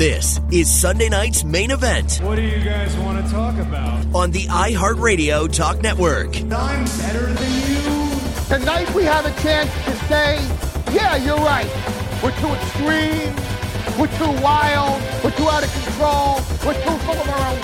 This 0.00 0.40
is 0.50 0.74
Sunday 0.74 1.10
night's 1.10 1.44
main 1.44 1.70
event 1.70 2.20
What 2.22 2.36
do 2.36 2.40
you 2.40 2.64
guys 2.64 2.96
want 2.96 3.22
to 3.22 3.30
talk 3.30 3.54
about? 3.58 4.02
on 4.14 4.30
the 4.30 4.44
iHeartRadio 4.46 5.52
Talk 5.54 5.82
Network. 5.82 6.34
I'm 6.40 6.86
better 7.04 7.26
than 7.26 7.52
you. 7.68 8.10
Tonight 8.48 8.94
we 8.94 9.04
have 9.04 9.26
a 9.26 9.42
chance 9.42 9.68
to 9.84 9.94
say, 10.08 10.40
yeah, 10.94 11.16
you're 11.16 11.36
right. 11.36 11.68
We're 12.24 12.34
too 12.40 12.48
extreme. 12.48 13.36
We're 14.00 14.08
too 14.16 14.42
wild. 14.42 15.02
We're 15.22 15.32
too 15.32 15.50
out 15.50 15.64
of 15.64 15.70
control. 15.84 16.40
We're 16.64 16.80
too 16.82 16.96
full 17.04 17.20
of 17.20 17.28
our 17.28 17.52
own. 17.52 17.60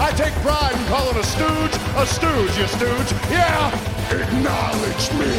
I 0.00 0.10
take 0.16 0.34
pride 0.42 0.74
in 0.74 0.84
calling 0.86 1.16
a 1.16 1.22
stooge 1.22 1.76
a 1.94 2.04
stooge, 2.04 2.58
you 2.58 2.66
stooge. 2.66 3.12
Yeah! 3.30 3.70
Acknowledge 4.10 5.12
me! 5.12 5.30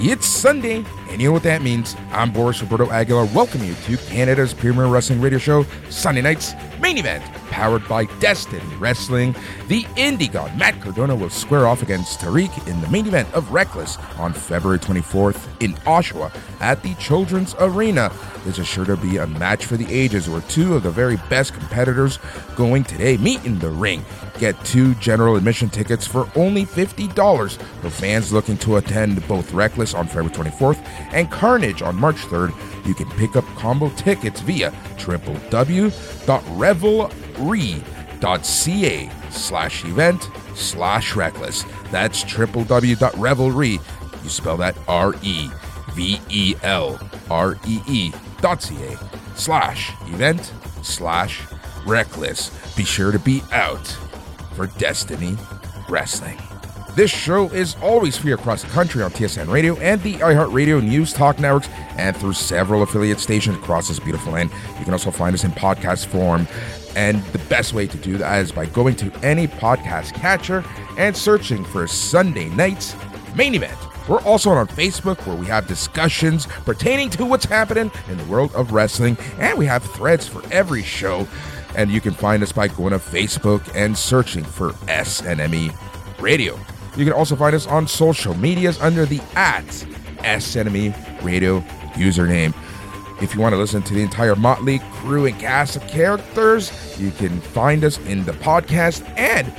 It's 0.00 0.26
Sunday, 0.26 0.82
and 1.18 1.22
you 1.24 1.28
know 1.30 1.32
what 1.32 1.42
that 1.42 1.62
means. 1.62 1.96
I'm 2.12 2.30
Boris 2.30 2.62
Roberto 2.62 2.88
Aguilar, 2.92 3.24
welcoming 3.34 3.66
you 3.66 3.74
to 3.74 3.96
Canada's 4.04 4.54
premier 4.54 4.86
wrestling 4.86 5.20
radio 5.20 5.40
show, 5.40 5.66
Sunday 5.90 6.20
Night's 6.22 6.54
Main 6.80 6.96
Event, 6.96 7.24
powered 7.58 7.88
by 7.88 8.04
Destiny 8.20 8.62
Wrestling. 8.76 9.34
The 9.66 9.82
Indie 9.96 10.30
God 10.30 10.56
Matt 10.56 10.80
Cardona 10.80 11.16
will 11.16 11.28
square 11.28 11.66
off 11.66 11.82
against 11.82 12.20
Tariq 12.20 12.68
in 12.68 12.80
the 12.80 12.88
main 12.88 13.04
event 13.08 13.34
of 13.34 13.50
Reckless 13.50 13.98
on 14.16 14.32
February 14.32 14.78
24th 14.78 15.48
in 15.60 15.72
Oshawa 15.78 16.32
at 16.60 16.84
the 16.84 16.94
Children's 16.94 17.56
Arena. 17.58 18.12
This 18.44 18.60
is 18.60 18.68
sure 18.68 18.84
to 18.84 18.96
be 18.96 19.16
a 19.16 19.26
match 19.26 19.66
for 19.66 19.76
the 19.76 19.92
ages 19.92 20.28
where 20.30 20.40
two 20.42 20.76
of 20.76 20.84
the 20.84 20.90
very 20.92 21.16
best 21.28 21.52
competitors 21.52 22.20
going 22.54 22.84
today 22.84 23.16
meet 23.16 23.44
in 23.44 23.58
the 23.58 23.70
ring. 23.70 24.04
Get 24.38 24.64
two 24.64 24.94
general 24.94 25.34
admission 25.34 25.68
tickets 25.68 26.06
for 26.06 26.30
only 26.36 26.64
$50 26.64 27.56
for 27.56 27.90
fans 27.90 28.32
looking 28.32 28.56
to 28.58 28.76
attend 28.76 29.26
both 29.26 29.52
Reckless 29.52 29.94
on 29.94 30.06
February 30.06 30.30
24th 30.30 30.78
and 31.12 31.28
Carnage 31.28 31.82
on 31.82 31.96
March 31.96 32.18
3rd. 32.18 32.54
You 32.86 32.94
can 32.94 33.10
pick 33.10 33.34
up 33.34 33.44
combo 33.56 33.90
tickets 33.96 34.42
via 34.42 34.70
www.revelree.ca 37.38 39.10
slash 39.30 39.84
event 39.84 40.28
slash 40.54 41.16
reckless. 41.16 41.64
That's 41.90 42.24
www.revelree. 42.24 44.22
You 44.22 44.28
spell 44.28 44.56
that 44.58 44.76
R 44.86 45.14
E 45.22 45.50
V 45.92 46.20
E 46.28 46.54
L 46.62 46.98
R 47.30 47.56
E 47.66 47.80
E 47.86 48.12
dot 48.40 48.62
C 48.62 48.76
A 48.84 48.98
slash 49.34 49.92
event 50.06 50.52
slash 50.82 51.42
reckless. 51.86 52.50
Be 52.76 52.84
sure 52.84 53.12
to 53.12 53.18
be 53.18 53.42
out 53.52 53.86
for 54.54 54.66
Destiny 54.78 55.36
Wrestling. 55.88 56.38
This 56.94 57.12
show 57.12 57.48
is 57.50 57.76
always 57.80 58.16
free 58.16 58.32
across 58.32 58.62
the 58.62 58.70
country 58.70 59.04
on 59.04 59.12
TSN 59.12 59.48
Radio 59.52 59.76
and 59.76 60.02
the 60.02 60.14
iHeartRadio 60.14 60.82
News 60.82 61.12
Talk 61.12 61.38
networks 61.38 61.68
and 61.96 62.16
through 62.16 62.32
several 62.32 62.82
affiliate 62.82 63.20
stations 63.20 63.56
across 63.56 63.86
this 63.86 64.00
beautiful 64.00 64.32
land. 64.32 64.50
You 64.80 64.84
can 64.84 64.92
also 64.92 65.12
find 65.12 65.32
us 65.32 65.44
in 65.44 65.52
podcast 65.52 66.06
form. 66.06 66.48
And 66.98 67.22
the 67.26 67.38
best 67.48 67.74
way 67.74 67.86
to 67.86 67.96
do 67.96 68.18
that 68.18 68.42
is 68.42 68.50
by 68.50 68.66
going 68.66 68.96
to 68.96 69.12
any 69.22 69.46
podcast 69.46 70.14
catcher 70.14 70.64
and 70.96 71.16
searching 71.16 71.64
for 71.64 71.86
Sunday 71.86 72.48
night's 72.48 72.96
main 73.36 73.54
event. 73.54 73.78
We're 74.08 74.20
also 74.22 74.50
on 74.50 74.66
Facebook 74.66 75.24
where 75.24 75.36
we 75.36 75.46
have 75.46 75.68
discussions 75.68 76.46
pertaining 76.46 77.10
to 77.10 77.24
what's 77.24 77.44
happening 77.44 77.92
in 78.08 78.18
the 78.18 78.24
world 78.24 78.52
of 78.52 78.72
wrestling, 78.72 79.16
and 79.38 79.56
we 79.56 79.64
have 79.66 79.84
threads 79.84 80.26
for 80.26 80.42
every 80.52 80.82
show. 80.82 81.28
And 81.76 81.88
you 81.88 82.00
can 82.00 82.14
find 82.14 82.42
us 82.42 82.50
by 82.50 82.66
going 82.66 82.90
to 82.90 82.98
Facebook 82.98 83.62
and 83.76 83.96
searching 83.96 84.42
for 84.42 84.72
SNME 84.88 85.72
Radio. 86.20 86.58
You 86.96 87.04
can 87.04 87.12
also 87.12 87.36
find 87.36 87.54
us 87.54 87.68
on 87.68 87.86
social 87.86 88.34
medias 88.34 88.80
under 88.80 89.06
the 89.06 89.20
at 89.36 89.64
SNME 90.24 91.22
Radio 91.22 91.60
username. 91.94 92.52
If 93.20 93.34
you 93.34 93.40
want 93.40 93.52
to 93.52 93.58
listen 93.58 93.82
to 93.82 93.94
the 93.94 94.02
entire 94.02 94.36
Motley 94.36 94.78
crew 94.92 95.26
and 95.26 95.38
cast 95.38 95.76
of 95.76 95.86
characters, 95.88 96.72
you 97.00 97.10
can 97.10 97.40
find 97.40 97.84
us 97.84 97.98
in 98.06 98.24
the 98.24 98.32
podcast 98.32 99.08
and 99.18 99.52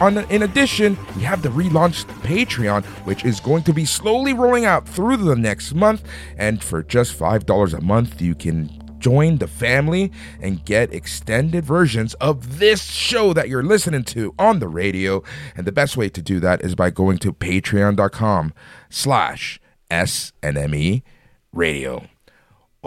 on, 0.00 0.18
in 0.30 0.42
addition, 0.42 0.96
we 1.16 1.22
have 1.22 1.42
the 1.42 1.48
relaunched 1.48 2.04
Patreon, 2.22 2.84
which 3.04 3.24
is 3.24 3.40
going 3.40 3.64
to 3.64 3.72
be 3.72 3.84
slowly 3.84 4.32
rolling 4.32 4.64
out 4.64 4.88
through 4.88 5.16
the 5.16 5.34
next 5.34 5.74
month. 5.74 6.04
And 6.36 6.62
for 6.62 6.84
just 6.84 7.18
$5 7.18 7.74
a 7.74 7.80
month, 7.80 8.22
you 8.22 8.36
can 8.36 8.70
join 8.98 9.38
the 9.38 9.46
family 9.46 10.12
and 10.40 10.64
get 10.64 10.92
extended 10.92 11.64
versions 11.64 12.14
of 12.14 12.58
this 12.58 12.84
show 12.84 13.32
that 13.32 13.48
you're 13.48 13.62
listening 13.62 14.04
to 14.04 14.34
on 14.38 14.60
the 14.60 14.68
radio. 14.68 15.22
And 15.56 15.66
the 15.66 15.72
best 15.72 15.96
way 15.96 16.08
to 16.10 16.22
do 16.22 16.38
that 16.40 16.62
is 16.62 16.74
by 16.74 16.90
going 16.90 17.18
to 17.18 17.32
patreon.com 17.32 18.54
slash 18.90 19.60
SNME 19.90 21.02
radio. 21.52 22.06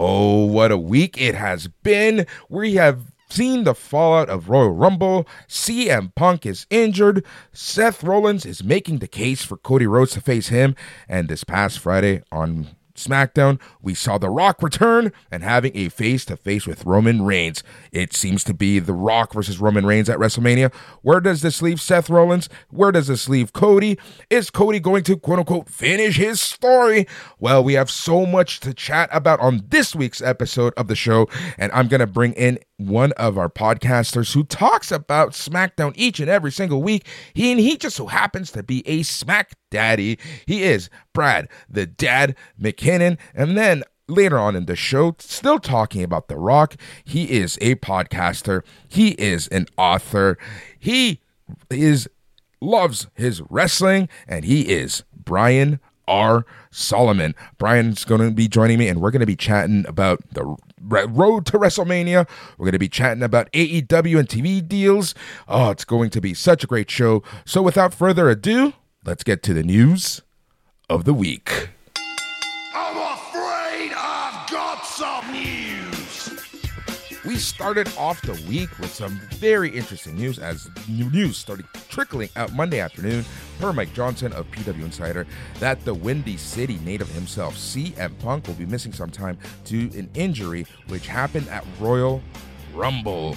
Oh, 0.04 0.46
what 0.46 0.72
a 0.72 0.76
week 0.76 1.16
it 1.16 1.36
has 1.36 1.68
been. 1.68 2.26
We 2.48 2.74
have 2.74 3.12
seen 3.30 3.62
the 3.62 3.72
fallout 3.72 4.28
of 4.28 4.48
Royal 4.48 4.72
Rumble. 4.72 5.28
CM 5.46 6.12
Punk 6.16 6.44
is 6.44 6.66
injured. 6.70 7.24
Seth 7.52 8.02
Rollins 8.02 8.44
is 8.44 8.64
making 8.64 8.98
the 8.98 9.06
case 9.06 9.44
for 9.44 9.56
Cody 9.56 9.86
Rhodes 9.86 10.10
to 10.14 10.20
face 10.20 10.48
him. 10.48 10.74
And 11.08 11.28
this 11.28 11.44
past 11.44 11.78
Friday 11.78 12.24
on 12.32 12.66
SmackDown, 12.94 13.60
we 13.80 13.94
saw 13.94 14.18
The 14.18 14.30
Rock 14.30 14.62
return 14.62 15.12
and 15.30 15.42
having 15.42 15.72
a 15.76 15.88
face 15.88 16.24
to 16.26 16.36
face 16.36 16.66
with 16.66 16.84
Roman 16.84 17.22
Reigns. 17.22 17.62
It 17.90 18.14
seems 18.14 18.44
to 18.44 18.54
be 18.54 18.78
The 18.78 18.92
Rock 18.92 19.32
versus 19.32 19.60
Roman 19.60 19.86
Reigns 19.86 20.08
at 20.08 20.18
WrestleMania. 20.18 20.72
Where 21.02 21.20
does 21.20 21.42
this 21.42 21.62
leave 21.62 21.80
Seth 21.80 22.10
Rollins? 22.10 22.48
Where 22.70 22.92
does 22.92 23.06
this 23.06 23.28
leave 23.28 23.52
Cody? 23.52 23.98
Is 24.30 24.50
Cody 24.50 24.80
going 24.80 25.04
to 25.04 25.16
quote 25.16 25.38
unquote 25.38 25.68
finish 25.68 26.16
his 26.16 26.40
story? 26.40 27.06
Well, 27.38 27.64
we 27.64 27.74
have 27.74 27.90
so 27.90 28.26
much 28.26 28.60
to 28.60 28.74
chat 28.74 29.08
about 29.12 29.40
on 29.40 29.64
this 29.68 29.94
week's 29.94 30.22
episode 30.22 30.72
of 30.76 30.88
the 30.88 30.96
show, 30.96 31.28
and 31.58 31.72
I'm 31.72 31.88
going 31.88 32.00
to 32.00 32.06
bring 32.06 32.32
in 32.34 32.58
one 32.88 33.12
of 33.12 33.38
our 33.38 33.48
podcasters 33.48 34.34
who 34.34 34.44
talks 34.44 34.90
about 34.90 35.32
SmackDown 35.32 35.92
each 35.96 36.20
and 36.20 36.28
every 36.28 36.52
single 36.52 36.82
week. 36.82 37.06
He 37.34 37.50
and 37.52 37.60
he 37.60 37.76
just 37.76 37.96
so 37.96 38.06
happens 38.06 38.52
to 38.52 38.62
be 38.62 38.86
a 38.86 39.02
Smack 39.02 39.52
Daddy. 39.70 40.18
He 40.46 40.62
is 40.62 40.90
Brad, 41.12 41.48
the 41.68 41.86
Dad 41.86 42.36
MacKinnon, 42.58 43.18
and 43.34 43.56
then 43.56 43.84
later 44.08 44.38
on 44.38 44.56
in 44.56 44.66
the 44.66 44.76
show, 44.76 45.16
still 45.18 45.58
talking 45.58 46.02
about 46.02 46.28
The 46.28 46.36
Rock. 46.36 46.76
He 47.04 47.30
is 47.30 47.58
a 47.60 47.76
podcaster. 47.76 48.62
He 48.88 49.10
is 49.12 49.48
an 49.48 49.66
author. 49.76 50.38
He 50.78 51.20
is 51.70 52.08
loves 52.60 53.08
his 53.14 53.42
wrestling, 53.50 54.08
and 54.28 54.44
he 54.44 54.68
is 54.68 55.04
Brian 55.14 55.80
R. 56.06 56.44
Solomon. 56.70 57.34
Brian's 57.58 58.04
going 58.04 58.20
to 58.20 58.30
be 58.30 58.48
joining 58.48 58.78
me, 58.78 58.88
and 58.88 59.00
we're 59.00 59.10
going 59.10 59.20
to 59.20 59.26
be 59.26 59.36
chatting 59.36 59.84
about 59.86 60.20
the 60.30 60.56
road 60.82 61.46
to 61.46 61.58
WrestleMania. 61.58 62.28
We're 62.58 62.66
going 62.66 62.72
to 62.72 62.78
be 62.78 62.88
chatting 62.88 63.22
about 63.22 63.50
AEW 63.52 64.18
and 64.18 64.28
TV 64.28 64.66
deals. 64.66 65.14
Oh, 65.48 65.70
it's 65.70 65.84
going 65.84 66.10
to 66.10 66.20
be 66.20 66.34
such 66.34 66.64
a 66.64 66.66
great 66.66 66.90
show. 66.90 67.22
So, 67.44 67.62
without 67.62 67.94
further 67.94 68.28
ado, 68.30 68.74
let's 69.04 69.24
get 69.24 69.42
to 69.44 69.54
the 69.54 69.62
news 69.62 70.22
of 70.88 71.04
the 71.04 71.14
week. 71.14 71.70
We 77.32 77.38
started 77.38 77.90
off 77.96 78.20
the 78.20 78.34
week 78.46 78.78
with 78.78 78.92
some 78.92 79.18
very 79.36 79.70
interesting 79.70 80.16
news 80.16 80.38
as 80.38 80.68
new 80.86 81.08
news 81.08 81.38
started 81.38 81.64
trickling 81.88 82.28
out 82.36 82.52
Monday 82.52 82.78
afternoon 82.78 83.24
per 83.58 83.72
Mike 83.72 83.94
Johnson 83.94 84.34
of 84.34 84.50
PW 84.50 84.82
Insider 84.82 85.26
that 85.58 85.82
the 85.86 85.94
Windy 85.94 86.36
City 86.36 86.78
native 86.84 87.08
himself, 87.08 87.54
CM 87.54 88.18
Punk, 88.18 88.46
will 88.46 88.54
be 88.54 88.66
missing 88.66 88.92
some 88.92 89.08
time 89.08 89.38
due 89.64 89.88
to 89.88 89.98
an 90.00 90.10
injury 90.12 90.66
which 90.88 91.06
happened 91.06 91.48
at 91.48 91.64
Royal 91.80 92.22
Rumble. 92.74 93.34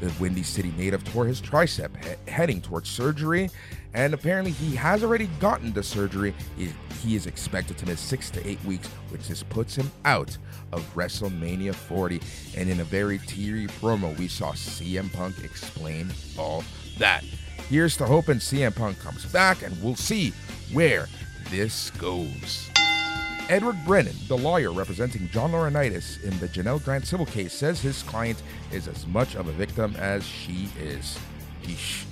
The 0.00 0.10
Windy 0.18 0.42
City 0.42 0.72
native 0.78 1.04
tore 1.04 1.26
his 1.26 1.42
tricep 1.42 1.90
he- 2.02 2.32
heading 2.32 2.62
towards 2.62 2.88
surgery, 2.88 3.50
and 3.92 4.14
apparently 4.14 4.52
he 4.52 4.74
has 4.76 5.04
already 5.04 5.26
gotten 5.38 5.74
the 5.74 5.82
surgery. 5.82 6.32
He, 6.56 6.70
he 7.02 7.14
is 7.14 7.26
expected 7.26 7.76
to 7.76 7.86
miss 7.86 8.00
six 8.00 8.30
to 8.30 8.48
eight 8.48 8.64
weeks, 8.64 8.88
which 9.10 9.28
just 9.28 9.46
puts 9.50 9.76
him 9.76 9.90
out 10.06 10.38
of 10.72 10.82
WrestleMania 10.94 11.74
40. 11.74 12.20
And 12.56 12.68
in 12.68 12.80
a 12.80 12.84
very 12.84 13.18
teary 13.18 13.66
promo, 13.66 14.16
we 14.18 14.28
saw 14.28 14.52
CM 14.52 15.12
Punk 15.12 15.44
explain 15.44 16.12
all 16.38 16.64
that. 16.98 17.24
Here's 17.68 17.96
to 17.98 18.04
hoping 18.04 18.36
CM 18.36 18.74
Punk 18.74 18.98
comes 19.00 19.24
back, 19.26 19.62
and 19.62 19.80
we'll 19.82 19.96
see 19.96 20.32
where 20.72 21.08
this 21.50 21.90
goes. 21.92 22.68
Edward 23.48 23.76
Brennan, 23.84 24.16
the 24.28 24.36
lawyer 24.36 24.72
representing 24.72 25.28
John 25.28 25.52
Laurinaitis 25.52 26.22
in 26.22 26.38
the 26.38 26.48
Janelle 26.48 26.82
Grant 26.82 27.06
civil 27.06 27.26
case, 27.26 27.52
says 27.52 27.80
his 27.80 28.02
client 28.04 28.42
is 28.70 28.88
as 28.88 29.06
much 29.06 29.34
of 29.34 29.48
a 29.48 29.52
victim 29.52 29.94
as 29.98 30.24
she 30.24 30.70
is. 30.80 31.18
Yeesh. 31.64 32.04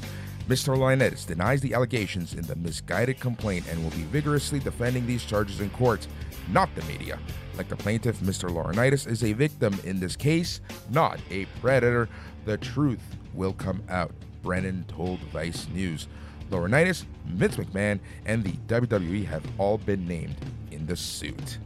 Mr. 0.48 0.76
Laurinaitis 0.76 1.26
denies 1.26 1.60
the 1.60 1.72
allegations 1.74 2.34
in 2.34 2.42
the 2.42 2.56
misguided 2.56 3.20
complaint 3.20 3.64
and 3.70 3.82
will 3.82 3.90
be 3.92 4.02
vigorously 4.02 4.58
defending 4.58 5.06
these 5.06 5.24
charges 5.24 5.60
in 5.60 5.70
court, 5.70 6.06
not 6.52 6.74
the 6.74 6.82
media. 6.82 7.18
Like 7.56 7.68
the 7.68 7.76
plaintiff, 7.76 8.20
Mr. 8.20 8.48
Laurinaitis 8.48 9.06
is 9.06 9.22
a 9.24 9.32
victim 9.32 9.78
in 9.84 10.00
this 10.00 10.16
case, 10.16 10.60
not 10.90 11.20
a 11.30 11.46
predator. 11.60 12.08
The 12.44 12.56
truth 12.56 13.02
will 13.34 13.52
come 13.52 13.82
out, 13.88 14.12
Brennan 14.42 14.84
told 14.88 15.20
Vice 15.32 15.68
News. 15.68 16.08
Laurinaitis, 16.50 17.04
Vince 17.26 17.56
McMahon, 17.56 18.00
and 18.26 18.42
the 18.42 18.52
WWE 18.68 19.24
have 19.26 19.44
all 19.58 19.78
been 19.78 20.06
named 20.06 20.36
in 20.70 20.86
the 20.86 20.96
suit. 20.96 21.58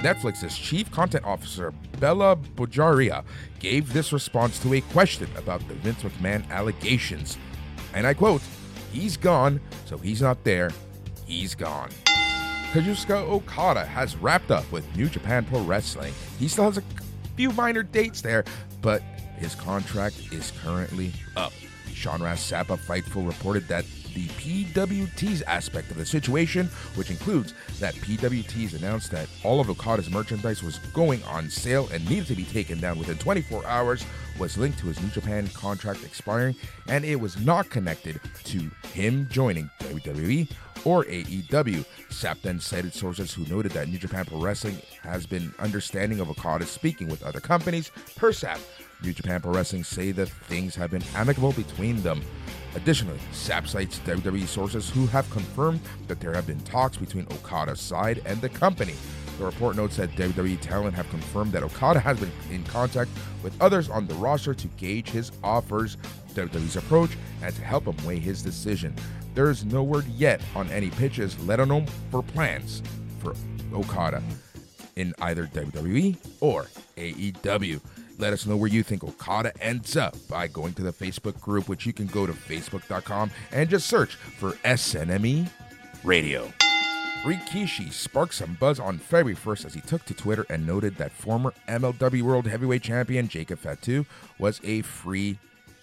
Netflix's 0.00 0.56
chief 0.56 0.90
content 0.90 1.24
officer, 1.24 1.72
Bela 1.98 2.36
Bajaria, 2.36 3.24
gave 3.58 3.92
this 3.92 4.12
response 4.12 4.58
to 4.60 4.74
a 4.74 4.80
question 4.80 5.28
about 5.36 5.66
the 5.68 5.74
Vince 5.74 6.02
McMahon 6.02 6.48
allegations. 6.50 7.38
And 7.94 8.06
I 8.06 8.14
quote, 8.14 8.42
He's 8.92 9.16
gone, 9.16 9.60
so 9.84 9.98
he's 9.98 10.22
not 10.22 10.42
there. 10.44 10.70
He's 11.26 11.54
gone. 11.54 11.90
Kazuchika 12.76 13.26
Okada 13.26 13.86
has 13.86 14.18
wrapped 14.18 14.50
up 14.50 14.70
with 14.70 14.84
New 14.94 15.08
Japan 15.08 15.46
Pro 15.46 15.62
Wrestling. 15.62 16.12
He 16.38 16.46
still 16.46 16.64
has 16.64 16.76
a 16.76 16.82
few 17.34 17.50
minor 17.52 17.82
dates 17.82 18.20
there, 18.20 18.44
but 18.82 19.00
his 19.38 19.54
contract 19.54 20.30
is 20.30 20.52
currently 20.62 21.10
up. 21.36 21.54
Sean 21.94 22.20
Sappa 22.20 22.76
Fightful 22.76 23.26
reported 23.26 23.66
that 23.68 23.86
the 24.12 24.26
PWTees 24.28 25.42
aspect 25.46 25.90
of 25.90 25.96
the 25.96 26.04
situation, 26.04 26.66
which 26.96 27.08
includes 27.08 27.54
that 27.80 27.94
PWTees 27.94 28.74
announced 28.74 29.10
that 29.10 29.30
all 29.42 29.58
of 29.58 29.70
Okada's 29.70 30.10
merchandise 30.10 30.62
was 30.62 30.78
going 30.92 31.22
on 31.22 31.48
sale 31.48 31.88
and 31.94 32.06
needed 32.10 32.26
to 32.26 32.34
be 32.34 32.44
taken 32.44 32.78
down 32.78 32.98
within 32.98 33.16
24 33.16 33.64
hours, 33.64 34.04
was 34.38 34.58
linked 34.58 34.78
to 34.80 34.88
his 34.88 35.00
New 35.00 35.08
Japan 35.08 35.48
contract 35.48 36.04
expiring, 36.04 36.54
and 36.88 37.06
it 37.06 37.16
was 37.16 37.38
not 37.38 37.70
connected 37.70 38.20
to 38.44 38.70
him 38.92 39.26
joining 39.30 39.70
WWE 39.78 40.46
or 40.86 41.04
AEW. 41.04 41.84
Sapp 42.10 42.40
then 42.42 42.60
cited 42.60 42.94
sources 42.94 43.34
who 43.34 43.44
noted 43.46 43.72
that 43.72 43.88
New 43.88 43.98
Japan 43.98 44.24
Pro 44.24 44.38
Wrestling 44.38 44.80
has 45.02 45.26
been 45.26 45.52
understanding 45.58 46.20
of 46.20 46.30
Okada 46.30 46.64
speaking 46.64 47.08
with 47.08 47.24
other 47.24 47.40
companies. 47.40 47.90
Per 48.14 48.30
Sapp, 48.30 48.60
New 49.02 49.12
Japan 49.12 49.42
Pro 49.42 49.52
Wrestling 49.52 49.82
say 49.82 50.12
that 50.12 50.28
things 50.28 50.76
have 50.76 50.92
been 50.92 51.02
amicable 51.16 51.52
between 51.52 52.00
them. 52.02 52.22
Additionally, 52.76 53.18
Sapp 53.32 53.66
cites 53.66 53.98
WWE 54.00 54.46
sources 54.46 54.88
who 54.88 55.06
have 55.06 55.28
confirmed 55.30 55.80
that 56.06 56.20
there 56.20 56.32
have 56.32 56.46
been 56.46 56.60
talks 56.60 56.96
between 56.96 57.26
Okada's 57.32 57.80
side 57.80 58.22
and 58.24 58.40
the 58.40 58.48
company. 58.48 58.94
The 59.38 59.44
report 59.44 59.76
notes 59.76 59.96
that 59.96 60.12
WWE 60.12 60.60
talent 60.60 60.94
have 60.94 61.10
confirmed 61.10 61.52
that 61.52 61.64
Okada 61.64 61.98
has 61.98 62.20
been 62.20 62.32
in 62.50 62.62
contact 62.64 63.10
with 63.42 63.60
others 63.60 63.90
on 63.90 64.06
the 64.06 64.14
roster 64.14 64.54
to 64.54 64.68
gauge 64.78 65.10
his 65.10 65.32
offers, 65.42 65.96
WWE's 66.34 66.76
approach, 66.76 67.10
and 67.42 67.54
to 67.54 67.62
help 67.62 67.86
him 67.86 68.06
weigh 68.06 68.20
his 68.20 68.40
decision. 68.40 68.94
There 69.36 69.50
is 69.50 69.66
no 69.66 69.82
word 69.82 70.06
yet 70.06 70.40
on 70.54 70.66
any 70.70 70.88
pitches, 70.88 71.38
let 71.40 71.60
alone 71.60 71.86
for 72.10 72.22
plans 72.22 72.82
for 73.18 73.34
Okada 73.70 74.22
in 74.96 75.12
either 75.20 75.46
WWE 75.48 76.16
or 76.40 76.68
AEW. 76.96 77.78
Let 78.16 78.32
us 78.32 78.46
know 78.46 78.56
where 78.56 78.70
you 78.70 78.82
think 78.82 79.04
Okada 79.04 79.52
ends 79.60 79.94
up 79.94 80.16
by 80.26 80.46
going 80.46 80.72
to 80.72 80.82
the 80.82 80.90
Facebook 80.90 81.38
group, 81.38 81.68
which 81.68 81.84
you 81.84 81.92
can 81.92 82.06
go 82.06 82.24
to 82.24 82.32
facebook.com 82.32 83.30
and 83.52 83.68
just 83.68 83.88
search 83.88 84.14
for 84.14 84.52
SNME 84.64 85.50
Radio. 86.02 86.50
Rikishi 87.22 87.92
sparked 87.92 88.32
some 88.32 88.56
buzz 88.58 88.80
on 88.80 88.96
February 88.96 89.36
1st 89.36 89.66
as 89.66 89.74
he 89.74 89.82
took 89.82 90.02
to 90.06 90.14
Twitter 90.14 90.46
and 90.48 90.66
noted 90.66 90.96
that 90.96 91.12
former 91.12 91.52
MLW 91.68 92.22
World 92.22 92.46
Heavyweight 92.46 92.82
Champion 92.82 93.28
Jacob 93.28 93.58
Fatu 93.58 94.06
was 94.38 94.62
a 94.64 94.80
free 94.80 95.38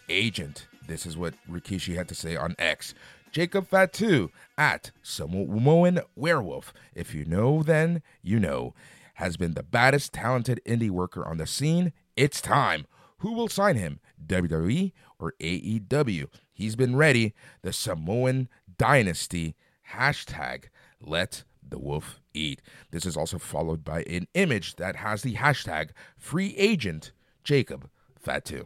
agent. 0.09 0.65
This 0.87 1.05
is 1.05 1.15
what 1.15 1.35
Rikishi 1.47 1.95
had 1.95 2.07
to 2.07 2.15
say 2.15 2.35
on 2.35 2.55
X. 2.57 2.95
Jacob 3.33 3.67
Fatu 3.67 4.29
at 4.59 4.91
Samoan 5.01 5.99
Werewolf. 6.15 6.71
If 6.93 7.15
you 7.15 7.25
know, 7.25 7.63
then 7.63 8.03
you 8.21 8.39
know. 8.39 8.73
Has 9.15 9.37
been 9.37 9.53
the 9.53 9.63
baddest 9.63 10.13
talented 10.13 10.61
indie 10.65 10.89
worker 10.89 11.25
on 11.25 11.37
the 11.37 11.47
scene. 11.47 11.93
It's 12.15 12.41
time. 12.41 12.85
Who 13.17 13.33
will 13.33 13.47
sign 13.47 13.75
him? 13.75 13.99
WWE 14.25 14.91
or 15.19 15.33
AEW? 15.39 16.27
He's 16.53 16.75
been 16.75 16.95
ready. 16.95 17.33
The 17.63 17.73
Samoan 17.73 18.49
Dynasty. 18.77 19.55
Hashtag 19.93 20.65
let 21.01 21.43
the 21.67 21.79
wolf 21.79 22.21
eat. 22.33 22.61
This 22.91 23.05
is 23.05 23.17
also 23.17 23.37
followed 23.39 23.83
by 23.83 24.03
an 24.03 24.27
image 24.33 24.75
that 24.75 24.97
has 24.97 25.21
the 25.23 25.35
hashtag 25.35 25.89
free 26.17 26.55
agent 26.57 27.11
Jacob 27.43 27.89
Fatu. 28.19 28.65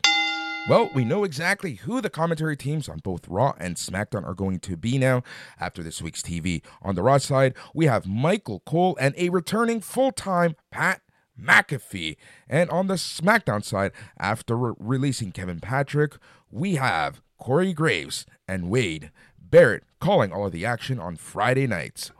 Well, 0.69 0.89
we 0.93 1.05
know 1.05 1.23
exactly 1.23 1.75
who 1.75 2.01
the 2.01 2.09
commentary 2.09 2.57
teams 2.57 2.89
on 2.89 2.97
both 2.97 3.25
Raw 3.29 3.53
and 3.57 3.77
SmackDown 3.77 4.25
are 4.25 4.33
going 4.33 4.59
to 4.59 4.75
be 4.75 4.97
now 4.97 5.23
after 5.61 5.81
this 5.81 6.01
week's 6.01 6.21
TV. 6.21 6.61
On 6.81 6.93
the 6.93 7.01
Raw 7.01 7.19
side, 7.19 7.53
we 7.73 7.85
have 7.85 8.05
Michael 8.05 8.59
Cole 8.65 8.97
and 8.99 9.15
a 9.17 9.29
returning 9.29 9.79
full 9.79 10.11
time 10.11 10.57
Pat 10.69 10.99
McAfee. 11.41 12.17
And 12.49 12.69
on 12.69 12.87
the 12.87 12.95
SmackDown 12.95 13.63
side, 13.63 13.93
after 14.19 14.57
re- 14.57 14.73
releasing 14.77 15.31
Kevin 15.31 15.61
Patrick, 15.61 16.17
we 16.51 16.75
have 16.75 17.21
Corey 17.37 17.71
Graves 17.71 18.25
and 18.45 18.69
Wade 18.69 19.09
Barrett 19.39 19.83
calling 20.01 20.33
all 20.33 20.47
of 20.47 20.51
the 20.51 20.65
action 20.65 20.99
on 20.99 21.15
Friday 21.15 21.65
nights. 21.65 22.11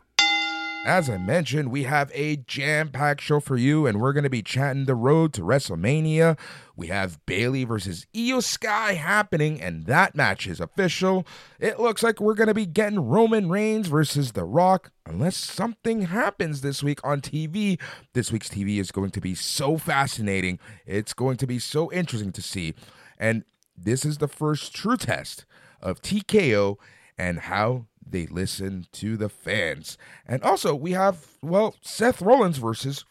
As 0.86 1.10
I 1.10 1.18
mentioned, 1.18 1.70
we 1.70 1.84
have 1.84 2.10
a 2.14 2.38
jam 2.38 2.92
packed 2.92 3.20
show 3.20 3.42
for 3.42 3.58
you, 3.58 3.86
and 3.86 4.00
we're 4.00 4.14
going 4.14 4.24
to 4.24 4.30
be 4.30 4.42
chatting 4.42 4.86
the 4.86 4.96
road 4.96 5.34
to 5.34 5.42
WrestleMania. 5.42 6.40
We 6.78 6.88
have 6.88 7.26
Bayley 7.26 7.64
versus 7.64 8.06
IYO 8.16 8.40
SKY 8.40 8.94
happening, 8.94 9.60
and 9.60 9.88
that 9.88 10.14
match 10.14 10.46
is 10.46 10.60
official. 10.60 11.26
It 11.60 11.80
looks 11.80 12.04
like 12.04 12.22
we're 12.22 12.36
going 12.36 12.50
to 12.50 12.54
be 12.54 12.68
getting 12.68 13.00
Roman 13.00 13.50
Reigns 13.50 13.88
versus 13.88 14.34
The 14.34 14.44
Rock, 14.44 14.92
unless 15.04 15.36
something 15.36 16.04
happens 16.04 16.62
this 16.62 16.84
week 16.84 17.00
on 17.04 17.20
TV. 17.20 17.82
This 18.14 18.32
week's 18.32 18.50
TV 18.50 18.78
is 18.78 18.92
going 18.92 19.10
to 19.10 19.20
be 19.20 19.34
so 19.34 19.80
fascinating. 19.80 20.60
It's 20.86 21.16
going 21.16 21.38
to 21.38 21.48
be 21.48 21.58
so 21.58 21.92
interesting 21.92 22.32
to 22.34 22.44
see. 22.44 22.76
And 23.18 23.44
this 23.76 24.06
is 24.06 24.20
the 24.20 24.28
first 24.28 24.76
true 24.76 24.98
test 24.98 25.48
of 25.82 26.04
TKO 26.04 26.76
and 27.18 27.40
how 27.40 27.88
they 28.06 28.28
listen 28.28 28.86
to 28.92 29.18
the 29.18 29.30
fans. 29.30 29.98
And 30.28 30.44
also, 30.44 30.76
we 30.76 30.92
have, 30.92 31.26
well, 31.42 31.76
Seth 31.82 32.22
Rollins 32.22 32.60
versus 32.60 33.04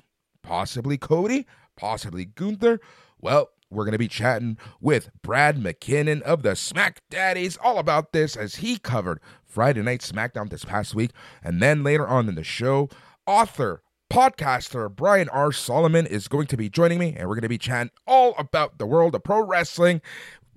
possibly 0.42 0.96
Cody, 0.96 1.48
possibly 1.76 2.24
Gunther. 2.24 2.78
Well, 3.20 3.50
we're 3.70 3.84
going 3.84 3.92
to 3.92 3.98
be 3.98 4.08
chatting 4.08 4.58
with 4.80 5.10
Brad 5.22 5.58
MacKinnon 5.58 6.22
of 6.22 6.42
the 6.42 6.54
Smack 6.54 7.00
Daddies 7.10 7.56
all 7.56 7.78
about 7.78 8.12
this 8.12 8.36
as 8.36 8.56
he 8.56 8.78
covered 8.78 9.20
Friday 9.44 9.82
Night 9.82 10.00
SmackDown 10.00 10.50
this 10.50 10.64
past 10.64 10.94
week. 10.94 11.10
And 11.42 11.60
then 11.62 11.82
later 11.82 12.06
on 12.06 12.28
in 12.28 12.34
the 12.34 12.44
show, 12.44 12.88
author, 13.26 13.82
podcaster 14.10 14.94
Brian 14.94 15.28
R. 15.30 15.52
Solomon 15.52 16.06
is 16.06 16.28
going 16.28 16.46
to 16.46 16.56
be 16.56 16.68
joining 16.68 16.98
me, 16.98 17.14
and 17.16 17.28
we're 17.28 17.34
going 17.34 17.42
to 17.42 17.48
be 17.48 17.58
chatting 17.58 17.90
all 18.06 18.34
about 18.38 18.78
the 18.78 18.86
world 18.86 19.14
of 19.14 19.24
pro 19.24 19.44
wrestling. 19.44 20.00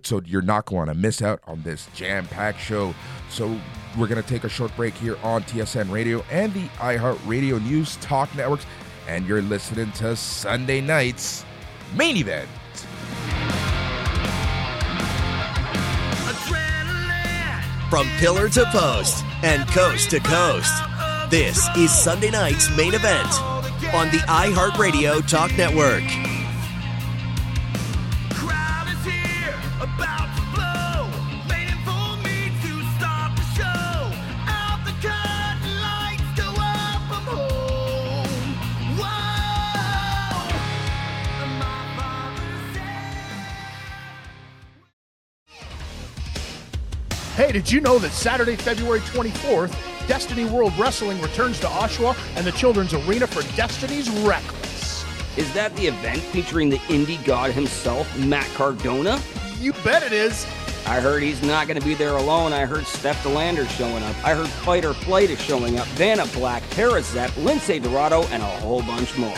So 0.03 0.21
you're 0.25 0.41
not 0.41 0.65
going 0.65 0.87
to 0.87 0.93
miss 0.93 1.21
out 1.21 1.41
on 1.45 1.63
this 1.63 1.87
jam 1.95 2.27
packed 2.27 2.59
show. 2.59 2.93
So 3.29 3.59
we're 3.97 4.07
going 4.07 4.21
to 4.21 4.27
take 4.27 4.43
a 4.43 4.49
short 4.49 4.73
break 4.75 4.93
here 4.93 5.17
on 5.23 5.43
TSN 5.43 5.91
Radio 5.91 6.23
and 6.31 6.53
the 6.53 6.67
iHeartRadio 6.77 7.61
News 7.63 7.97
Talk 7.97 8.33
Networks. 8.35 8.65
And 9.07 9.27
you're 9.27 9.41
listening 9.41 9.91
to 9.93 10.15
Sunday 10.15 10.79
night's 10.79 11.43
main 11.95 12.15
event. 12.15 12.47
From 17.89 18.07
pillar 18.19 18.49
to 18.49 18.65
post 18.65 19.25
and 19.43 19.67
coast 19.69 20.11
to 20.11 20.19
coast, 20.19 20.71
this 21.31 21.67
is 21.75 21.91
Sunday 21.91 22.29
night's 22.29 22.69
main 22.77 22.93
event 22.93 23.41
on 23.93 24.09
the 24.11 24.19
iHeartRadio 24.27 25.27
Talk 25.27 25.55
Network. 25.57 26.38
Hey, 47.49 47.53
did 47.53 47.71
you 47.71 47.81
know 47.81 47.97
that 47.97 48.11
Saturday, 48.11 48.55
February 48.55 48.99
24th, 48.99 49.75
Destiny 50.07 50.45
World 50.45 50.71
Wrestling 50.77 51.19
returns 51.19 51.59
to 51.61 51.65
Oshawa 51.65 52.15
and 52.37 52.45
the 52.45 52.51
Children's 52.51 52.93
Arena 52.93 53.25
for 53.25 53.41
Destiny's 53.55 54.07
Reckless? 54.19 55.03
Is 55.35 55.51
that 55.55 55.75
the 55.75 55.87
event 55.87 56.19
featuring 56.19 56.69
the 56.69 56.77
indie 56.89 57.25
god 57.25 57.49
himself, 57.49 58.15
Matt 58.19 58.45
Cardona? 58.53 59.19
You 59.57 59.73
bet 59.83 60.03
it 60.03 60.13
is. 60.13 60.45
I 60.85 60.99
heard 60.99 61.23
he's 61.23 61.41
not 61.41 61.67
going 61.67 61.79
to 61.79 61.83
be 61.83 61.95
there 61.95 62.17
alone. 62.17 62.53
I 62.53 62.67
heard 62.67 62.85
Steph 62.85 63.23
De 63.23 63.29
Lander's 63.29 63.71
showing 63.71 64.03
up. 64.03 64.15
I 64.23 64.35
heard 64.35 64.47
Fight 64.47 64.85
or 64.85 64.93
Flight 64.93 65.31
is 65.31 65.41
showing 65.41 65.79
up. 65.79 65.87
Vanna 65.87 66.27
Black, 66.27 66.61
Tara 66.69 67.01
Zepp, 67.01 67.31
Lince 67.31 67.81
Dorado, 67.81 68.25
and 68.25 68.43
a 68.43 68.45
whole 68.45 68.83
bunch 68.83 69.17
more. 69.17 69.33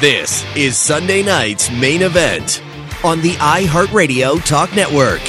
This 0.00 0.44
is 0.54 0.76
Sunday 0.76 1.22
night's 1.22 1.70
main 1.70 2.02
event 2.02 2.62
on 3.02 3.22
the 3.22 3.32
iHeartRadio 3.36 4.44
Talk 4.44 4.70
Network. 4.76 5.22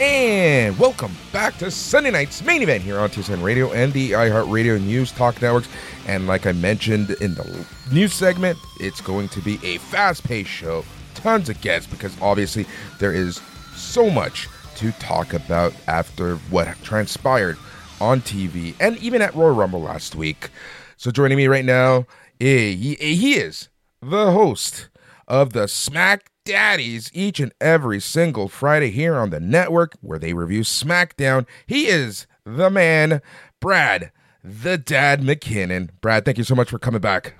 And 0.00 0.76
welcome 0.76 1.12
back 1.32 1.56
to 1.58 1.70
Sunday 1.70 2.10
night's 2.10 2.42
main 2.42 2.62
event 2.62 2.82
here 2.82 2.98
on 2.98 3.08
TSN 3.10 3.44
Radio 3.44 3.70
and 3.70 3.92
the 3.92 4.10
iHeartRadio 4.10 4.84
News 4.84 5.12
Talk 5.12 5.40
Networks. 5.40 5.68
And 6.08 6.26
like 6.26 6.46
I 6.46 6.52
mentioned 6.52 7.10
in 7.20 7.34
the 7.34 7.64
news 7.92 8.12
segment, 8.12 8.58
it's 8.80 9.00
going 9.00 9.28
to 9.28 9.40
be 9.40 9.60
a 9.62 9.78
fast 9.78 10.24
paced 10.24 10.50
show, 10.50 10.84
tons 11.14 11.48
of 11.48 11.60
guests, 11.60 11.88
because 11.88 12.20
obviously 12.20 12.66
there 12.98 13.12
is 13.12 13.40
so 13.76 14.10
much 14.10 14.48
to 14.76 14.92
talk 14.92 15.32
about 15.32 15.74
after 15.86 16.36
what 16.50 16.68
transpired 16.82 17.56
on 18.00 18.20
TV 18.20 18.74
and 18.80 18.96
even 18.98 19.22
at 19.22 19.34
Royal 19.34 19.54
Rumble 19.54 19.82
last 19.82 20.14
week. 20.14 20.50
So 20.96 21.10
joining 21.10 21.36
me 21.36 21.46
right 21.46 21.64
now, 21.64 22.06
eh, 22.40 22.70
he, 22.70 22.96
eh, 23.00 23.14
he 23.14 23.34
is 23.34 23.68
the 24.00 24.32
host 24.32 24.88
of 25.26 25.52
the 25.52 25.66
Smack 25.68 26.30
Daddies 26.44 27.10
each 27.14 27.40
and 27.40 27.52
every 27.60 28.00
single 28.00 28.48
Friday 28.48 28.90
here 28.90 29.16
on 29.16 29.30
the 29.30 29.40
network 29.40 29.94
where 30.00 30.18
they 30.18 30.34
review 30.34 30.60
SmackDown. 30.60 31.46
He 31.66 31.86
is 31.86 32.26
the 32.44 32.68
man, 32.68 33.22
Brad, 33.60 34.12
the 34.42 34.76
dad 34.76 35.22
MacKinnon. 35.22 35.90
Brad, 36.02 36.24
thank 36.24 36.36
you 36.36 36.44
so 36.44 36.54
much 36.54 36.68
for 36.68 36.78
coming 36.78 37.00
back. 37.00 37.34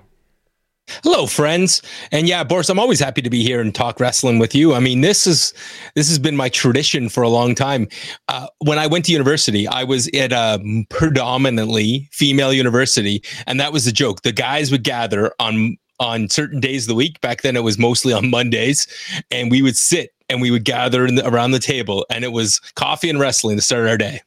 Hello, 1.03 1.25
friends. 1.25 1.81
And 2.11 2.27
yeah, 2.27 2.43
Boris, 2.43 2.69
I'm 2.69 2.79
always 2.79 2.99
happy 2.99 3.21
to 3.21 3.29
be 3.29 3.43
here 3.43 3.59
and 3.59 3.73
talk 3.73 3.99
wrestling 3.99 4.37
with 4.37 4.53
you. 4.53 4.73
I 4.73 4.79
mean, 4.79 5.01
this 5.01 5.25
is 5.25 5.53
this 5.95 6.07
has 6.09 6.19
been 6.19 6.35
my 6.35 6.49
tradition 6.49 7.09
for 7.09 7.23
a 7.23 7.29
long 7.29 7.55
time. 7.55 7.87
Uh, 8.27 8.47
when 8.59 8.77
I 8.77 8.87
went 8.87 9.05
to 9.05 9.11
university, 9.11 9.67
I 9.67 9.83
was 9.83 10.07
at 10.09 10.31
a 10.31 10.85
predominantly 10.89 12.07
female 12.11 12.53
university, 12.53 13.23
and 13.47 13.59
that 13.59 13.73
was 13.73 13.85
the 13.85 13.91
joke. 13.91 14.21
The 14.21 14.31
guys 14.31 14.71
would 14.71 14.83
gather 14.83 15.33
on 15.39 15.77
on 15.99 16.29
certain 16.29 16.59
days 16.59 16.83
of 16.83 16.89
the 16.89 16.95
week. 16.95 17.19
Back 17.21 17.41
then, 17.41 17.55
it 17.55 17.63
was 17.63 17.79
mostly 17.79 18.13
on 18.13 18.29
Mondays, 18.29 18.87
and 19.31 19.49
we 19.49 19.61
would 19.61 19.77
sit 19.77 20.11
and 20.29 20.41
we 20.41 20.51
would 20.51 20.65
gather 20.65 21.09
the, 21.09 21.27
around 21.27 21.51
the 21.51 21.59
table, 21.59 22.05
and 22.11 22.23
it 22.23 22.31
was 22.31 22.59
coffee 22.75 23.09
and 23.09 23.19
wrestling 23.19 23.55
to 23.57 23.61
start 23.61 23.87
our 23.87 23.97
day. 23.97 24.21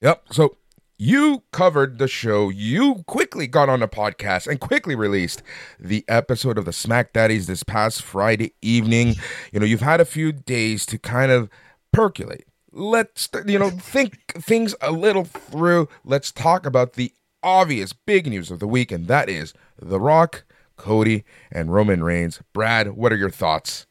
Yep. 0.00 0.22
So 0.30 0.56
you 0.96 1.42
covered 1.52 1.98
the 1.98 2.08
show. 2.08 2.48
You 2.48 3.04
quickly 3.06 3.46
got 3.46 3.68
on 3.68 3.82
a 3.82 3.88
podcast 3.88 4.46
and 4.46 4.60
quickly 4.60 4.94
released 4.94 5.42
the 5.78 6.04
episode 6.08 6.58
of 6.58 6.64
the 6.64 6.72
Smack 6.72 7.12
Daddies 7.12 7.46
this 7.46 7.62
past 7.62 8.02
Friday 8.02 8.54
evening. 8.62 9.14
You 9.52 9.60
know, 9.60 9.66
you've 9.66 9.80
had 9.80 10.00
a 10.00 10.04
few 10.04 10.32
days 10.32 10.86
to 10.86 10.98
kind 10.98 11.32
of 11.32 11.50
percolate. 11.92 12.46
Let's, 12.72 13.28
you 13.46 13.58
know, 13.58 13.70
think 13.70 14.32
things 14.34 14.74
a 14.80 14.92
little 14.92 15.24
through. 15.24 15.88
Let's 16.04 16.32
talk 16.32 16.66
about 16.66 16.94
the 16.94 17.12
obvious 17.42 17.92
big 17.92 18.26
news 18.26 18.50
of 18.50 18.58
the 18.58 18.66
week, 18.66 18.90
and 18.90 19.06
that 19.08 19.28
is 19.28 19.52
The 19.80 20.00
Rock, 20.00 20.44
Cody, 20.76 21.24
and 21.52 21.72
Roman 21.72 22.02
Reigns. 22.02 22.40
Brad, 22.52 22.92
what 22.92 23.12
are 23.12 23.16
your 23.16 23.30
thoughts? 23.30 23.86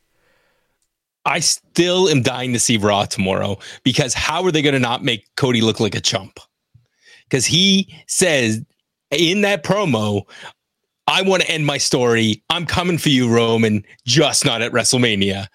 I 1.25 1.39
still 1.39 2.09
am 2.09 2.21
dying 2.21 2.51
to 2.51 2.59
see 2.59 2.75
Raw 2.75 3.05
tomorrow 3.05 3.57
because 3.83 4.13
how 4.13 4.43
are 4.43 4.51
they 4.51 4.61
going 4.61 4.73
to 4.73 4.79
not 4.79 5.03
make 5.03 5.33
Cody 5.37 5.61
look 5.61 5.79
like 5.79 5.95
a 5.95 6.01
chump? 6.01 6.39
Because 7.23 7.45
he 7.45 7.93
says 8.07 8.61
in 9.11 9.41
that 9.41 9.63
promo, 9.63 10.23
I 11.07 11.21
want 11.21 11.41
to 11.41 11.51
end 11.51 11.65
my 11.65 11.77
story. 11.77 12.41
I'm 12.49 12.65
coming 12.65 12.97
for 12.97 13.09
you, 13.09 13.29
Roman, 13.29 13.85
just 14.05 14.45
not 14.45 14.61
at 14.61 14.71
WrestleMania. 14.71 15.47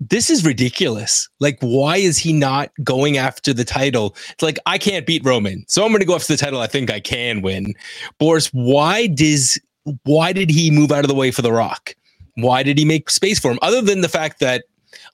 This 0.00 0.30
is 0.30 0.44
ridiculous. 0.44 1.28
Like, 1.38 1.58
why 1.60 1.98
is 1.98 2.16
he 2.16 2.32
not 2.32 2.70
going 2.82 3.18
after 3.18 3.52
the 3.52 3.64
title? 3.64 4.16
It's 4.30 4.42
like, 4.42 4.58
I 4.64 4.78
can't 4.78 5.06
beat 5.06 5.22
Roman. 5.24 5.64
So 5.68 5.84
I'm 5.84 5.90
going 5.90 6.00
to 6.00 6.06
go 6.06 6.14
after 6.14 6.32
the 6.32 6.38
title 6.38 6.60
I 6.60 6.66
think 6.66 6.90
I 6.90 6.98
can 6.98 7.42
win. 7.42 7.74
Boris, 8.18 8.46
why 8.52 9.06
does 9.06 9.60
why 10.04 10.32
did 10.32 10.50
he 10.50 10.70
move 10.70 10.92
out 10.92 11.04
of 11.04 11.08
the 11.08 11.14
way 11.14 11.30
for 11.30 11.42
The 11.42 11.52
Rock? 11.52 11.94
Why 12.34 12.62
did 12.62 12.78
he 12.78 12.84
make 12.84 13.10
space 13.10 13.38
for 13.38 13.50
him? 13.50 13.58
Other 13.62 13.82
than 13.82 14.00
the 14.00 14.08
fact 14.08 14.40
that 14.40 14.64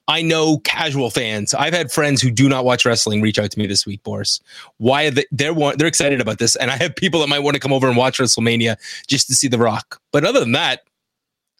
I 0.07 0.21
know 0.21 0.59
casual 0.59 1.09
fans. 1.09 1.53
I've 1.53 1.73
had 1.73 1.91
friends 1.91 2.21
who 2.21 2.31
do 2.31 2.49
not 2.49 2.65
watch 2.65 2.85
wrestling 2.85 3.21
reach 3.21 3.39
out 3.39 3.51
to 3.51 3.59
me 3.59 3.67
this 3.67 3.85
week, 3.85 4.03
Boris. 4.03 4.39
Why 4.77 5.09
they, 5.09 5.25
they're 5.31 5.53
they're 5.75 5.87
excited 5.87 6.21
about 6.21 6.39
this, 6.39 6.55
and 6.55 6.71
I 6.71 6.77
have 6.77 6.95
people 6.95 7.19
that 7.21 7.27
might 7.27 7.39
want 7.39 7.55
to 7.55 7.59
come 7.59 7.73
over 7.73 7.87
and 7.87 7.97
watch 7.97 8.19
WrestleMania 8.19 8.77
just 9.07 9.27
to 9.27 9.35
see 9.35 9.47
The 9.47 9.57
Rock. 9.57 10.01
But 10.11 10.23
other 10.23 10.39
than 10.39 10.53
that, 10.53 10.81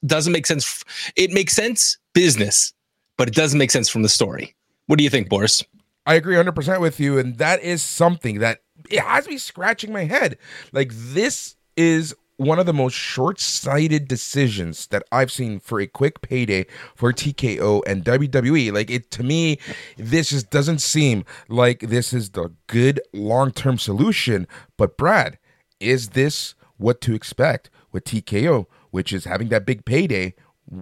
doesn't 0.06 0.34
make 0.34 0.46
sense. 0.46 0.84
It 1.16 1.32
makes 1.32 1.54
sense 1.54 1.98
business, 2.14 2.74
but 3.18 3.28
it 3.28 3.34
doesn't 3.36 3.60
make 3.60 3.72
sense 3.72 3.90
from 3.90 4.04
the 4.04 4.10
story. 4.10 4.56
What 4.88 4.98
do 4.98 5.04
you 5.04 5.10
think, 5.10 5.30
Boris? 5.30 5.64
I 6.06 6.16
agree 6.16 6.36
100% 6.36 6.80
with 6.80 7.00
you, 7.00 7.18
and 7.18 7.38
that 7.38 7.62
is 7.62 7.84
something 7.84 8.40
that 8.40 8.62
it 8.90 9.00
has 9.00 9.28
me 9.28 9.38
scratching 9.38 9.92
my 9.92 10.06
head. 10.06 10.38
Like 10.72 10.92
this 10.94 11.56
is 11.76 12.16
one 12.38 12.60
of 12.60 12.66
the 12.66 12.74
most 12.74 12.94
short-sighted 12.94 14.08
decisions 14.08 14.88
that 14.88 15.04
I've 15.12 15.32
seen 15.32 15.60
for 15.60 15.80
a 15.80 15.88
quick 15.88 16.22
payday 16.22 16.68
for 16.96 17.12
TKO 17.12 17.82
and 17.86 18.06
WWE. 18.06 18.72
Like 18.72 18.90
it 18.90 19.12
to 19.12 19.24
me, 19.24 19.60
this 19.98 20.30
just 20.30 20.50
doesn't 20.50 20.80
seem 20.80 21.26
like 21.50 21.82
this 21.82 22.14
is 22.14 22.32
the 22.32 22.52
good 22.68 23.02
long-term 23.12 23.80
solution. 23.80 24.48
But 24.78 24.98
Brad, 24.98 25.40
is 25.80 26.10
this 26.10 26.56
what 26.78 27.02
to 27.02 27.16
expect 27.16 27.70
with 27.92 28.06
TKO, 28.06 28.68
which 28.92 29.12
is 29.12 29.26
having 29.26 29.50
that 29.50 29.66
big 29.66 29.84
payday, 29.86 30.36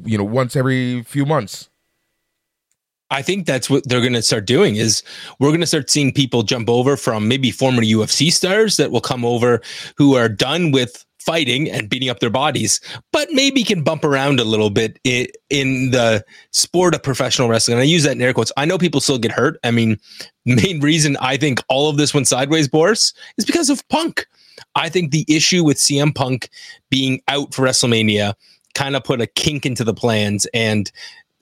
you 0.04 0.18
know, 0.18 0.24
once 0.24 0.56
every 0.56 1.04
few 1.04 1.26
months? 1.26 1.70
I 3.12 3.22
think 3.22 3.46
that's 3.46 3.70
what 3.70 3.88
they're 3.88 4.02
going 4.02 4.14
to 4.14 4.22
start 4.22 4.46
doing 4.46 4.76
is 4.76 5.04
we're 5.40 5.50
going 5.50 5.62
to 5.62 5.68
start 5.68 5.90
seeing 5.90 6.12
people 6.12 6.42
jump 6.42 6.70
over 6.70 6.98
from 6.98 7.28
maybe 7.28 7.52
former 7.52 7.84
UFC 7.84 8.32
stars 8.32 8.78
that 8.78 8.92
will 8.92 9.00
come 9.00 9.24
over 9.24 9.62
who 9.96 10.16
are 10.16 10.28
done 10.28 10.72
with 10.72 11.05
fighting 11.26 11.70
and 11.70 11.90
beating 11.90 12.10
up 12.10 12.20
their 12.20 12.30
bodies, 12.30 12.80
but 13.12 13.28
maybe 13.32 13.64
can 13.64 13.84
bump 13.84 14.04
around 14.04 14.40
a 14.40 14.44
little 14.44 14.70
bit 14.70 15.00
in, 15.04 15.28
the 15.92 16.24
sport 16.52 16.94
of 16.94 17.02
professional 17.02 17.48
wrestling. 17.48 17.76
And 17.76 17.82
I 17.82 17.86
use 17.86 18.04
that 18.04 18.14
in 18.14 18.22
air 18.22 18.34
quotes. 18.34 18.52
I 18.58 18.66
know 18.66 18.78
people 18.78 19.02
still 19.02 19.18
get 19.18 19.32
hurt. 19.32 19.58
I 19.64 19.72
mean, 19.72 19.98
main 20.46 20.80
reason 20.80 21.18
I 21.20 21.38
think 21.38 21.62
all 21.70 21.90
of 21.90 21.98
this 21.98 22.14
went 22.14 22.28
sideways, 22.28 22.68
Boris, 22.68 23.14
is 23.38 23.46
because 23.46 23.70
of 23.70 23.88
Punk. 23.90 24.28
I 24.76 24.90
think 24.90 25.12
the 25.12 25.26
issue 25.28 25.64
with 25.64 25.78
CM 25.78 26.14
Punk 26.14 26.50
being 26.90 27.22
out 27.28 27.54
for 27.54 27.64
WrestleMania 27.64 28.34
kind 28.74 28.96
of 28.96 29.04
put 29.04 29.22
a 29.22 29.28
kink 29.28 29.66
into 29.66 29.84
the 29.84 29.94
plans 29.94 30.46
and 30.54 30.92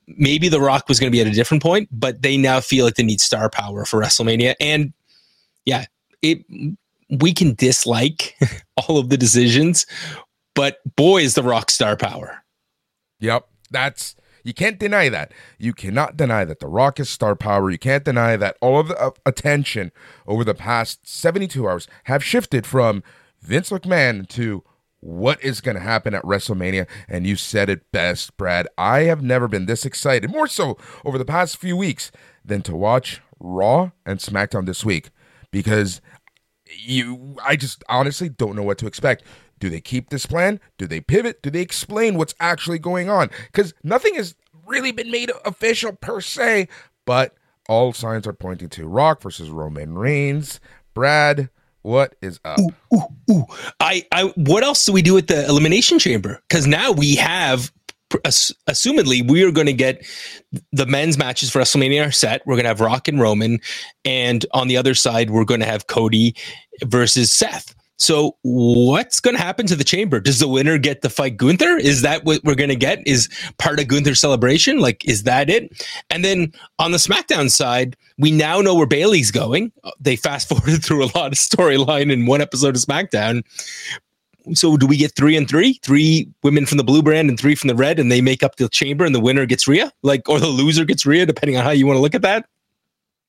maybe 0.07 0.49
The 0.49 0.59
Rock 0.59 0.87
was 0.87 0.99
going 0.99 1.11
to 1.11 1.15
be 1.15 1.21
at 1.21 1.27
a 1.27 1.31
different 1.31 1.63
point, 1.63 1.89
but 1.91 2.21
they 2.21 2.37
now 2.37 2.59
feel 2.59 2.85
like 2.85 2.95
they 2.95 3.03
need 3.03 3.21
star 3.21 3.49
power 3.49 3.85
for 3.85 3.99
WrestleMania. 3.99 4.55
And 4.59 4.93
yeah, 5.65 5.85
it 6.21 6.45
we 7.19 7.33
can 7.33 7.53
dislike 7.55 8.35
all 8.87 8.97
of 8.97 9.09
the 9.09 9.17
decisions, 9.17 9.85
but 10.55 10.77
boy, 10.95 11.21
is 11.21 11.35
the 11.35 11.43
rock 11.43 11.71
star 11.71 11.95
power. 11.95 12.43
Yep. 13.19 13.47
That's 13.71 14.15
you 14.43 14.53
can't 14.53 14.77
deny 14.77 15.09
that. 15.09 15.31
You 15.57 15.73
cannot 15.73 16.17
deny 16.17 16.43
that 16.45 16.59
the 16.59 16.67
Rock 16.67 16.99
is 16.99 17.09
star 17.09 17.35
power. 17.35 17.71
You 17.71 17.77
can't 17.77 18.03
deny 18.03 18.35
that 18.35 18.57
all 18.61 18.79
of 18.79 18.89
the 18.89 18.99
uh, 18.99 19.11
attention 19.25 19.91
over 20.27 20.43
the 20.43 20.53
past 20.53 21.07
72 21.07 21.67
hours 21.67 21.87
have 22.05 22.23
shifted 22.23 22.65
from 22.65 23.03
Vince 23.41 23.69
McMahon 23.69 24.27
to 24.29 24.63
what 24.99 25.41
is 25.43 25.61
going 25.61 25.75
to 25.75 25.81
happen 25.81 26.13
at 26.13 26.23
WrestleMania. 26.23 26.87
And 27.07 27.25
you 27.25 27.35
said 27.35 27.69
it 27.69 27.89
best, 27.91 28.35
Brad. 28.37 28.67
I 28.77 29.03
have 29.03 29.21
never 29.21 29.47
been 29.47 29.65
this 29.65 29.85
excited, 29.85 30.29
more 30.29 30.47
so 30.47 30.77
over 31.05 31.17
the 31.17 31.25
past 31.25 31.57
few 31.57 31.77
weeks, 31.77 32.11
than 32.43 32.61
to 32.63 32.75
watch 32.75 33.21
Raw 33.39 33.91
and 34.05 34.19
SmackDown 34.19 34.65
this 34.65 34.83
week 34.83 35.09
because 35.51 36.01
you 36.77 37.37
I 37.43 37.55
just 37.55 37.83
honestly 37.89 38.29
don't 38.29 38.55
know 38.55 38.63
what 38.63 38.77
to 38.79 38.87
expect. 38.87 39.23
Do 39.59 39.69
they 39.69 39.81
keep 39.81 40.09
this 40.09 40.25
plan? 40.25 40.59
Do 40.77 40.87
they 40.87 40.99
pivot? 40.99 41.41
Do 41.41 41.49
they 41.49 41.61
explain 41.61 42.17
what's 42.17 42.35
actually 42.39 42.79
going 42.79 43.09
on? 43.09 43.29
Because 43.45 43.73
nothing 43.83 44.15
has 44.15 44.35
really 44.65 44.91
been 44.91 45.11
made 45.11 45.31
official 45.45 45.93
per 45.93 46.19
se, 46.21 46.67
but 47.05 47.35
all 47.69 47.93
signs 47.93 48.27
are 48.27 48.33
pointing 48.33 48.69
to 48.69 48.87
Rock 48.87 49.21
versus 49.21 49.49
Roman 49.49 49.97
Reigns. 49.97 50.59
Brad, 50.93 51.49
what 51.81 52.15
is 52.21 52.39
up? 52.43 52.59
Ooh, 52.59 52.73
ooh, 52.93 53.31
ooh. 53.31 53.45
I, 53.79 54.05
I, 54.11 54.33
what 54.35 54.63
else 54.63 54.85
do 54.85 54.91
we 54.91 55.01
do 55.01 55.17
at 55.17 55.27
the 55.27 55.45
Elimination 55.45 55.99
Chamber? 55.99 56.41
Because 56.47 56.67
now 56.67 56.91
we 56.91 57.15
have 57.15 57.71
assumedly 58.69 59.27
we 59.27 59.43
are 59.43 59.51
going 59.51 59.67
to 59.67 59.73
get 59.73 60.05
the 60.71 60.85
men's 60.85 61.17
matches 61.17 61.49
for 61.49 61.59
WrestleMania 61.59 62.07
are 62.07 62.11
set. 62.11 62.45
We're 62.45 62.55
going 62.55 62.65
to 62.65 62.69
have 62.69 62.81
Rock 62.81 63.07
and 63.07 63.19
Roman, 63.19 63.59
and 64.05 64.45
on 64.53 64.67
the 64.67 64.77
other 64.77 64.93
side, 64.93 65.29
we're 65.29 65.45
going 65.45 65.61
to 65.61 65.65
have 65.65 65.87
Cody 65.87 66.35
versus 66.83 67.31
Seth. 67.31 67.75
So 67.97 68.35
what's 68.41 69.19
going 69.19 69.37
to 69.37 69.41
happen 69.41 69.65
to 69.67 69.75
the 69.75 69.83
chamber? 69.83 70.19
Does 70.19 70.39
the 70.39 70.47
winner 70.47 70.77
get 70.77 71.01
to 71.03 71.09
fight 71.09 71.37
Gunther? 71.37 71.77
Is 71.77 72.01
that 72.01 72.25
what 72.25 72.43
we're 72.43 72.55
going 72.55 72.69
to 72.69 72.75
get? 72.75 73.05
Is 73.07 73.29
part 73.59 73.79
of 73.79 73.87
Gunther's 73.87 74.19
celebration? 74.19 74.79
Like, 74.79 75.05
is 75.07 75.23
that 75.23 75.49
it? 75.49 75.71
And 76.09 76.25
then 76.25 76.51
on 76.79 76.91
the 76.91 76.97
SmackDown 76.97 77.49
side, 77.49 77.95
we 78.17 78.31
now 78.31 78.61
know 78.61 78.75
where 78.75 78.87
Bayley's 78.87 79.31
going. 79.31 79.71
They 79.99 80.15
fast 80.15 80.47
forwarded 80.49 80.83
through 80.83 81.03
a 81.05 81.11
lot 81.15 81.31
of 81.31 81.37
storyline 81.37 82.11
in 82.11 82.25
one 82.25 82.41
episode 82.41 82.75
of 82.75 82.81
SmackDown 82.81 83.43
so 84.53 84.75
do 84.77 84.85
we 84.85 84.97
get 84.97 85.15
three 85.15 85.37
and 85.37 85.47
three? 85.47 85.79
Three 85.83 86.29
women 86.43 86.65
from 86.65 86.77
the 86.77 86.83
blue 86.83 87.01
brand 87.01 87.29
and 87.29 87.39
three 87.39 87.55
from 87.55 87.69
the 87.69 87.75
red, 87.75 87.99
and 87.99 88.11
they 88.11 88.21
make 88.21 88.43
up 88.43 88.57
the 88.57 88.67
chamber, 88.67 89.05
and 89.05 89.15
the 89.15 89.19
winner 89.19 89.45
gets 89.45 89.67
Rhea, 89.67 89.91
like, 90.01 90.27
or 90.27 90.39
the 90.39 90.47
loser 90.47 90.85
gets 90.85 91.05
Rhea, 91.05 91.25
depending 91.25 91.57
on 91.57 91.63
how 91.63 91.71
you 91.71 91.87
want 91.87 91.97
to 91.97 92.01
look 92.01 92.15
at 92.15 92.21
that. 92.23 92.45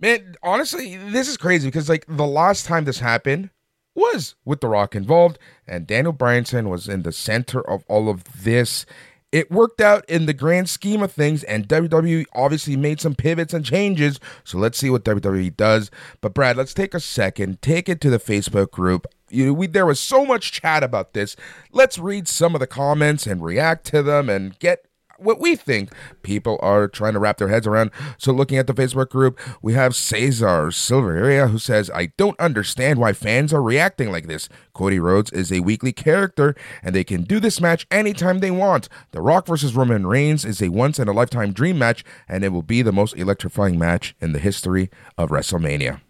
Man, 0.01 0.35
honestly, 0.43 0.97
this 0.97 1.29
is 1.29 1.37
crazy 1.37 1.69
because 1.69 1.89
like 1.89 2.05
the 2.09 2.27
last 2.27 2.67
time 2.67 2.85
this 2.85 2.99
happened 2.99 3.51
was 3.95 4.35
with 4.45 4.61
The 4.61 4.69
Rock 4.69 4.95
involved, 4.97 5.39
and 5.67 5.87
Daniel 5.87 6.13
Bryanson 6.13 6.69
was 6.69 6.89
in 6.89 7.03
the 7.03 7.13
center 7.13 7.61
of 7.69 7.85
all 7.89 8.09
of 8.09 8.43
this. 8.43 8.87
It 9.31 9.51
worked 9.51 9.81
out 9.81 10.05
in 10.09 10.27
the 10.27 10.33
grand 10.33 10.69
scheme 10.69 11.03
of 11.03 11.13
things, 11.13 11.43
and 11.45 11.69
WWE 11.69 12.25
obviously 12.35 12.77
made 12.77 13.01
some 13.01 13.15
pivots 13.15 13.53
and 13.53 13.65
changes. 13.65 14.21
So 14.45 14.59
let's 14.59 14.79
see 14.79 14.91
what 14.91 15.05
WWE 15.05 15.57
does. 15.57 15.91
But 16.21 16.35
Brad, 16.35 16.57
let's 16.57 16.75
take 16.75 16.95
a 16.95 17.01
second, 17.01 17.61
take 17.61 17.89
it 17.89 18.01
to 18.03 18.11
the 18.11 18.21
Facebook 18.21 18.71
group. 18.71 19.07
You, 19.31 19.53
we, 19.53 19.67
there 19.67 19.87
was 19.87 19.99
so 19.99 20.25
much 20.25 20.53
chat 20.53 20.85
about 20.85 21.15
this. 21.15 21.35
Let's 21.73 21.99
read 21.99 22.29
some 22.29 22.55
of 22.55 22.61
the 22.61 22.69
comments 22.69 23.27
and 23.27 23.43
react 23.43 23.87
to 23.87 24.03
them 24.03 24.29
and 24.29 24.57
get 24.61 24.87
what 25.19 25.41
we 25.41 25.57
think 25.57 25.93
people 26.23 26.59
are 26.63 26.89
trying 26.89 27.15
to 27.15 27.19
wrap 27.19 27.39
their 27.39 27.49
heads 27.49 27.67
around. 27.67 27.91
So, 28.19 28.33
looking 28.33 28.59
at 28.59 28.67
the 28.67 28.75
Facebook 28.75 29.11
group, 29.11 29.39
we 29.63 29.75
have 29.75 29.95
Cesar 29.95 30.69
Silveria 30.69 31.51
who 31.51 31.59
says, 31.59 31.91
I 31.95 32.07
don't 32.17 32.39
understand 32.39 32.99
why 32.99 33.13
fans 33.13 33.53
are 33.53 33.63
reacting 33.63 34.11
like 34.11 34.27
this. 34.27 34.49
Cody 34.73 34.99
Rhodes 34.99 35.31
is 35.33 35.53
a 35.53 35.61
weekly 35.61 35.93
character, 35.93 36.55
and 36.83 36.95
they 36.95 37.05
can 37.05 37.23
do 37.23 37.41
this 37.41 37.61
match 37.61 37.87
anytime 37.91 38.41
they 38.41 38.51
want. 38.51 38.89
The 39.13 39.21
Rock 39.21 39.47
versus 39.47 39.75
Roman 39.75 40.07
Reigns 40.07 40.45
is 40.45 40.61
a 40.61 40.69
once 40.69 40.99
in 40.99 41.09
a 41.09 41.13
lifetime 41.13 41.53
dream 41.53 41.79
match, 41.79 42.05
and 42.29 42.45
it 42.45 42.51
will 42.51 42.63
be 42.63 42.83
the 42.83 42.93
most 42.93 43.17
electrifying 43.17 43.79
match 43.79 44.15
in 44.21 44.33
the 44.33 44.39
history 44.39 44.91
of 45.17 45.31
WrestleMania. 45.31 46.01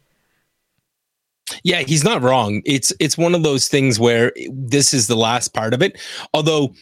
Yeah, 1.63 1.81
he's 1.81 2.05
not 2.05 2.23
wrong. 2.23 2.63
It's 2.65 2.93
it's 3.01 3.19
one 3.19 3.35
of 3.35 3.43
those 3.43 3.69
things 3.69 4.01
where 4.01 4.33
this 4.51 4.95
is 4.95 5.07
the 5.07 5.17
last 5.17 5.53
part 5.53 5.75
of 5.75 5.83
it. 5.83 6.01
Although 6.33 6.75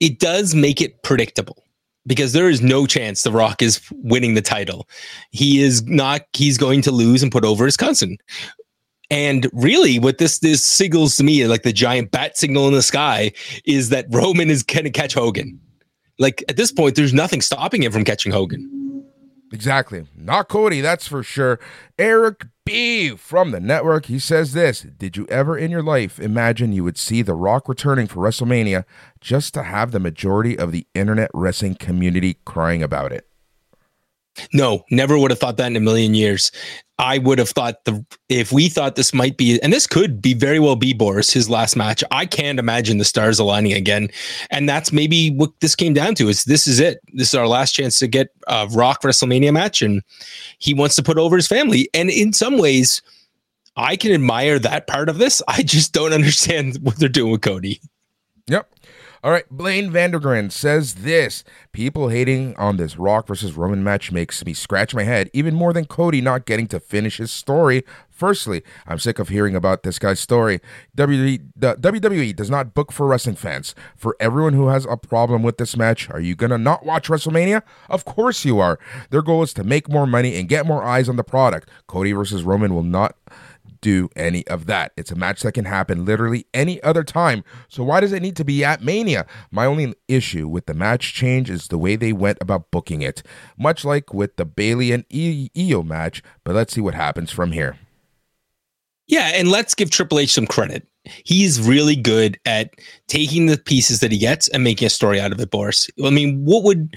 it 0.00 0.18
does 0.18 0.54
make 0.54 0.80
it 0.80 1.02
predictable 1.02 1.62
because 2.08 2.32
there 2.32 2.48
is 2.48 2.60
no 2.60 2.86
chance 2.86 3.22
The 3.22 3.30
Rock 3.30 3.62
is 3.62 3.80
winning 3.92 4.34
the 4.34 4.42
title. 4.42 4.88
He 5.30 5.62
is 5.62 5.84
not. 5.84 6.22
He's 6.32 6.58
going 6.58 6.82
to 6.82 6.90
lose 6.90 7.22
and 7.22 7.30
put 7.30 7.44
over 7.44 7.64
his 7.64 7.76
cousin. 7.76 8.18
And 9.10 9.48
really, 9.52 9.98
what 9.98 10.18
this 10.18 10.40
this 10.40 10.62
signals 10.62 11.16
to 11.16 11.24
me, 11.24 11.46
like 11.46 11.62
the 11.62 11.72
giant 11.72 12.10
bat 12.10 12.36
signal 12.36 12.66
in 12.66 12.74
the 12.74 12.82
sky, 12.82 13.32
is 13.64 13.90
that 13.90 14.06
Roman 14.10 14.50
is 14.50 14.62
going 14.62 14.84
to 14.84 14.90
catch 14.90 15.14
Hogan. 15.14 15.60
Like 16.18 16.42
at 16.48 16.56
this 16.56 16.72
point, 16.72 16.96
there's 16.96 17.14
nothing 17.14 17.40
stopping 17.40 17.84
him 17.84 17.92
from 17.92 18.04
catching 18.04 18.32
Hogan. 18.32 19.04
Exactly. 19.52 20.04
Not 20.16 20.48
Cody, 20.48 20.80
that's 20.80 21.08
for 21.08 21.22
sure. 21.22 21.58
Eric 21.98 22.44
B 22.68 23.16
from 23.16 23.50
the 23.50 23.60
network, 23.60 24.06
he 24.06 24.18
says 24.18 24.52
this 24.52 24.82
Did 24.82 25.16
you 25.16 25.26
ever 25.28 25.56
in 25.56 25.70
your 25.70 25.82
life 25.82 26.20
imagine 26.20 26.72
you 26.72 26.84
would 26.84 26.98
see 26.98 27.22
The 27.22 27.34
Rock 27.34 27.68
returning 27.68 28.06
for 28.06 28.20
WrestleMania 28.22 28.84
just 29.20 29.54
to 29.54 29.62
have 29.62 29.90
the 29.90 30.00
majority 30.00 30.58
of 30.58 30.72
the 30.72 30.86
internet 30.94 31.30
wrestling 31.32 31.76
community 31.76 32.38
crying 32.44 32.82
about 32.82 33.12
it? 33.12 33.27
No, 34.52 34.84
never 34.90 35.18
would 35.18 35.30
have 35.30 35.38
thought 35.38 35.56
that 35.56 35.66
in 35.66 35.76
a 35.76 35.80
million 35.80 36.14
years. 36.14 36.52
I 37.00 37.18
would 37.18 37.38
have 37.38 37.50
thought 37.50 37.84
the 37.84 38.04
if 38.28 38.50
we 38.50 38.68
thought 38.68 38.96
this 38.96 39.14
might 39.14 39.36
be, 39.36 39.60
and 39.62 39.72
this 39.72 39.86
could 39.86 40.20
be 40.20 40.34
very 40.34 40.58
well 40.58 40.74
be 40.74 40.92
Boris 40.92 41.32
his 41.32 41.48
last 41.48 41.76
match. 41.76 42.02
I 42.10 42.26
can't 42.26 42.58
imagine 42.58 42.98
the 42.98 43.04
stars 43.04 43.38
aligning 43.38 43.72
again, 43.72 44.08
and 44.50 44.68
that's 44.68 44.92
maybe 44.92 45.30
what 45.30 45.50
this 45.60 45.76
came 45.76 45.94
down 45.94 46.16
to. 46.16 46.28
Is 46.28 46.44
this 46.44 46.66
is 46.66 46.80
it? 46.80 46.98
This 47.12 47.28
is 47.28 47.34
our 47.34 47.46
last 47.46 47.72
chance 47.72 48.00
to 48.00 48.08
get 48.08 48.30
a 48.48 48.66
Rock 48.72 49.02
WrestleMania 49.02 49.52
match, 49.52 49.80
and 49.80 50.02
he 50.58 50.74
wants 50.74 50.96
to 50.96 51.02
put 51.04 51.18
over 51.18 51.36
his 51.36 51.46
family. 51.46 51.88
And 51.94 52.10
in 52.10 52.32
some 52.32 52.58
ways, 52.58 53.00
I 53.76 53.94
can 53.94 54.10
admire 54.10 54.58
that 54.58 54.88
part 54.88 55.08
of 55.08 55.18
this. 55.18 55.40
I 55.46 55.62
just 55.62 55.92
don't 55.92 56.12
understand 56.20 56.78
what 56.82 56.96
they're 56.96 57.08
doing 57.08 57.30
with 57.30 57.42
Cody. 57.42 57.80
Yep. 58.48 58.68
All 59.24 59.32
right, 59.32 59.48
Blaine 59.50 59.90
Vandergren 59.90 60.52
says 60.52 60.96
this 60.96 61.42
People 61.72 62.08
hating 62.08 62.56
on 62.56 62.76
this 62.76 62.96
Rock 62.96 63.26
versus 63.26 63.54
Roman 63.54 63.82
match 63.82 64.12
makes 64.12 64.44
me 64.44 64.54
scratch 64.54 64.94
my 64.94 65.02
head 65.02 65.28
even 65.32 65.54
more 65.54 65.72
than 65.72 65.86
Cody 65.86 66.20
not 66.20 66.46
getting 66.46 66.68
to 66.68 66.78
finish 66.78 67.16
his 67.16 67.32
story. 67.32 67.84
Firstly, 68.10 68.62
I'm 68.86 68.98
sick 68.98 69.18
of 69.18 69.28
hearing 69.28 69.56
about 69.56 69.82
this 69.82 69.98
guy's 69.98 70.20
story. 70.20 70.60
WWE, 70.96 72.34
does 72.36 72.50
not 72.50 72.74
book 72.74 72.92
for 72.92 73.06
wrestling 73.06 73.36
fans. 73.36 73.74
For 73.96 74.16
everyone 74.18 74.54
who 74.54 74.68
has 74.68 74.86
a 74.86 74.96
problem 74.96 75.42
with 75.42 75.58
this 75.58 75.76
match, 75.76 76.10
are 76.10 76.20
you 76.20 76.34
going 76.34 76.50
to 76.50 76.58
not 76.58 76.84
watch 76.84 77.08
WrestleMania? 77.08 77.62
Of 77.88 78.04
course 78.04 78.44
you 78.44 78.58
are. 78.58 78.78
Their 79.10 79.22
goal 79.22 79.42
is 79.42 79.52
to 79.54 79.64
make 79.64 79.88
more 79.88 80.06
money 80.06 80.36
and 80.36 80.48
get 80.48 80.66
more 80.66 80.82
eyes 80.82 81.08
on 81.08 81.16
the 81.16 81.24
product. 81.24 81.68
Cody 81.86 82.12
versus 82.12 82.42
Roman 82.42 82.74
will 82.74 82.82
not 82.82 83.16
do 83.80 84.08
any 84.16 84.46
of 84.48 84.66
that. 84.66 84.92
It's 84.96 85.10
a 85.10 85.16
match 85.16 85.42
that 85.42 85.52
can 85.52 85.64
happen 85.64 86.04
literally 86.04 86.46
any 86.54 86.82
other 86.82 87.04
time. 87.04 87.44
So 87.68 87.82
why 87.84 88.00
does 88.00 88.12
it 88.12 88.22
need 88.22 88.36
to 88.36 88.44
be 88.44 88.64
at 88.64 88.82
Mania? 88.82 89.26
My 89.50 89.66
only 89.66 89.94
issue 90.08 90.48
with 90.48 90.66
the 90.66 90.74
match 90.74 91.14
change 91.14 91.50
is 91.50 91.68
the 91.68 91.78
way 91.78 91.96
they 91.96 92.12
went 92.12 92.38
about 92.40 92.70
booking 92.70 93.02
it, 93.02 93.22
much 93.58 93.84
like 93.84 94.12
with 94.12 94.36
the 94.36 94.44
Bayley 94.44 94.92
and 94.92 95.08
Iyo 95.08 95.84
match. 95.84 96.22
But 96.44 96.54
let's 96.54 96.72
see 96.72 96.80
what 96.80 96.94
happens 96.94 97.30
from 97.30 97.52
here. 97.52 97.78
Yeah, 99.06 99.32
and 99.34 99.50
let's 99.50 99.74
give 99.74 99.90
Triple 99.90 100.18
H 100.18 100.32
some 100.32 100.46
credit. 100.46 100.86
He's 101.24 101.60
really 101.60 101.96
good 101.96 102.38
at 102.44 102.74
taking 103.06 103.46
the 103.46 103.56
pieces 103.56 104.00
that 104.00 104.12
he 104.12 104.18
gets 104.18 104.48
and 104.48 104.62
making 104.62 104.86
a 104.86 104.90
story 104.90 105.18
out 105.18 105.32
of 105.32 105.40
it, 105.40 105.50
Boris. 105.50 105.88
I 106.04 106.10
mean, 106.10 106.44
what 106.44 106.62
would 106.64 106.94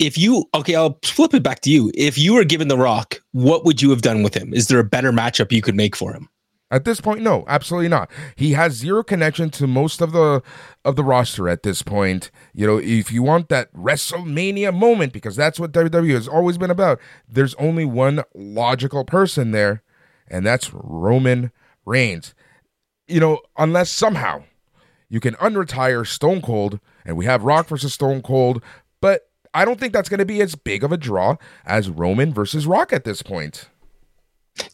if 0.00 0.16
you 0.18 0.46
okay, 0.54 0.74
I'll 0.74 0.98
flip 1.04 1.34
it 1.34 1.42
back 1.42 1.60
to 1.60 1.70
you. 1.70 1.92
If 1.94 2.18
you 2.18 2.34
were 2.34 2.44
given 2.44 2.68
the 2.68 2.78
rock, 2.78 3.20
what 3.32 3.64
would 3.64 3.80
you 3.80 3.90
have 3.90 4.02
done 4.02 4.22
with 4.22 4.34
him? 4.34 4.52
Is 4.52 4.66
there 4.66 4.80
a 4.80 4.84
better 4.84 5.12
matchup 5.12 5.52
you 5.52 5.62
could 5.62 5.76
make 5.76 5.94
for 5.94 6.12
him? 6.12 6.28
At 6.72 6.84
this 6.84 7.00
point, 7.00 7.20
no, 7.22 7.44
absolutely 7.48 7.88
not. 7.88 8.10
He 8.36 8.52
has 8.52 8.74
zero 8.74 9.02
connection 9.02 9.50
to 9.50 9.66
most 9.66 10.00
of 10.00 10.12
the 10.12 10.42
of 10.84 10.96
the 10.96 11.04
roster 11.04 11.48
at 11.48 11.62
this 11.62 11.82
point. 11.82 12.30
You 12.54 12.66
know, 12.66 12.78
if 12.78 13.12
you 13.12 13.22
want 13.22 13.48
that 13.50 13.72
WrestleMania 13.74 14.74
moment, 14.74 15.12
because 15.12 15.36
that's 15.36 15.60
what 15.60 15.72
WWE 15.72 16.14
has 16.14 16.28
always 16.28 16.58
been 16.58 16.70
about, 16.70 16.98
there's 17.28 17.54
only 17.56 17.84
one 17.84 18.22
logical 18.34 19.04
person 19.04 19.50
there, 19.50 19.82
and 20.28 20.46
that's 20.46 20.72
Roman 20.72 21.52
Reigns. 21.84 22.34
You 23.06 23.20
know, 23.20 23.40
unless 23.58 23.90
somehow 23.90 24.44
you 25.08 25.20
can 25.20 25.34
unretire 25.34 26.06
Stone 26.06 26.40
Cold, 26.40 26.78
and 27.04 27.16
we 27.16 27.24
have 27.26 27.42
Rock 27.42 27.66
versus 27.66 27.92
Stone 27.92 28.22
Cold, 28.22 28.62
but 29.00 29.29
I 29.54 29.64
don't 29.64 29.80
think 29.80 29.92
that's 29.92 30.08
going 30.08 30.18
to 30.18 30.26
be 30.26 30.40
as 30.40 30.54
big 30.54 30.84
of 30.84 30.92
a 30.92 30.96
draw 30.96 31.36
as 31.66 31.88
Roman 31.90 32.32
versus 32.32 32.66
Rock 32.66 32.92
at 32.92 33.04
this 33.04 33.22
point. 33.22 33.68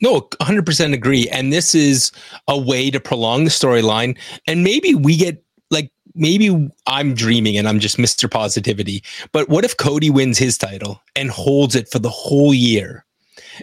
No, 0.02 0.22
100% 0.40 0.92
agree. 0.92 1.28
And 1.28 1.52
this 1.52 1.74
is 1.74 2.12
a 2.48 2.58
way 2.58 2.90
to 2.90 3.00
prolong 3.00 3.44
the 3.44 3.50
storyline. 3.50 4.18
And 4.46 4.64
maybe 4.64 4.94
we 4.94 5.16
get 5.16 5.42
like, 5.70 5.90
maybe 6.14 6.70
I'm 6.86 7.14
dreaming 7.14 7.56
and 7.56 7.68
I'm 7.68 7.78
just 7.78 7.96
Mr. 7.96 8.30
Positivity. 8.30 9.02
But 9.32 9.48
what 9.48 9.64
if 9.64 9.76
Cody 9.76 10.10
wins 10.10 10.38
his 10.38 10.58
title 10.58 11.00
and 11.14 11.30
holds 11.30 11.74
it 11.74 11.88
for 11.90 11.98
the 11.98 12.10
whole 12.10 12.52
year? 12.52 13.04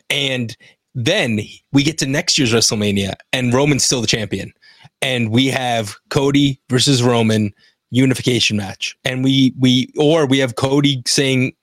And 0.10 0.56
then 0.95 1.39
we 1.71 1.84
get 1.84 1.97
to 1.99 2.06
next 2.06 2.38
year's 2.38 2.54
WrestleMania 2.54 3.15
and 3.32 3.54
Roman's 3.54 3.84
still 3.84 4.02
the 4.02 4.08
champion. 4.08 4.54
And 5.02 5.32
we 5.32 5.47
have 5.47 5.95
Cody 6.10 6.62
versus 6.69 7.04
Roman 7.04 7.54
unification 7.93 8.58
match. 8.58 8.97
And 9.03 9.23
we, 9.23 9.53
we, 9.60 9.91
or 9.97 10.25
we 10.25 10.39
have 10.39 10.56
Cody 10.56 11.01
saying, 11.06 11.53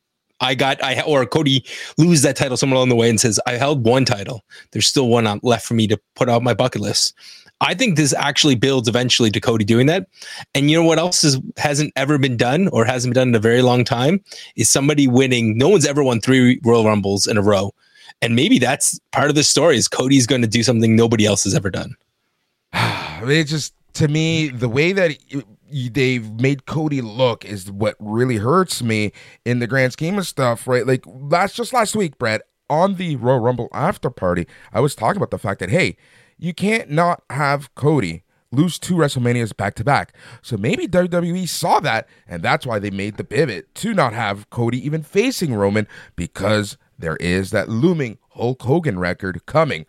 I 0.41 0.55
got 0.55 0.83
I 0.83 1.01
or 1.03 1.27
Cody 1.27 1.65
lose 1.99 2.23
that 2.23 2.37
title 2.37 2.57
somewhere 2.57 2.77
along 2.77 2.89
the 2.89 2.97
way 2.97 3.11
and 3.11 3.21
says 3.21 3.39
I 3.47 3.53
held 3.53 3.85
one 3.85 4.07
title. 4.07 4.43
There's 4.73 4.87
still 4.87 5.09
one 5.09 5.41
left 5.43 5.67
for 5.67 5.75
me 5.75 5.87
to 5.89 6.01
put 6.15 6.29
out 6.31 6.43
my 6.43 6.55
bucket 6.55 6.81
list. 6.81 7.15
I 7.61 7.75
think 7.75 7.97
this 7.97 8.15
actually 8.15 8.55
builds 8.55 8.89
eventually 8.89 9.31
to 9.31 9.41
Cody 9.41 9.65
doing 9.65 9.87
that. 9.87 10.09
And 10.55 10.71
you 10.71 10.79
know 10.79 10.85
what 10.85 10.99
else 10.99 11.25
is 11.25 11.39
hasn't 11.59 11.93
ever 11.95 12.17
been 12.17 12.39
done 12.39 12.69
or 12.69 12.87
hasn't 12.87 13.13
been 13.13 13.21
done 13.21 13.29
in 13.29 13.35
a 13.35 13.41
very 13.41 13.61
long 13.61 13.85
time 13.85 14.25
is 14.57 14.71
somebody 14.71 15.07
winning. 15.07 15.59
No 15.59 15.69
one's 15.69 15.87
ever 15.87 16.03
won 16.03 16.21
three 16.21 16.59
Royal 16.65 16.87
Rumbles 16.87 17.27
in 17.27 17.37
a 17.37 17.43
row. 17.43 17.75
And 18.23 18.35
maybe 18.35 18.59
that's 18.59 18.99
part 19.13 19.29
of 19.29 19.35
the 19.37 19.45
story 19.45 19.77
is 19.77 19.89
Cody's 19.89 20.27
going 20.27 20.43
to 20.43 20.49
do 20.49 20.63
something 20.63 20.97
nobody 20.97 21.27
else 21.27 21.45
has 21.45 21.55
ever 21.55 21.71
done. 21.71 21.97
I 22.73 23.21
mean, 23.23 23.39
it's 23.39 23.51
just 23.51 23.75
to 23.95 24.09
me 24.09 24.49
the 24.49 24.69
way 24.69 24.93
that 24.93 25.11
it, 25.29 25.45
they've 25.71 26.31
made 26.41 26.67
Cody 26.67 27.01
look 27.01 27.45
is 27.45 27.71
what 27.71 27.97
really 27.99 28.37
hurts 28.37 28.83
me 28.83 29.13
in 29.45 29.59
the 29.59 29.67
grand 29.67 29.93
scheme 29.93 30.19
of 30.19 30.27
stuff, 30.27 30.67
right? 30.67 30.87
Like 30.87 31.05
last 31.07 31.57
just 31.57 31.73
last 31.73 31.97
week, 31.97 32.19
Brad, 32.19 32.43
on 32.69 32.97
the 32.97 33.17
Royal 33.17 33.41
Rumble 33.41 33.69
after 33.73 34.11
party, 34.11 34.47
I 34.73 34.81
was 34.81 34.95
talking 34.95 35.17
about 35.17 35.31
the 35.31 35.39
fact 35.39 35.61
that 35.61 35.71
hey, 35.71 35.97
you 36.39 36.55
can't 36.55 36.91
not 36.91 37.23
have 37.31 37.75
Cody 37.75 38.25
lose 38.53 38.79
two 38.79 38.95
WrestleManias 38.95 39.57
back 39.57 39.75
to 39.75 39.85
back. 39.85 40.13
So 40.43 40.57
maybe 40.57 40.89
WWE 40.89 41.49
saw 41.49 41.81
that, 41.81 42.09
and 42.27 42.43
that's 42.43 42.67
why 42.67 42.79
they 42.79 42.91
made 42.91 43.17
the 43.17 43.25
pivot 43.25 43.75
to 43.77 43.95
not 43.95 44.13
have 44.13 44.51
Cody 44.51 44.85
even 44.85 45.03
facing 45.03 45.55
Roman 45.55 45.87
because 46.17 46.77
there 46.99 47.17
is 47.17 47.51
that 47.51 47.69
looming 47.69 48.19
Hulk 48.31 48.63
Hogan 48.63 48.99
record 48.99 49.47
coming 49.47 49.87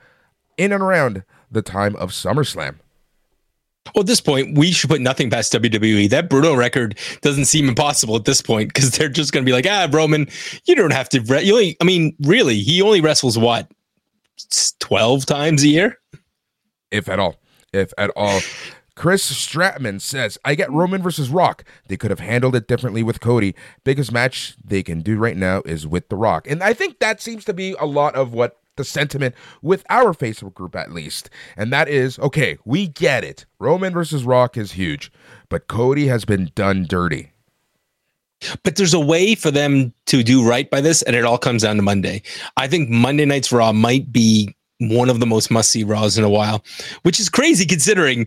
in 0.57 0.71
and 0.71 0.83
around 0.83 1.23
the 1.49 1.61
time 1.61 1.95
of 1.95 2.11
SummerSlam. 2.11 2.75
Well, 3.95 4.01
at 4.01 4.07
this 4.07 4.21
point, 4.21 4.57
we 4.57 4.71
should 4.71 4.89
put 4.89 5.01
nothing 5.01 5.29
past 5.29 5.51
WWE. 5.53 6.09
That 6.09 6.29
Bruno 6.29 6.53
record 6.55 6.97
doesn't 7.21 7.45
seem 7.45 7.67
impossible 7.67 8.15
at 8.15 8.25
this 8.25 8.41
point 8.41 8.73
because 8.73 8.91
they're 8.97 9.09
just 9.09 9.33
going 9.33 9.43
to 9.43 9.49
be 9.49 9.53
like, 9.53 9.65
ah, 9.67 9.87
Roman, 9.91 10.27
you 10.65 10.75
don't 10.75 10.93
have 10.93 11.09
to. 11.09 11.21
Re- 11.21 11.43
you 11.43 11.53
only, 11.53 11.77
I 11.81 11.83
mean, 11.83 12.15
really, 12.21 12.59
he 12.59 12.81
only 12.81 13.01
wrestles 13.01 13.37
what 13.37 13.71
twelve 14.79 15.25
times 15.25 15.63
a 15.63 15.67
year, 15.67 15.99
if 16.91 17.09
at 17.09 17.19
all, 17.19 17.37
if 17.73 17.93
at 17.97 18.11
all. 18.15 18.41
Chris 18.95 19.31
Stratman 19.31 19.99
says, 19.99 20.37
I 20.45 20.53
get 20.53 20.71
Roman 20.71 21.01
versus 21.01 21.29
Rock. 21.29 21.63
They 21.87 21.97
could 21.97 22.11
have 22.11 22.19
handled 22.19 22.55
it 22.55 22.67
differently 22.67 23.01
with 23.01 23.19
Cody. 23.19 23.55
Biggest 23.83 24.11
match 24.11 24.55
they 24.63 24.83
can 24.83 25.01
do 25.01 25.17
right 25.17 25.37
now 25.37 25.63
is 25.65 25.87
with 25.87 26.09
The 26.09 26.17
Rock. 26.17 26.45
And 26.47 26.61
I 26.61 26.73
think 26.73 26.99
that 26.99 27.21
seems 27.21 27.45
to 27.45 27.53
be 27.53 27.75
a 27.79 27.85
lot 27.85 28.15
of 28.15 28.33
what 28.33 28.60
the 28.77 28.83
sentiment 28.83 29.35
with 29.61 29.83
our 29.89 30.13
Facebook 30.13 30.53
group 30.53 30.75
at 30.75 30.91
least. 30.91 31.29
And 31.55 31.71
that 31.73 31.87
is 31.87 32.19
okay, 32.19 32.57
we 32.65 32.87
get 32.87 33.23
it. 33.23 33.45
Roman 33.59 33.93
versus 33.93 34.23
Rock 34.23 34.57
is 34.57 34.73
huge, 34.73 35.11
but 35.49 35.67
Cody 35.67 36.07
has 36.07 36.25
been 36.25 36.51
done 36.55 36.85
dirty. 36.87 37.31
But 38.63 38.75
there's 38.75 38.93
a 38.93 38.99
way 38.99 39.35
for 39.35 39.51
them 39.51 39.93
to 40.07 40.23
do 40.23 40.47
right 40.47 40.69
by 40.69 40.81
this, 40.81 41.03
and 41.03 41.15
it 41.15 41.25
all 41.25 41.37
comes 41.37 41.61
down 41.61 41.75
to 41.75 41.83
Monday. 41.83 42.23
I 42.57 42.67
think 42.67 42.89
Monday 42.89 43.25
night's 43.25 43.51
Raw 43.51 43.71
might 43.71 44.11
be 44.11 44.55
one 44.81 45.09
of 45.09 45.19
the 45.19 45.27
most 45.27 45.51
must 45.51 45.71
see 45.71 45.83
Raws 45.83 46.17
in 46.17 46.23
a 46.23 46.29
while, 46.29 46.63
which 47.03 47.19
is 47.19 47.29
crazy 47.29 47.65
considering 47.65 48.25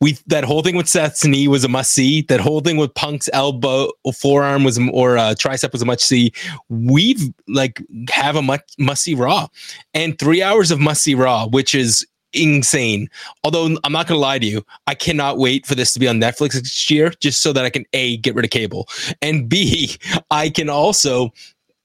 we 0.00 0.16
that 0.28 0.44
whole 0.44 0.62
thing 0.62 0.76
with 0.76 0.88
Seth's 0.88 1.24
knee 1.24 1.48
was 1.48 1.64
a 1.64 1.68
must 1.68 1.92
see. 1.92 2.22
That 2.22 2.40
whole 2.40 2.60
thing 2.60 2.76
with 2.76 2.94
Punk's 2.94 3.28
elbow, 3.32 3.90
forearm 4.14 4.64
was 4.64 4.78
or 4.92 5.18
uh, 5.18 5.34
tricep 5.34 5.72
was 5.72 5.82
a 5.82 5.84
must 5.84 6.02
see. 6.02 6.32
We've 6.68 7.32
like 7.48 7.82
have 8.10 8.36
a 8.36 8.42
much 8.42 8.62
must 8.78 9.02
see 9.02 9.14
Raw, 9.14 9.48
and 9.92 10.18
three 10.18 10.42
hours 10.42 10.70
of 10.70 10.78
must 10.78 11.02
see 11.02 11.14
Raw, 11.14 11.48
which 11.48 11.74
is 11.74 12.06
insane. 12.32 13.10
Although 13.42 13.76
I'm 13.82 13.92
not 13.92 14.06
gonna 14.06 14.20
lie 14.20 14.38
to 14.38 14.46
you, 14.46 14.64
I 14.86 14.94
cannot 14.94 15.38
wait 15.38 15.66
for 15.66 15.74
this 15.74 15.92
to 15.94 16.00
be 16.00 16.06
on 16.06 16.20
Netflix 16.20 16.54
next 16.54 16.88
year, 16.88 17.10
just 17.20 17.42
so 17.42 17.52
that 17.52 17.64
I 17.64 17.70
can 17.70 17.84
a 17.92 18.16
get 18.18 18.34
rid 18.36 18.44
of 18.44 18.52
cable, 18.52 18.88
and 19.20 19.48
b 19.48 19.96
I 20.30 20.50
can 20.50 20.68
also 20.68 21.32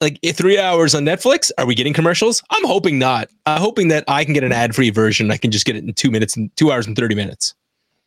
like 0.01 0.19
eh, 0.23 0.31
three 0.31 0.59
hours 0.59 0.93
on 0.95 1.03
Netflix. 1.03 1.51
Are 1.57 1.65
we 1.65 1.75
getting 1.75 1.93
commercials? 1.93 2.41
I'm 2.49 2.65
hoping 2.65 2.99
not. 2.99 3.29
I'm 3.45 3.61
hoping 3.61 3.87
that 3.89 4.03
I 4.07 4.23
can 4.25 4.33
get 4.33 4.43
an 4.43 4.51
ad 4.51 4.75
free 4.75 4.89
version. 4.89 5.31
I 5.31 5.37
can 5.37 5.51
just 5.51 5.65
get 5.65 5.75
it 5.75 5.83
in 5.83 5.93
two 5.93 6.11
minutes 6.11 6.35
and 6.35 6.55
two 6.55 6.71
hours 6.71 6.87
and 6.87 6.95
thirty 6.95 7.15
minutes. 7.15 7.53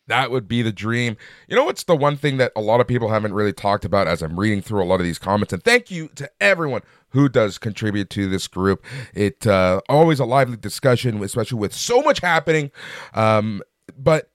That 0.07 0.31
would 0.31 0.49
be 0.49 0.63
the 0.63 0.73
dream. 0.73 1.19
You 1.49 1.57
know 1.57 1.65
what's 1.65 1.85
the 1.85 1.95
one 1.95 2.17
thing 2.17 2.39
that 2.39 2.53
a 2.57 2.63
lot 2.63 2.81
of 2.81 2.89
people 2.89 3.11
haven't 3.11 3.35
really 3.35 3.53
talked 3.53 3.85
about 3.85 4.09
as 4.09 4.23
I'm 4.23 4.41
reading 4.41 4.63
through 4.63 4.83
a 4.83 4.87
lot 4.87 5.01
of 5.01 5.05
these 5.05 5.19
comments, 5.19 5.53
and 5.53 5.63
thank 5.63 5.91
you 5.91 6.09
to 6.17 6.31
everyone 6.41 6.83
who 7.11 7.29
does 7.29 7.59
contribute 7.59 8.11
to 8.11 8.29
this 8.29 8.49
group. 8.49 8.85
It 9.15 9.47
uh, 9.47 9.81
always 9.89 10.19
a 10.21 10.25
lively 10.25 10.57
discussion, 10.57 11.23
especially 11.23 11.59
with 11.59 11.75
so 11.75 12.03
much 12.03 12.21
happening. 12.21 12.71
Um, 13.15 13.63
but 13.97 14.31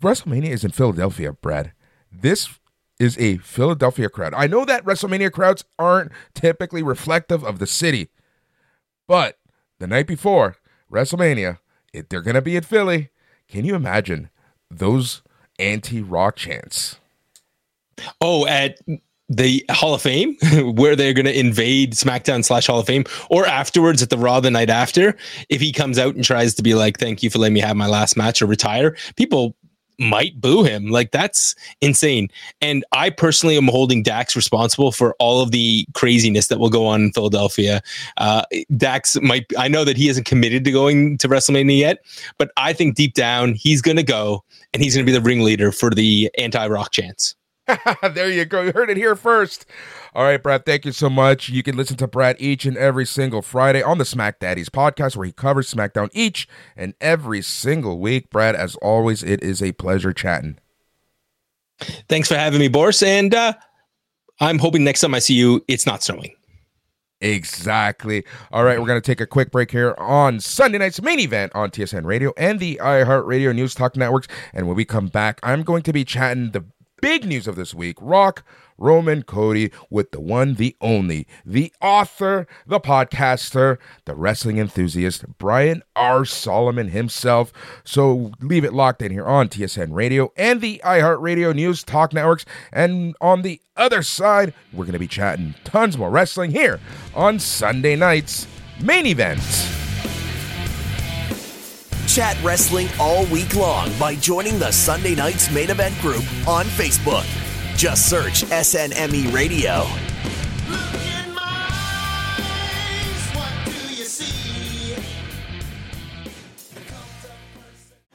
WrestleMania 0.00 0.50
is 0.50 0.64
in 0.64 0.70
Philadelphia, 0.70 1.32
Brad. 1.32 1.72
This 2.10 2.48
is 2.98 3.16
a 3.18 3.38
Philadelphia 3.38 4.08
crowd. 4.08 4.34
I 4.34 4.46
know 4.46 4.64
that 4.64 4.84
WrestleMania 4.84 5.32
crowds 5.32 5.64
aren't 5.78 6.12
typically 6.34 6.82
reflective 6.82 7.44
of 7.44 7.58
the 7.58 7.66
city, 7.66 8.08
but 9.06 9.38
the 9.78 9.86
night 9.86 10.06
before 10.06 10.56
WrestleMania, 10.90 11.58
it, 11.92 12.10
they're 12.10 12.22
going 12.22 12.34
to 12.34 12.42
be 12.42 12.56
in 12.56 12.62
Philly. 12.62 13.10
Can 13.48 13.64
you 13.64 13.74
imagine 13.74 14.30
those 14.70 15.22
anti-rock 15.58 16.36
chants? 16.36 16.98
Oh, 18.20 18.46
at 18.46 18.78
the 19.28 19.64
Hall 19.70 19.94
of 19.94 20.02
Fame, 20.02 20.36
where 20.74 20.96
they're 20.96 21.12
going 21.12 21.26
to 21.26 21.38
invade 21.38 21.92
SmackDown 21.92 22.44
slash 22.44 22.66
Hall 22.66 22.78
of 22.78 22.86
Fame, 22.86 23.04
or 23.30 23.46
afterwards 23.46 24.02
at 24.02 24.10
the 24.10 24.18
Raw 24.18 24.40
the 24.40 24.50
night 24.50 24.70
after, 24.70 25.16
if 25.48 25.60
he 25.60 25.72
comes 25.72 25.98
out 25.98 26.14
and 26.14 26.24
tries 26.24 26.54
to 26.54 26.62
be 26.62 26.74
like, 26.74 26.98
"Thank 26.98 27.22
you 27.22 27.30
for 27.30 27.38
letting 27.38 27.54
me 27.54 27.60
have 27.60 27.76
my 27.76 27.86
last 27.86 28.16
match" 28.16 28.40
or 28.40 28.46
retire, 28.46 28.96
people 29.16 29.54
might 29.98 30.40
boo 30.40 30.62
him. 30.62 30.88
Like 30.90 31.10
that's 31.10 31.54
insane. 31.80 32.28
And 32.60 32.84
I 32.92 33.10
personally 33.10 33.56
am 33.56 33.68
holding 33.68 34.02
Dax 34.02 34.36
responsible 34.36 34.92
for 34.92 35.14
all 35.18 35.40
of 35.42 35.50
the 35.50 35.86
craziness 35.94 36.46
that 36.48 36.58
will 36.58 36.70
go 36.70 36.86
on 36.86 37.02
in 37.02 37.12
Philadelphia. 37.12 37.82
Uh, 38.16 38.42
Dax 38.76 39.20
might, 39.20 39.46
I 39.58 39.68
know 39.68 39.84
that 39.84 39.96
he 39.96 40.08
isn't 40.08 40.24
committed 40.24 40.64
to 40.64 40.70
going 40.70 41.18
to 41.18 41.28
WrestleMania 41.28 41.78
yet, 41.78 42.04
but 42.38 42.50
I 42.56 42.72
think 42.72 42.94
deep 42.94 43.14
down 43.14 43.54
he's 43.54 43.82
going 43.82 43.96
to 43.96 44.02
go 44.02 44.44
and 44.72 44.82
he's 44.82 44.94
going 44.94 45.04
to 45.04 45.10
be 45.10 45.16
the 45.16 45.24
ringleader 45.24 45.72
for 45.72 45.90
the 45.90 46.30
anti 46.38 46.66
rock 46.66 46.92
chants. 46.92 47.34
there 48.14 48.30
you 48.30 48.44
go. 48.44 48.62
You 48.62 48.72
heard 48.72 48.90
it 48.90 48.96
here 48.96 49.14
first. 49.14 49.66
All 50.14 50.24
right, 50.24 50.42
Brad, 50.42 50.64
thank 50.64 50.84
you 50.84 50.92
so 50.92 51.10
much. 51.10 51.48
You 51.48 51.62
can 51.62 51.76
listen 51.76 51.96
to 51.98 52.06
Brad 52.06 52.36
each 52.38 52.64
and 52.64 52.76
every 52.76 53.04
single 53.04 53.42
Friday 53.42 53.82
on 53.82 53.98
the 53.98 54.04
Smack 54.04 54.40
Daddies 54.40 54.68
podcast, 54.68 55.16
where 55.16 55.26
he 55.26 55.32
covers 55.32 55.72
SmackDown 55.72 56.08
each 56.12 56.48
and 56.76 56.94
every 57.00 57.42
single 57.42 57.98
week. 57.98 58.30
Brad, 58.30 58.56
as 58.56 58.74
always, 58.76 59.22
it 59.22 59.42
is 59.42 59.62
a 59.62 59.72
pleasure 59.72 60.12
chatting. 60.12 60.58
Thanks 62.08 62.28
for 62.28 62.36
having 62.36 62.58
me, 62.58 62.68
Boris. 62.68 63.02
And 63.02 63.34
uh, 63.34 63.52
I'm 64.40 64.58
hoping 64.58 64.84
next 64.84 65.00
time 65.00 65.14
I 65.14 65.18
see 65.18 65.34
you, 65.34 65.64
it's 65.68 65.86
not 65.86 66.02
snowing. 66.02 66.34
Exactly. 67.20 68.24
All 68.52 68.62
right, 68.64 68.80
we're 68.80 68.86
going 68.86 69.00
to 69.00 69.06
take 69.06 69.20
a 69.20 69.26
quick 69.26 69.50
break 69.50 69.72
here 69.72 69.94
on 69.98 70.38
Sunday 70.38 70.78
night's 70.78 71.02
main 71.02 71.18
event 71.18 71.52
on 71.54 71.70
TSN 71.70 72.04
Radio 72.04 72.32
and 72.36 72.60
the 72.60 72.78
iHeartRadio 72.80 73.54
News 73.54 73.74
Talk 73.74 73.96
Networks. 73.96 74.28
And 74.52 74.68
when 74.68 74.76
we 74.76 74.84
come 74.84 75.08
back, 75.08 75.40
I'm 75.42 75.64
going 75.64 75.82
to 75.82 75.92
be 75.92 76.04
chatting 76.04 76.52
the 76.52 76.64
big 77.00 77.24
news 77.24 77.46
of 77.46 77.56
this 77.56 77.74
week 77.74 77.96
Rock, 78.00 78.44
Roman, 78.78 79.22
Cody 79.22 79.70
with 79.90 80.12
the 80.12 80.20
one, 80.20 80.54
the 80.54 80.76
only, 80.80 81.26
the 81.44 81.72
author, 81.80 82.46
the 82.66 82.80
podcaster, 82.80 83.78
the 84.04 84.14
wrestling 84.14 84.58
enthusiast, 84.58 85.24
Brian 85.38 85.82
R. 85.96 86.24
Solomon 86.24 86.88
himself. 86.88 87.52
So 87.84 88.32
leave 88.40 88.64
it 88.64 88.72
locked 88.72 89.02
in 89.02 89.12
here 89.12 89.26
on 89.26 89.48
TSN 89.48 89.88
Radio 89.92 90.32
and 90.36 90.60
the 90.60 90.80
iHeartRadio 90.84 91.54
News 91.54 91.82
Talk 91.82 92.12
Networks. 92.12 92.44
And 92.72 93.16
on 93.20 93.42
the 93.42 93.60
other 93.76 94.02
side, 94.02 94.54
we're 94.72 94.84
going 94.84 94.92
to 94.92 94.98
be 94.98 95.08
chatting 95.08 95.54
tons 95.64 95.98
more 95.98 96.10
wrestling 96.10 96.52
here 96.52 96.80
on 97.14 97.38
Sunday 97.38 97.96
night's 97.96 98.46
main 98.80 99.06
event. 99.06 99.40
Chat 102.08 102.42
wrestling 102.42 102.88
all 102.98 103.26
week 103.26 103.54
long 103.54 103.92
by 103.98 104.14
joining 104.14 104.58
the 104.58 104.72
Sunday 104.72 105.14
Night's 105.14 105.50
Main 105.50 105.68
Event 105.68 105.94
group 106.00 106.24
on 106.48 106.64
Facebook. 106.64 107.26
Just 107.76 108.08
search 108.08 108.44
SNME 108.44 109.30
Radio. 109.30 109.84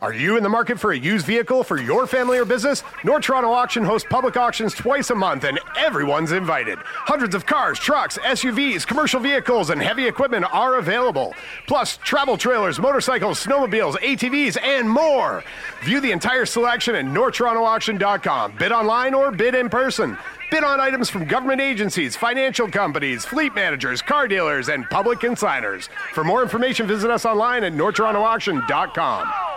Are 0.03 0.13
you 0.13 0.35
in 0.35 0.43
the 0.43 0.49
market 0.49 0.77
for 0.77 0.91
a 0.91 0.97
used 0.97 1.25
vehicle 1.25 1.63
for 1.63 1.79
your 1.79 2.05
family 2.05 2.37
or 2.37 2.43
business? 2.43 2.83
North 3.05 3.23
Toronto 3.23 3.49
Auction 3.49 3.85
hosts 3.85 4.05
public 4.09 4.35
auctions 4.35 4.73
twice 4.73 5.11
a 5.11 5.15
month 5.15 5.45
and 5.45 5.57
everyone's 5.77 6.33
invited. 6.33 6.77
Hundreds 6.83 7.33
of 7.33 7.45
cars, 7.45 7.79
trucks, 7.79 8.17
SUVs, 8.17 8.85
commercial 8.85 9.21
vehicles, 9.21 9.69
and 9.69 9.81
heavy 9.81 10.05
equipment 10.05 10.45
are 10.51 10.75
available. 10.75 11.33
Plus, 11.67 11.95
travel 12.03 12.35
trailers, 12.35 12.79
motorcycles, 12.79 13.41
snowmobiles, 13.41 13.93
ATVs, 13.99 14.61
and 14.61 14.89
more. 14.89 15.41
View 15.85 16.01
the 16.01 16.11
entire 16.11 16.45
selection 16.45 16.95
at 16.95 17.05
NorthTorontoAuction.com. 17.05 18.57
Bid 18.57 18.73
online 18.73 19.13
or 19.13 19.31
bid 19.31 19.55
in 19.55 19.69
person. 19.69 20.17
Bid 20.51 20.65
on 20.65 20.81
items 20.81 21.09
from 21.09 21.23
government 21.23 21.61
agencies, 21.61 22.17
financial 22.17 22.69
companies, 22.69 23.23
fleet 23.23 23.55
managers, 23.55 24.01
car 24.01 24.27
dealers, 24.27 24.67
and 24.67 24.83
public 24.89 25.19
consigners. 25.19 25.87
For 26.13 26.25
more 26.25 26.43
information, 26.43 26.87
visit 26.87 27.09
us 27.09 27.25
online 27.25 27.63
at 27.63 27.71
NorthTorontoAuction.com. 27.71 29.52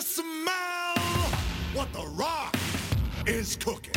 If 0.00 0.06
smell 0.06 0.96
what 1.74 1.92
the 1.92 2.06
rock 2.12 2.56
is 3.26 3.56
cooking. 3.56 3.92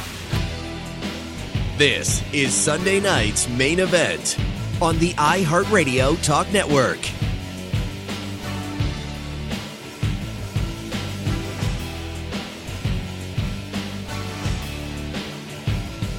This 1.78 2.22
is 2.34 2.54
Sunday 2.54 3.00
night's 3.00 3.48
main 3.48 3.80
event 3.80 4.38
on 4.82 5.00
the 5.00 5.13
iHeartRadio 5.13 6.22
Talk 6.22 6.52
Network. 6.52 7.00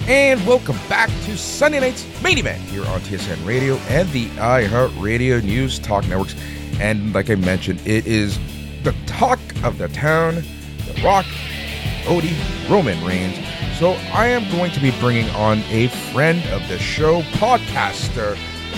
And 0.09 0.47
welcome 0.47 0.79
back 0.89 1.11
to 1.27 1.37
Sunday 1.37 1.81
night's 1.81 2.07
main 2.23 2.39
event 2.39 2.63
here 2.63 2.87
on 2.87 3.01
TSN 3.01 3.47
Radio 3.47 3.75
and 3.91 4.09
the 4.13 4.29
iHeartRadio 4.29 5.45
News 5.45 5.79
Talk 5.79 6.09
Networks. 6.09 6.35
And 6.81 7.13
like 7.13 7.29
I 7.29 7.35
mentioned, 7.35 7.81
it 7.87 8.07
is 8.07 8.39
the 8.85 8.95
talk 9.07 9.41
of 9.65 9.79
the 9.79 9.89
town, 9.89 10.37
The 10.87 11.03
Rock, 11.03 11.27
Odie, 12.05 12.37
Roman 12.71 13.03
Reigns. 13.05 13.37
So 13.79 13.93
I 14.13 14.29
am 14.29 14.49
going 14.53 14.71
to 14.73 14.81
be 14.81 14.93
bringing 15.01 15.29
on 15.31 15.59
a 15.71 15.89
friend 16.13 16.43
of 16.51 16.67
the 16.69 16.79
show, 16.79 17.23
podcaster, 17.39 18.37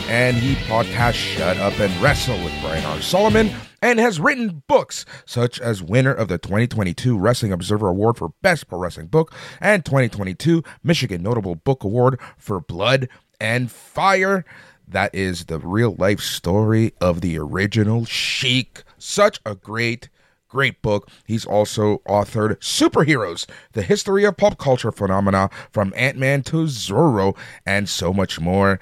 and 0.08 0.36
he 0.36 0.54
podcasts 0.66 1.14
Shut 1.14 1.56
Up 1.58 1.78
and 1.80 1.94
Wrestle 2.00 2.42
with 2.42 2.52
Brian 2.62 2.84
R. 2.84 3.02
Solomon 3.02 3.50
and 3.82 3.98
has 3.98 4.20
written 4.20 4.62
books 4.68 5.04
such 5.24 5.60
as 5.60 5.82
winner 5.82 6.12
of 6.12 6.28
the 6.28 6.38
2022 6.38 7.18
Wrestling 7.18 7.52
Observer 7.52 7.88
Award 7.88 8.16
for 8.16 8.30
Best 8.42 8.68
Pro 8.68 8.78
Wrestling 8.78 9.08
Book 9.08 9.34
and 9.60 9.84
2022 9.84 10.62
Michigan 10.82 11.22
Notable 11.22 11.56
Book 11.56 11.84
Award 11.84 12.18
for 12.38 12.60
Blood 12.60 13.08
and 13.40 13.70
Fire. 13.70 14.44
That 14.88 15.14
is 15.14 15.46
the 15.46 15.58
real 15.58 15.96
life 15.98 16.20
story 16.20 16.94
of 17.00 17.20
the 17.20 17.38
original 17.38 18.04
Sheik. 18.04 18.84
Such 18.98 19.40
a 19.44 19.54
great, 19.54 20.08
great 20.56 20.80
book. 20.80 21.10
He's 21.26 21.44
also 21.44 21.98
authored 22.08 22.56
Superheroes, 22.60 23.44
the 23.72 23.82
history 23.82 24.24
of 24.24 24.38
pop 24.38 24.56
culture 24.56 24.90
phenomena 24.90 25.50
from 25.70 25.92
Ant 25.94 26.16
Man 26.16 26.42
to 26.44 26.64
Zorro, 26.64 27.36
and 27.66 27.90
so 27.90 28.10
much 28.10 28.40
more. 28.40 28.80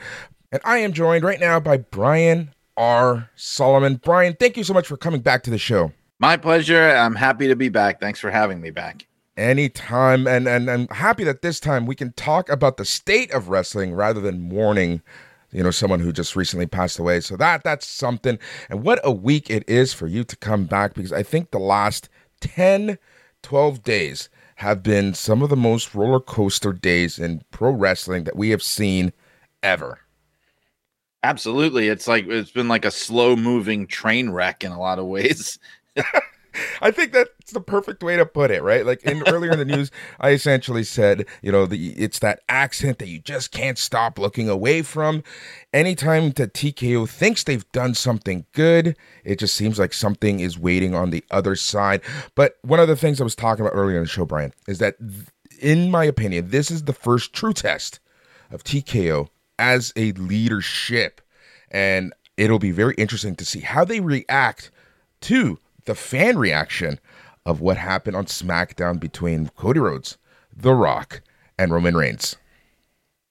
And 0.53 0.63
I 0.65 0.79
am 0.79 0.93
joined 0.93 1.25
right 1.25 1.41
now 1.41 1.59
by 1.59 1.79
Brian 1.79 2.55
R. 2.77 3.29
Solomon. 3.35 3.97
Brian, 3.97 4.37
thank 4.39 4.57
you 4.57 4.63
so 4.63 4.73
much 4.73 4.87
for 4.87 4.97
coming 4.97 5.21
back 5.21 5.43
to 5.43 5.51
the 5.51 5.59
show. 5.59 5.91
My 6.21 6.37
pleasure. 6.37 6.91
I'm 6.91 7.17
happy 7.17 7.49
to 7.49 7.57
be 7.57 7.71
back. 7.71 7.99
Thanks 8.01 8.21
for 8.21 8.31
having 8.31 8.61
me 8.61 8.71
back. 8.71 9.09
Anytime, 9.37 10.29
and 10.29 10.47
and 10.47 10.71
I'm 10.71 10.87
happy 10.87 11.25
that 11.25 11.43
this 11.43 11.59
time 11.59 11.87
we 11.87 11.97
can 11.97 12.13
talk 12.13 12.49
about 12.49 12.77
the 12.77 12.85
state 12.85 13.33
of 13.33 13.49
wrestling 13.49 13.95
rather 13.95 14.21
than 14.21 14.49
mourning, 14.49 15.03
you 15.55 15.63
know, 15.63 15.71
someone 15.71 16.01
who 16.01 16.13
just 16.13 16.37
recently 16.37 16.67
passed 16.67 16.99
away. 16.99 17.21
So 17.21 17.37
that 17.37 17.63
that's 17.63 17.87
something. 17.87 18.39
And 18.69 18.83
what 18.83 19.01
a 19.05 19.13
week 19.13 19.49
it 19.49 19.65
is 19.69 19.95
for 19.95 20.07
you 20.07 20.25
to 20.25 20.37
come 20.37 20.65
back 20.65 20.95
because 20.95 21.13
I 21.13 21.23
think 21.23 21.51
the 21.51 21.59
last 21.59 22.09
10, 22.41 22.99
12 23.43 23.83
days 23.83 24.29
have 24.57 24.83
been 24.83 25.15
some 25.15 25.43
of 25.43 25.51
the 25.51 25.57
most 25.57 25.95
roller 25.95 26.21
coaster 26.21 26.73
days 26.73 27.19
in 27.19 27.43
pro 27.51 27.71
wrestling 27.71 28.25
that 28.25 28.37
we 28.37 28.51
have 28.51 28.63
seen 28.63 29.13
ever. 29.63 30.01
Absolutely. 31.23 31.89
It's 31.89 32.07
like 32.07 32.27
it's 32.27 32.51
been 32.51 32.69
like 32.69 32.85
a 32.85 32.91
slow 32.91 33.35
moving 33.35 33.87
train 33.87 34.31
wreck 34.31 34.63
in 34.63 34.73
a 34.73 34.79
lot 34.79 34.99
of 34.99 35.07
ways. 35.07 35.59
I 36.81 36.91
think 36.91 37.13
that's 37.13 37.53
the 37.53 37.61
perfect 37.61 38.03
way 38.03 38.17
to 38.17 38.27
put 38.27 38.51
it, 38.51 38.63
right? 38.63 38.85
Like 38.87 39.03
in 39.03 39.23
earlier 39.29 39.53
in 39.53 39.59
the 39.59 39.65
news, 39.65 39.91
I 40.21 40.31
essentially 40.31 40.85
said, 40.85 41.27
you 41.43 41.53
know, 41.53 41.67
the 41.67 41.91
it's 41.93 42.19
that 42.21 42.41
accent 42.49 42.99
that 42.99 43.09
you 43.09 43.19
just 43.19 43.53
can't 43.53 43.79
stop 43.79 44.19
looking 44.19 44.49
away 44.49 44.83
from. 44.83 45.23
Anytime 45.73 46.31
that 46.33 46.55
TKO 46.55 47.09
thinks 47.09 47.45
they've 47.45 47.71
done 47.73 47.95
something 47.95 48.47
good, 48.53 48.97
it 49.25 49.39
just 49.39 49.57
seems 49.57 49.79
like 49.79 49.93
something 49.93 50.41
is 50.41 50.59
waiting 50.59 50.95
on 50.95 51.11
the 51.11 51.25
other 51.31 51.57
side. 51.57 52.01
But 52.35 52.59
one 52.63 52.81
of 52.81 52.89
the 52.89 52.97
things 52.97 53.21
I 53.21 53.25
was 53.25 53.35
talking 53.35 53.65
about 53.65 53.77
earlier 53.77 53.97
in 53.97 54.05
the 54.05 54.09
show, 54.09 54.25
Brian, 54.25 54.53
is 54.69 54.79
that 54.79 54.97
in 55.61 55.91
my 55.91 56.05
opinion, 56.05 56.51
this 56.51 56.71
is 56.71 56.85
the 56.85 56.93
first 56.93 57.33
true 57.33 57.53
test 57.53 58.01
of 58.51 58.65
TKO 58.65 59.29
as 59.59 59.93
a 59.97 60.13
leadership. 60.13 61.21
And 61.71 62.13
it'll 62.37 62.59
be 62.59 62.71
very 62.71 62.95
interesting 62.95 63.35
to 63.37 63.45
see 63.45 63.61
how 63.61 63.85
they 63.85 64.01
react 64.01 64.71
to 65.23 65.59
the 65.85 65.95
fan 65.95 66.39
reaction 66.39 66.99
of 67.47 67.61
what 67.61 67.77
happened 67.77 68.17
on 68.17 68.27
SmackDown 68.27 68.99
between 68.99 69.51
Cody 69.57 69.81
Rhodes, 69.81 70.17
The 70.57 70.75
Rock, 70.75 71.23
and 71.59 71.73
Roman 71.73 71.97
Reigns. 71.97 72.37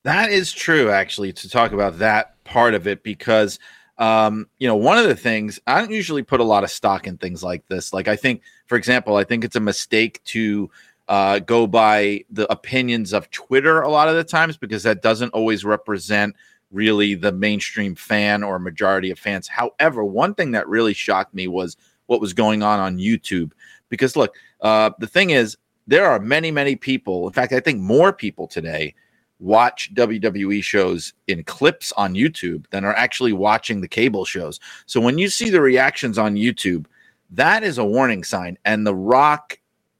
That 0.04 0.32
is 0.32 0.52
true, 0.52 0.90
actually, 0.90 1.34
to 1.34 1.50
talk 1.50 1.72
about 1.72 2.00
that 2.00 2.44
part 2.44 2.74
of 2.74 2.88
it 2.88 3.04
because, 3.04 3.58
um, 3.98 4.48
you 4.60 4.68
know, 4.68 4.76
one 4.76 4.98
of 4.98 5.06
the 5.06 5.16
things 5.16 5.60
I 5.66 5.80
don't 5.80 5.92
usually 5.92 6.24
put 6.24 6.42
a 6.42 6.46
lot 6.46 6.64
of 6.64 6.72
stock 6.72 7.08
in 7.08 7.18
things 7.18 7.42
like 7.42 7.66
this. 7.68 7.94
Like, 7.94 8.08
I 8.08 8.16
think, 8.16 8.42
for 8.68 8.78
example, 8.78 9.16
I 9.16 9.24
think 9.24 9.44
it's 9.44 9.56
a 9.56 9.62
mistake 9.62 10.22
to 10.26 10.70
uh, 11.08 11.40
go 11.40 11.68
by 11.68 12.24
the 12.30 12.52
opinions 12.52 13.14
of 13.14 13.30
Twitter 13.32 13.82
a 13.82 13.90
lot 13.90 14.10
of 14.10 14.16
the 14.16 14.24
times 14.24 14.58
because 14.58 14.84
that 14.84 15.02
doesn't 15.02 15.30
always 15.30 15.66
represent 15.66 16.36
really 16.72 17.16
the 17.16 17.32
mainstream 17.32 17.96
fan 17.96 18.44
or 18.44 18.60
majority 18.60 19.12
of 19.12 19.20
fans. 19.20 19.48
However, 19.48 20.04
one 20.04 20.34
thing 20.34 20.52
that 20.52 20.68
really 20.68 20.94
shocked 20.94 21.34
me 21.34 21.48
was 21.48 21.78
what 22.08 22.22
was 22.22 22.34
going 22.34 22.64
on 22.64 22.80
on 22.80 22.98
YouTube. 22.98 23.52
Because 23.90 24.16
look, 24.16 24.36
uh, 24.62 24.92
the 25.00 25.08
thing 25.08 25.32
is, 25.32 25.58
there 25.88 26.06
are 26.06 26.20
many, 26.20 26.52
many 26.52 26.76
people. 26.76 27.28
In 27.28 27.34
fact, 27.34 27.54
I 27.54 27.60
think 27.60 27.80
more 27.80 28.14
people 28.14 28.48
today 28.48 28.96
watch 29.40 29.94
WWE 29.94 30.64
shows 30.64 31.14
in 31.28 31.44
clips 31.44 31.92
on 31.98 32.14
YouTube 32.14 32.66
than 32.70 32.86
are 32.86 32.96
actually 32.96 33.34
watching 33.34 33.82
the 33.82 33.88
cable 33.88 34.24
shows. 34.24 34.60
So 34.86 35.02
when 35.02 35.18
you 35.18 35.28
see 35.28 35.50
the 35.50 35.62
reactions 35.62 36.18
on 36.18 36.36
YouTube, 36.36 36.86
that 37.32 37.64
is 37.64 37.78
a 37.78 37.86
warning 37.86 38.24
sign. 38.24 38.58
And 38.64 38.88
the 38.88 38.96
Rock 38.96 39.60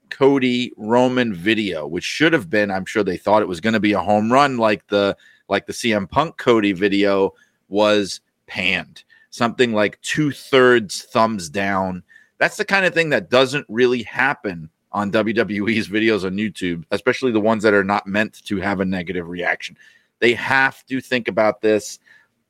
Cody 0.10 0.72
Roman 0.78 1.34
video, 1.34 1.86
which 1.88 2.04
should 2.04 2.32
have 2.34 2.50
been, 2.50 2.72
I'm 2.72 2.86
sure 2.86 3.04
they 3.04 3.18
thought 3.18 3.42
it 3.42 3.48
was 3.48 3.60
going 3.60 3.74
to 3.74 3.80
be 3.80 3.94
a 3.94 4.00
home 4.00 4.32
run 4.32 4.58
like 4.58 4.88
the 4.88 5.18
like 5.50 5.66
the 5.66 5.74
CM 5.74 6.10
Punk 6.10 6.38
Cody 6.38 6.72
video 6.72 7.34
was 7.68 8.22
panned. 8.48 9.04
Something 9.34 9.74
like 9.74 10.00
two 10.02 10.30
thirds 10.30 11.02
thumbs 11.06 11.50
down. 11.50 12.04
That's 12.38 12.56
the 12.56 12.66
kind 12.66 12.86
of 12.86 12.94
thing 12.94 13.10
that 13.10 13.32
doesn't 13.32 13.66
really 13.68 14.04
happen 14.04 14.70
on 14.92 15.12
WWE's 15.12 15.88
videos 15.88 16.24
on 16.24 16.36
YouTube, 16.36 16.84
especially 16.92 17.32
the 17.32 17.40
ones 17.40 17.64
that 17.64 17.74
are 17.74 17.84
not 17.84 18.06
meant 18.06 18.46
to 18.46 18.58
have 18.58 18.80
a 18.80 18.86
negative 18.86 19.28
reaction. 19.28 19.76
They 20.20 20.36
have 20.36 20.86
to 20.86 21.02
think 21.02 21.28
about 21.28 21.62
this. 21.62 21.98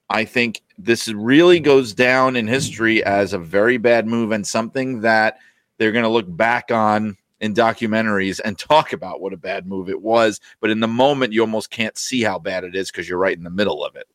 I 0.10 0.26
think 0.26 0.62
this 0.78 1.08
really 1.08 1.62
goes 1.62 1.94
down 1.94 2.36
in 2.36 2.48
history 2.48 3.02
as 3.06 3.32
a 3.32 3.40
very 3.40 3.78
bad 3.78 4.06
move 4.06 4.34
and 4.34 4.46
something 4.46 5.00
that 5.00 5.38
they're 5.78 5.94
going 5.94 6.04
to 6.04 6.10
look 6.10 6.36
back 6.36 6.70
on 6.70 7.16
in 7.40 7.54
documentaries 7.54 8.42
and 8.44 8.60
talk 8.60 8.92
about 8.92 9.22
what 9.22 9.32
a 9.32 9.38
bad 9.38 9.66
move 9.66 9.88
it 9.88 10.02
was. 10.02 10.42
But 10.60 10.70
in 10.70 10.82
the 10.82 10.90
moment, 10.90 11.32
you 11.32 11.40
almost 11.40 11.72
can't 11.72 11.98
see 11.98 12.24
how 12.24 12.40
bad 12.40 12.66
it 12.66 12.76
is 12.76 12.92
because 12.92 13.08
you're 13.08 13.18
right 13.18 13.38
in 13.38 13.46
the 13.46 13.50
middle 13.50 13.86
of 13.86 13.96
it. 13.96 14.06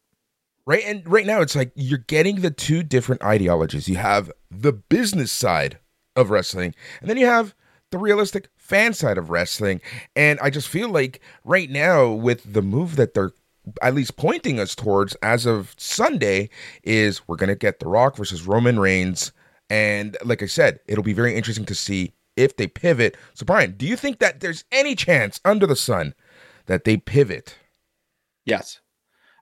Right. 0.69 0.85
And 0.85 1.11
right 1.11 1.25
now, 1.25 1.41
it's 1.41 1.57
like 1.57 1.73
you're 1.75 1.97
getting 1.97 2.43
the 2.43 2.51
two 2.51 2.83
different 2.83 3.23
ideologies. 3.23 3.89
You 3.89 3.97
have 3.97 4.31
the 4.51 4.75
business 4.75 5.33
side 5.33 5.79
of 6.15 6.29
wrestling, 6.29 6.75
and 7.01 7.09
then 7.09 7.17
you 7.17 7.25
have 7.25 7.55
the 7.91 7.97
realistic 7.97 8.51
fan 8.59 8.93
side 8.93 9.17
of 9.17 9.31
wrestling. 9.31 9.81
And 10.15 10.39
I 10.41 10.51
just 10.51 10.69
feel 10.69 10.91
like 10.91 11.23
right 11.43 11.71
now, 11.71 12.11
with 12.11 12.53
the 12.53 12.61
move 12.61 12.97
that 12.97 13.15
they're 13.15 13.33
at 13.81 13.95
least 13.95 14.19
pointing 14.19 14.61
us 14.61 14.75
towards 14.75 15.15
as 15.23 15.47
of 15.47 15.75
Sunday, 15.79 16.51
is 16.83 17.27
we're 17.27 17.37
going 17.37 17.49
to 17.49 17.57
get 17.57 17.81
The 17.81 17.89
Rock 17.89 18.17
versus 18.17 18.47
Roman 18.47 18.79
Reigns. 18.79 19.33
And 19.71 20.19
like 20.23 20.43
I 20.43 20.47
said, 20.47 20.81
it'll 20.87 21.03
be 21.03 21.15
very 21.15 21.35
interesting 21.35 21.65
to 21.65 21.75
see 21.75 22.13
if 22.37 22.59
they 22.59 22.67
pivot. 22.67 23.17
So, 23.33 23.47
Brian, 23.47 23.73
do 23.73 23.87
you 23.87 23.97
think 23.97 24.19
that 24.19 24.41
there's 24.41 24.65
any 24.71 24.95
chance 24.95 25.41
under 25.47 25.67
the 25.67 25.77
sun 25.77 26.15
that 26.67 26.85
they 26.85 26.99
pivot? 26.99 27.57
Yes, 28.45 28.81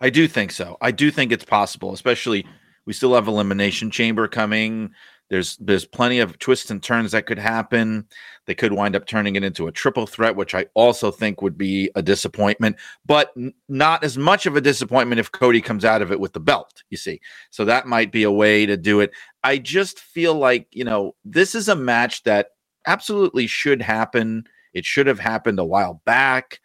I 0.01 0.11
do 0.11 0.29
think 0.29 0.53
so. 0.53 0.77
I 0.81 0.91
do 0.91 1.11
think 1.11 1.33
it's 1.33 1.45
possible, 1.45 1.93
especially 1.93 2.47
we 2.87 2.93
still 2.93 3.15
have 3.15 3.29
Elimination 3.29 3.91
Chamber 3.91 4.29
coming. 4.29 4.91
There's 5.29 5.57
there's 5.57 5.85
plenty 5.85 6.21
of 6.21 6.39
twists 6.39 6.71
and 6.71 6.81
turns 6.81 7.11
that 7.11 7.27
could 7.27 7.39
happen. 7.39 8.07
They 8.47 8.55
could 8.55 8.73
wind 8.73 8.95
up 8.95 9.07
turning 9.07 9.35
it 9.35 9.43
into 9.43 9.67
a 9.67 9.73
triple 9.73 10.07
threat, 10.07 10.37
which 10.37 10.55
I 10.55 10.67
also 10.75 11.11
think 11.11 11.43
would 11.43 11.59
be 11.59 11.91
a 11.97 12.03
disappointment, 12.03 12.77
but 13.05 13.33
n- 13.37 13.53
not 13.69 14.05
as 14.05 14.17
much 14.17 14.47
of 14.47 14.55
a 14.55 14.61
disappointment 14.61 15.19
if 15.19 15.33
Cody 15.33 15.61
comes 15.61 15.85
out 15.85 16.01
of 16.01 16.13
it 16.13 16.21
with 16.21 16.33
the 16.33 16.41
belt, 16.41 16.85
you 16.91 16.97
see. 16.97 17.21
So 17.51 17.65
that 17.65 17.89
might 17.89 18.13
be 18.13 18.23
a 18.23 18.31
way 18.31 18.67
to 18.67 18.77
do 18.77 19.01
it. 19.01 19.11
I 19.43 19.59
just 19.59 19.99
feel 19.99 20.35
like, 20.35 20.69
you 20.71 20.85
know, 20.85 21.17
this 21.25 21.57
is 21.57 21.69
a 21.69 21.75
match 21.75 22.23
that 22.23 22.51
absolutely 22.87 23.49
should 23.49 23.83
happen. 23.83 24.45
It 24.75 24.85
should 24.85 25.09
have 25.09 25.19
happened 25.19 25.59
a 25.59 25.65
while 25.65 26.03
back. 26.05 26.61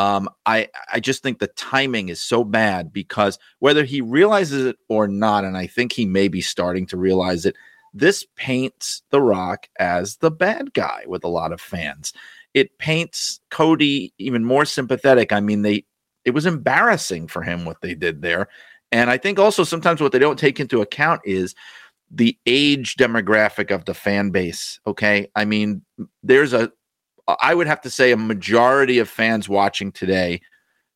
Um, 0.00 0.30
I 0.46 0.68
I 0.90 0.98
just 0.98 1.22
think 1.22 1.38
the 1.38 1.48
timing 1.48 2.08
is 2.08 2.22
so 2.22 2.42
bad 2.42 2.90
because 2.90 3.38
whether 3.58 3.84
he 3.84 4.00
realizes 4.00 4.64
it 4.64 4.76
or 4.88 5.06
not, 5.06 5.44
and 5.44 5.58
I 5.58 5.66
think 5.66 5.92
he 5.92 6.06
may 6.06 6.28
be 6.28 6.40
starting 6.40 6.86
to 6.86 6.96
realize 6.96 7.44
it, 7.44 7.54
this 7.92 8.24
paints 8.34 9.02
The 9.10 9.20
Rock 9.20 9.68
as 9.78 10.16
the 10.16 10.30
bad 10.30 10.72
guy 10.72 11.04
with 11.06 11.22
a 11.22 11.28
lot 11.28 11.52
of 11.52 11.60
fans. 11.60 12.14
It 12.54 12.78
paints 12.78 13.40
Cody 13.50 14.14
even 14.16 14.42
more 14.42 14.64
sympathetic. 14.64 15.32
I 15.32 15.40
mean, 15.40 15.60
they 15.60 15.84
it 16.24 16.30
was 16.30 16.46
embarrassing 16.46 17.28
for 17.28 17.42
him 17.42 17.66
what 17.66 17.82
they 17.82 17.94
did 17.94 18.22
there. 18.22 18.48
And 18.92 19.10
I 19.10 19.18
think 19.18 19.38
also 19.38 19.64
sometimes 19.64 20.00
what 20.00 20.12
they 20.12 20.18
don't 20.18 20.38
take 20.38 20.60
into 20.60 20.80
account 20.80 21.20
is 21.26 21.54
the 22.10 22.38
age 22.46 22.96
demographic 22.96 23.70
of 23.70 23.84
the 23.84 23.94
fan 23.94 24.30
base. 24.30 24.80
Okay. 24.86 25.28
I 25.36 25.44
mean, 25.44 25.82
there's 26.22 26.52
a, 26.52 26.72
I 27.28 27.54
would 27.54 27.66
have 27.66 27.80
to 27.82 27.90
say 27.90 28.12
a 28.12 28.16
majority 28.16 28.98
of 28.98 29.08
fans 29.08 29.48
watching 29.48 29.92
today 29.92 30.40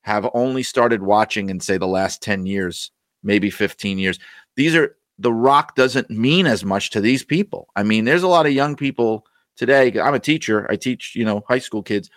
have 0.02 0.28
only 0.34 0.62
started 0.62 1.02
watching 1.02 1.50
in, 1.50 1.60
say, 1.60 1.78
the 1.78 1.86
last 1.86 2.22
10 2.22 2.46
years, 2.46 2.90
maybe 3.22 3.50
15 3.50 3.98
years. 3.98 4.18
These 4.56 4.74
are, 4.74 4.96
The 5.18 5.32
Rock 5.32 5.76
doesn't 5.76 6.10
mean 6.10 6.46
as 6.46 6.64
much 6.64 6.90
to 6.90 7.00
these 7.00 7.24
people. 7.24 7.68
I 7.76 7.82
mean, 7.82 8.04
there's 8.04 8.22
a 8.22 8.28
lot 8.28 8.46
of 8.46 8.52
young 8.52 8.76
people 8.76 9.24
today. 9.56 9.98
I'm 9.98 10.14
a 10.14 10.20
teacher, 10.20 10.70
I 10.70 10.76
teach, 10.76 11.14
you 11.14 11.24
know, 11.24 11.42
high 11.48 11.58
school 11.58 11.82
kids 11.82 12.10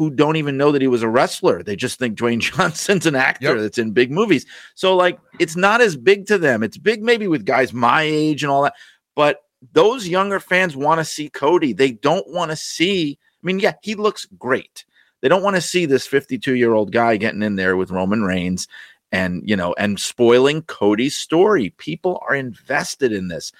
who 0.00 0.08
don't 0.10 0.36
even 0.36 0.56
know 0.56 0.72
that 0.72 0.80
he 0.80 0.88
was 0.88 1.02
a 1.02 1.08
wrestler. 1.08 1.62
They 1.62 1.76
just 1.76 1.98
think 1.98 2.16
Dwayne 2.16 2.40
Johnson's 2.56 3.04
an 3.04 3.14
actor 3.14 3.48
yep. 3.48 3.58
that's 3.58 3.76
in 3.76 3.92
big 3.92 4.10
movies. 4.10 4.46
So 4.74 4.96
like 4.96 5.18
it's 5.38 5.56
not 5.56 5.82
as 5.82 5.94
big 5.94 6.26
to 6.28 6.38
them. 6.38 6.62
It's 6.62 6.78
big 6.78 7.02
maybe 7.02 7.28
with 7.28 7.44
guys 7.44 7.74
my 7.74 8.00
age 8.02 8.42
and 8.42 8.50
all 8.50 8.62
that. 8.62 8.72
But 9.14 9.42
those 9.72 10.08
younger 10.08 10.40
fans 10.40 10.74
want 10.74 11.00
to 11.00 11.04
see 11.04 11.28
Cody. 11.28 11.74
They 11.74 11.92
don't 11.92 12.26
want 12.32 12.50
to 12.50 12.56
see 12.56 13.18
I 13.42 13.46
mean, 13.46 13.60
yeah, 13.60 13.74
he 13.82 13.94
looks 13.94 14.26
great. 14.38 14.84
They 15.20 15.28
don't 15.28 15.42
want 15.42 15.56
to 15.56 15.62
see 15.62 15.86
this 15.86 16.08
52-year-old 16.08 16.92
guy 16.92 17.16
getting 17.16 17.42
in 17.42 17.56
there 17.56 17.76
with 17.76 17.90
Roman 17.90 18.22
Reigns 18.22 18.68
and, 19.12 19.42
you 19.48 19.56
know, 19.56 19.74
and 19.78 20.00
spoiling 20.00 20.62
Cody's 20.62 21.16
story. 21.16 21.70
People 21.78 22.22
are 22.28 22.34
invested 22.34 23.12
in 23.12 23.28
this. 23.28 23.52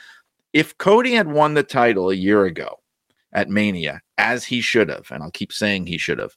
If 0.52 0.76
Cody 0.78 1.12
had 1.12 1.28
won 1.28 1.54
the 1.54 1.62
title 1.62 2.10
a 2.10 2.14
year 2.14 2.44
ago, 2.44 2.80
at 3.32 3.48
Mania, 3.48 4.00
as 4.18 4.44
he 4.44 4.60
should 4.60 4.88
have. 4.88 5.10
And 5.10 5.22
I'll 5.22 5.30
keep 5.30 5.52
saying 5.52 5.86
he 5.86 5.98
should 5.98 6.18
have. 6.18 6.36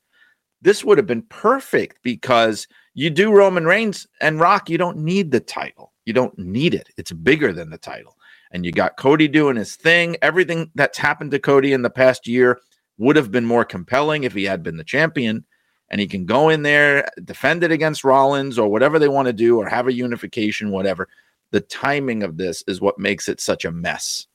This 0.61 0.83
would 0.83 0.97
have 0.97 1.07
been 1.07 1.23
perfect 1.23 1.99
because 2.03 2.67
you 2.93 3.09
do 3.09 3.31
Roman 3.31 3.65
Reigns 3.65 4.07
and 4.21 4.39
Rock, 4.39 4.69
you 4.69 4.77
don't 4.77 4.97
need 4.97 5.31
the 5.31 5.39
title. 5.39 5.91
You 6.05 6.13
don't 6.13 6.37
need 6.37 6.73
it. 6.73 6.89
It's 6.97 7.11
bigger 7.11 7.51
than 7.51 7.69
the 7.69 7.77
title. 7.77 8.17
And 8.51 8.65
you 8.65 8.71
got 8.71 8.97
Cody 8.97 9.27
doing 9.27 9.55
his 9.55 9.75
thing. 9.75 10.15
Everything 10.21 10.69
that's 10.75 10.97
happened 10.97 11.31
to 11.31 11.39
Cody 11.39 11.73
in 11.73 11.81
the 11.81 11.89
past 11.89 12.27
year 12.27 12.59
would 12.97 13.15
have 13.15 13.31
been 13.31 13.45
more 13.45 13.65
compelling 13.65 14.23
if 14.23 14.33
he 14.33 14.43
had 14.43 14.63
been 14.63 14.77
the 14.77 14.83
champion. 14.83 15.45
And 15.89 15.99
he 15.99 16.07
can 16.07 16.25
go 16.25 16.49
in 16.49 16.63
there, 16.63 17.07
defend 17.23 17.63
it 17.63 17.71
against 17.71 18.03
Rollins 18.03 18.57
or 18.57 18.67
whatever 18.67 18.97
they 18.97 19.09
want 19.09 19.27
to 19.27 19.33
do, 19.33 19.59
or 19.59 19.67
have 19.67 19.87
a 19.87 19.93
unification, 19.93 20.71
whatever. 20.71 21.07
The 21.51 21.61
timing 21.61 22.23
of 22.23 22.37
this 22.37 22.63
is 22.67 22.81
what 22.81 22.97
makes 22.97 23.29
it 23.29 23.39
such 23.39 23.63
a 23.63 23.71
mess. 23.71 24.25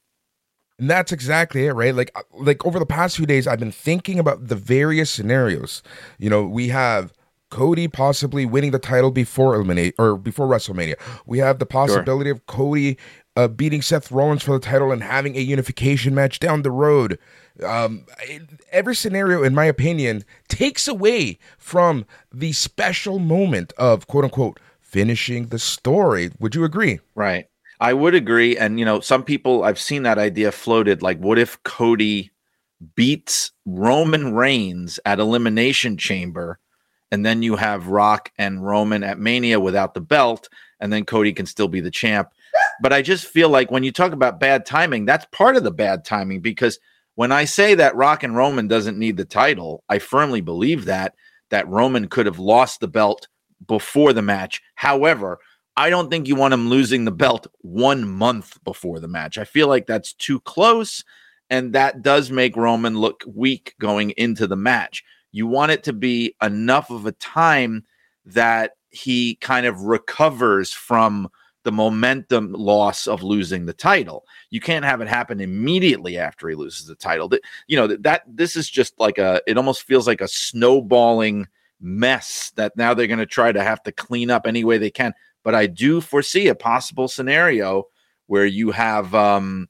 And 0.79 0.88
that's 0.88 1.11
exactly 1.11 1.66
it, 1.66 1.73
right? 1.73 1.94
Like, 1.94 2.12
uh, 2.14 2.23
like 2.33 2.64
over 2.64 2.79
the 2.79 2.87
past 2.87 3.16
few 3.16 3.27
days, 3.27 3.49
I've 3.49 3.59
been 3.59 3.73
thinking 3.73 4.21
about 4.21 4.47
the 4.47 4.55
various 4.55 5.11
scenarios. 5.11 5.83
You 6.18 6.31
know, 6.31 6.47
we 6.47 6.68
have 6.68 7.12
Cody 7.51 7.88
possibly 7.88 8.47
winning 8.47 8.71
the 8.71 8.79
title 8.79 9.11
before 9.11 9.55
eliminate 9.57 9.94
or 9.99 10.16
before 10.16 10.47
WrestleMania. 10.47 10.94
We 11.27 11.38
have 11.38 11.59
the 11.59 11.66
possibility 11.66 12.29
sure. 12.29 12.37
of 12.37 12.47
Cody 12.47 12.99
uh, 13.37 13.49
beating 13.49 13.83
Seth 13.83 14.12
Rollins 14.12 14.42
for 14.42 14.53
the 14.53 14.61
title 14.61 14.92
and 14.92 15.03
having 15.03 15.37
a 15.37 15.40
unification 15.40 16.14
match 16.14 16.38
down 16.38 16.62
the 16.62 16.71
road. 16.71 17.18
Um, 17.64 18.07
every 18.71 18.94
scenario, 18.94 19.42
in 19.42 19.55
my 19.55 19.64
opinion, 19.64 20.25
takes 20.49 20.87
away 20.87 21.38
from 21.59 22.07
the 22.33 22.53
special 22.53 23.18
moment 23.18 23.73
of 23.79 24.07
quote 24.07 24.25
unquote 24.25 24.61
finishing 24.81 25.49
the 25.49 25.59
story. 25.59 26.31
Would 26.38 26.55
you 26.55 26.64
agree? 26.64 27.01
Right. 27.14 27.47
I 27.81 27.92
would 27.92 28.14
agree. 28.14 28.57
And, 28.57 28.79
you 28.79 28.85
know, 28.85 29.01
some 29.01 29.23
people, 29.23 29.62
I've 29.62 29.79
seen 29.79 30.03
that 30.03 30.18
idea 30.18 30.51
floated 30.51 31.03
like, 31.03 31.18
what 31.18 31.38
if 31.38 31.62
Cody 31.62 32.31
beats 32.97 33.53
Roman 33.66 34.35
Reigns 34.35 34.99
at 35.05 35.21
Elimination 35.21 35.97
Chamber? 35.97 36.59
And 37.11 37.25
then 37.25 37.42
you 37.42 37.57
have 37.57 37.88
Rock 37.88 38.33
and 38.38 38.64
Roman 38.66 39.05
at 39.05 39.18
Mania 39.18 39.61
without 39.61 39.94
the 39.94 40.01
belt, 40.01 40.49
and 40.81 40.92
then 40.92 41.05
Cody 41.05 41.33
can 41.33 41.47
still 41.47 41.68
be 41.68 41.81
the 41.81 41.90
champ. 41.90 42.29
But 42.83 42.92
I 42.92 43.03
just 43.03 43.27
feel 43.27 43.49
like 43.49 43.71
when 43.71 43.83
you 43.83 43.92
talk 43.92 44.12
about 44.12 44.40
bad 44.40 44.66
timing, 44.66 45.05
that's 45.05 45.27
part 45.33 45.57
of 45.57 45.64
the 45.64 45.71
bad 45.71 46.05
timing 46.05 46.40
because 46.40 46.79
when 47.18 47.33
I 47.33 47.46
say 47.46 47.74
that 47.74 47.96
Rock 47.96 48.22
and 48.22 48.37
Roman 48.37 48.68
doesn't 48.68 48.96
need 48.96 49.16
the 49.16 49.24
title, 49.24 49.83
I 49.88 49.98
firmly 49.98 50.40
believe 50.40 50.85
that 50.85 51.16
that 51.50 51.66
Roman 51.66 52.07
could 52.07 52.26
have 52.26 52.38
lost 52.38 52.78
the 52.78 52.87
belt 52.87 53.26
before 53.66 54.12
the 54.12 54.22
match. 54.22 54.62
However, 54.76 55.40
I 55.76 55.90
don't 55.90 56.11
think 56.11 56.28
you 56.28 56.37
want 56.37 56.54
him 56.54 56.68
losing 56.68 57.04
the 57.04 57.11
belt 57.11 57.48
one 57.62 58.09
month 58.09 58.62
before 58.62 59.00
the 59.00 59.09
match. 59.09 59.37
I 59.37 59.42
feel 59.42 59.66
like 59.66 59.88
that's 59.88 60.12
too 60.12 60.38
close, 60.38 61.02
and 61.50 61.72
that 61.72 62.02
does 62.02 62.31
make 62.31 62.57
Roman 62.57 62.96
look 62.96 63.24
weak 63.26 63.74
going 63.81 64.11
into 64.11 64.46
the 64.46 64.54
match. 64.54 65.02
You 65.33 65.48
want 65.48 65.72
it 65.72 65.83
to 65.85 65.92
be 65.92 66.37
enough 66.40 66.88
of 66.88 67.04
a 67.04 67.11
time 67.11 67.85
that 68.26 68.74
he 68.90 69.35
kind 69.40 69.66
of 69.66 69.81
recovers 69.81 70.70
from 70.70 71.31
the 71.64 71.73
momentum 71.73 72.53
loss 72.53 73.07
of 73.07 73.23
losing 73.23 73.66
the 73.66 73.73
title. 73.73 74.25
You 74.51 74.61
can't 74.61 74.85
have 74.85 75.01
it 75.01 75.09
happen 75.09 75.40
immediately 75.40 76.18
after 76.18 76.49
he 76.49 76.55
loses 76.55 76.87
the 76.87 76.94
title. 76.94 77.29
That 77.29 77.42
you 77.66 77.77
know 77.77 77.87
that, 77.87 78.03
that 78.05 78.23
this 78.27 78.57
is 78.57 78.71
just 78.71 78.99
like 78.99 79.18
a 79.18 79.40
it 79.47 79.57
almost 79.57 79.83
feels 79.83 80.07
like 80.07 80.21
a 80.21 80.29
snowballing 80.29 81.47
mess 81.81 82.53
that 82.57 82.77
now 82.77 82.94
they're 82.94 83.07
going 83.07 83.18
to 83.18 83.27
try 83.27 83.53
to 83.53 83.62
have 83.62 83.83
to 83.85 83.92
clean 83.92 84.31
up 84.31 84.47
any 84.47 84.64
way 84.64 84.79
they 84.79 84.90
can. 84.90 85.14
But 85.44 85.55
I 85.55 85.66
do 85.66 86.01
foresee 86.01 86.49
a 86.49 86.55
possible 86.55 87.09
scenario 87.09 87.85
where 88.27 88.47
you 88.47 88.71
have 88.71 89.14
um, 89.14 89.68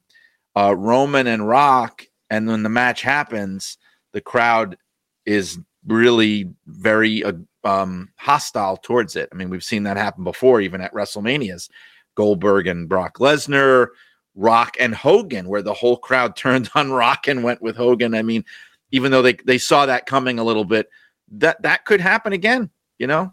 uh, 0.55 0.75
Roman 0.75 1.27
and 1.27 1.47
Rock, 1.47 2.05
and 2.29 2.47
when 2.47 2.63
the 2.63 2.69
match 2.69 3.01
happens, 3.01 3.77
the 4.11 4.21
crowd 4.21 4.77
is 5.25 5.59
really 5.87 6.51
very 6.65 7.23
uh, 7.23 7.33
um, 7.63 8.09
hostile 8.15 8.77
towards 8.77 9.15
it. 9.15 9.29
I 9.31 9.35
mean, 9.35 9.49
we've 9.49 9.63
seen 9.63 9.83
that 9.83 9.97
happen 9.97 10.23
before, 10.23 10.61
even 10.61 10.81
at 10.81 10.93
WrestleManias. 10.93 11.69
Goldberg 12.15 12.67
and 12.67 12.89
Brock 12.89 13.19
Lesnar, 13.19 13.87
Rock 14.35 14.75
and 14.79 14.93
Hogan, 14.93 15.47
where 15.47 15.61
the 15.61 15.73
whole 15.73 15.97
crowd 15.97 16.35
turned 16.35 16.69
on 16.75 16.91
Rock 16.91 17.27
and 17.27 17.43
went 17.43 17.61
with 17.61 17.75
Hogan. 17.75 18.13
I 18.13 18.21
mean, 18.21 18.43
even 18.91 19.11
though 19.11 19.21
they, 19.21 19.33
they 19.33 19.57
saw 19.57 19.85
that 19.85 20.05
coming 20.05 20.39
a 20.39 20.43
little 20.43 20.65
bit, 20.65 20.89
that 21.31 21.61
that 21.61 21.85
could 21.85 22.01
happen 22.01 22.33
again, 22.33 22.69
you 22.97 23.07
know? 23.07 23.31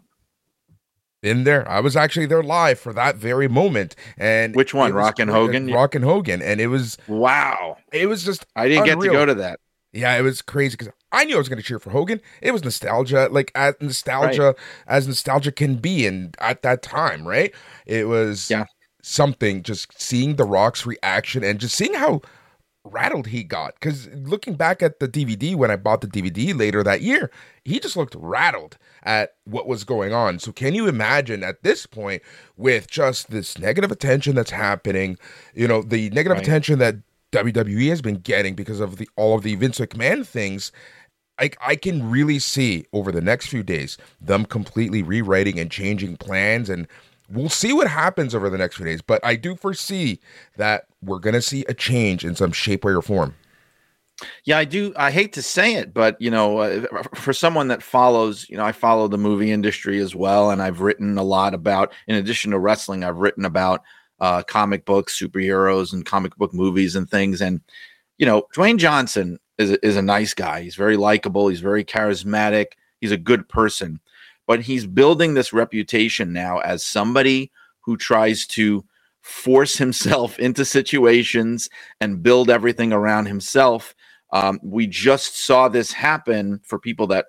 in 1.23 1.43
there. 1.43 1.67
I 1.69 1.79
was 1.79 1.95
actually 1.95 2.25
there 2.27 2.43
live 2.43 2.79
for 2.79 2.93
that 2.93 3.15
very 3.15 3.47
moment. 3.47 3.95
And 4.17 4.55
Which 4.55 4.73
one, 4.73 4.93
Rock 4.93 5.19
and 5.19 5.29
Hogan? 5.29 5.71
Rock 5.71 5.95
and 5.95 6.03
Hogan, 6.03 6.41
and 6.41 6.61
it 6.61 6.67
was 6.67 6.97
wow. 7.07 7.77
It 7.91 8.07
was 8.07 8.23
just 8.23 8.45
I 8.55 8.67
didn't 8.67 8.85
get 8.85 8.99
to 8.99 9.07
go 9.07 9.25
to 9.25 9.35
that. 9.35 9.59
Yeah, 9.93 10.15
it 10.17 10.21
was 10.21 10.41
crazy 10.41 10.75
because 10.77 10.93
I 11.11 11.23
knew 11.23 11.35
I 11.35 11.37
was 11.39 11.49
going 11.49 11.57
to 11.57 11.63
cheer 11.63 11.79
for 11.79 11.91
Hogan. 11.91 12.21
It 12.41 12.51
was 12.51 12.63
nostalgia, 12.63 13.29
like 13.31 13.51
as 13.55 13.75
nostalgia 13.79 14.55
as 14.87 15.07
nostalgia 15.07 15.51
can 15.51 15.75
be, 15.77 16.05
and 16.05 16.35
at 16.39 16.61
that 16.63 16.81
time, 16.81 17.27
right? 17.27 17.53
It 17.85 18.07
was 18.07 18.49
yeah 18.49 18.65
something. 19.01 19.63
Just 19.63 19.99
seeing 19.99 20.35
the 20.35 20.43
Rock's 20.43 20.85
reaction 20.85 21.43
and 21.43 21.59
just 21.59 21.75
seeing 21.75 21.93
how 21.93 22.21
rattled 22.83 23.27
he 23.27 23.43
got. 23.43 23.73
Because 23.75 24.07
looking 24.07 24.55
back 24.55 24.81
at 24.81 24.99
the 24.99 25.07
DVD 25.07 25.55
when 25.55 25.71
I 25.71 25.75
bought 25.75 26.01
the 26.01 26.07
DVD 26.07 26.57
later 26.57 26.83
that 26.83 27.01
year, 27.01 27.31
he 27.63 27.79
just 27.79 27.97
looked 27.97 28.15
rattled 28.15 28.77
at 29.03 29.35
what 29.45 29.67
was 29.67 29.83
going 29.83 30.13
on. 30.13 30.39
So 30.39 30.51
can 30.51 30.73
you 30.73 30.87
imagine 30.87 31.43
at 31.43 31.63
this 31.63 31.85
point 31.85 32.21
with 32.55 32.89
just 32.89 33.29
this 33.29 33.57
negative 33.57 33.91
attention 33.91 34.35
that's 34.35 34.51
happening, 34.51 35.17
you 35.53 35.67
know, 35.67 35.81
the 35.81 36.09
negative 36.11 36.37
Right. 36.37 36.47
attention 36.47 36.79
that 36.79 36.95
WWE 37.31 37.89
has 37.89 38.01
been 38.01 38.19
getting 38.19 38.55
because 38.55 38.79
of 38.79 38.97
the 38.97 39.09
all 39.15 39.35
of 39.35 39.43
the 39.43 39.55
Vince 39.55 39.79
McMahon 39.79 40.25
things. 40.25 40.71
I, 41.39 41.51
I 41.61 41.75
can 41.75 42.09
really 42.09 42.39
see 42.39 42.85
over 42.93 43.11
the 43.11 43.21
next 43.21 43.47
few 43.47 43.61
days 43.61 43.97
them 44.19 44.45
completely 44.45 45.03
rewriting 45.03 45.59
and 45.59 45.69
changing 45.69 46.17
plans 46.17 46.69
and 46.69 46.87
we'll 47.29 47.49
see 47.49 47.73
what 47.73 47.87
happens 47.87 48.33
over 48.33 48.49
the 48.49 48.57
next 48.57 48.77
few 48.77 48.85
days 48.85 49.01
but 49.01 49.23
i 49.23 49.35
do 49.35 49.55
foresee 49.55 50.19
that 50.55 50.85
we're 51.03 51.19
going 51.19 51.35
to 51.35 51.41
see 51.41 51.63
a 51.67 51.73
change 51.73 52.25
in 52.25 52.35
some 52.35 52.51
shape 52.51 52.83
or 52.85 53.01
form 53.01 53.35
Yeah, 54.45 54.57
I 54.57 54.65
do. 54.65 54.93
I 54.95 55.11
hate 55.11 55.33
to 55.33 55.43
say 55.43 55.75
it, 55.75 55.93
but 55.93 56.19
you 56.19 56.31
know, 56.31 56.57
uh, 56.57 56.87
for 57.13 57.33
someone 57.33 57.67
that 57.67 57.83
follows, 57.83 58.49
you 58.49 58.57
know, 58.57 58.65
I 58.65 58.71
follow 58.71 59.07
the 59.07 59.17
movie 59.17 59.51
industry 59.51 59.99
as 59.99 60.15
well, 60.15 60.49
and 60.49 60.59
I've 60.59 60.81
written 60.81 61.17
a 61.19 61.23
lot 61.23 61.53
about. 61.53 61.93
In 62.07 62.15
addition 62.15 62.49
to 62.51 62.57
wrestling, 62.57 63.03
I've 63.03 63.17
written 63.17 63.45
about 63.45 63.83
uh, 64.19 64.43
comic 64.43 64.85
books, 64.85 65.19
superheroes, 65.19 65.93
and 65.93 66.05
comic 66.05 66.35
book 66.37 66.53
movies 66.53 66.95
and 66.95 67.09
things. 67.09 67.41
And 67.41 67.61
you 68.17 68.25
know, 68.25 68.47
Dwayne 68.55 68.77
Johnson 68.77 69.39
is 69.57 69.71
is 69.83 69.95
a 69.95 70.01
nice 70.01 70.33
guy. 70.33 70.61
He's 70.61 70.75
very 70.75 70.97
likable. 70.97 71.47
He's 71.47 71.59
very 71.59 71.83
charismatic. 71.83 72.67
He's 72.99 73.11
a 73.11 73.17
good 73.17 73.47
person, 73.47 73.99
but 74.47 74.61
he's 74.61 74.87
building 74.87 75.33
this 75.33 75.53
reputation 75.53 76.33
now 76.33 76.59
as 76.59 76.85
somebody 76.85 77.51
who 77.81 77.97
tries 77.97 78.45
to 78.47 78.83
force 79.21 79.77
himself 79.77 80.39
into 80.39 80.65
situations 80.65 81.69
and 82.01 82.23
build 82.23 82.49
everything 82.49 82.93
around 82.93 83.25
himself. 83.25 83.93
Um, 84.33 84.59
we 84.61 84.87
just 84.87 85.37
saw 85.45 85.69
this 85.69 85.93
happen 85.93 86.59
for 86.63 86.79
people 86.79 87.07
that 87.07 87.27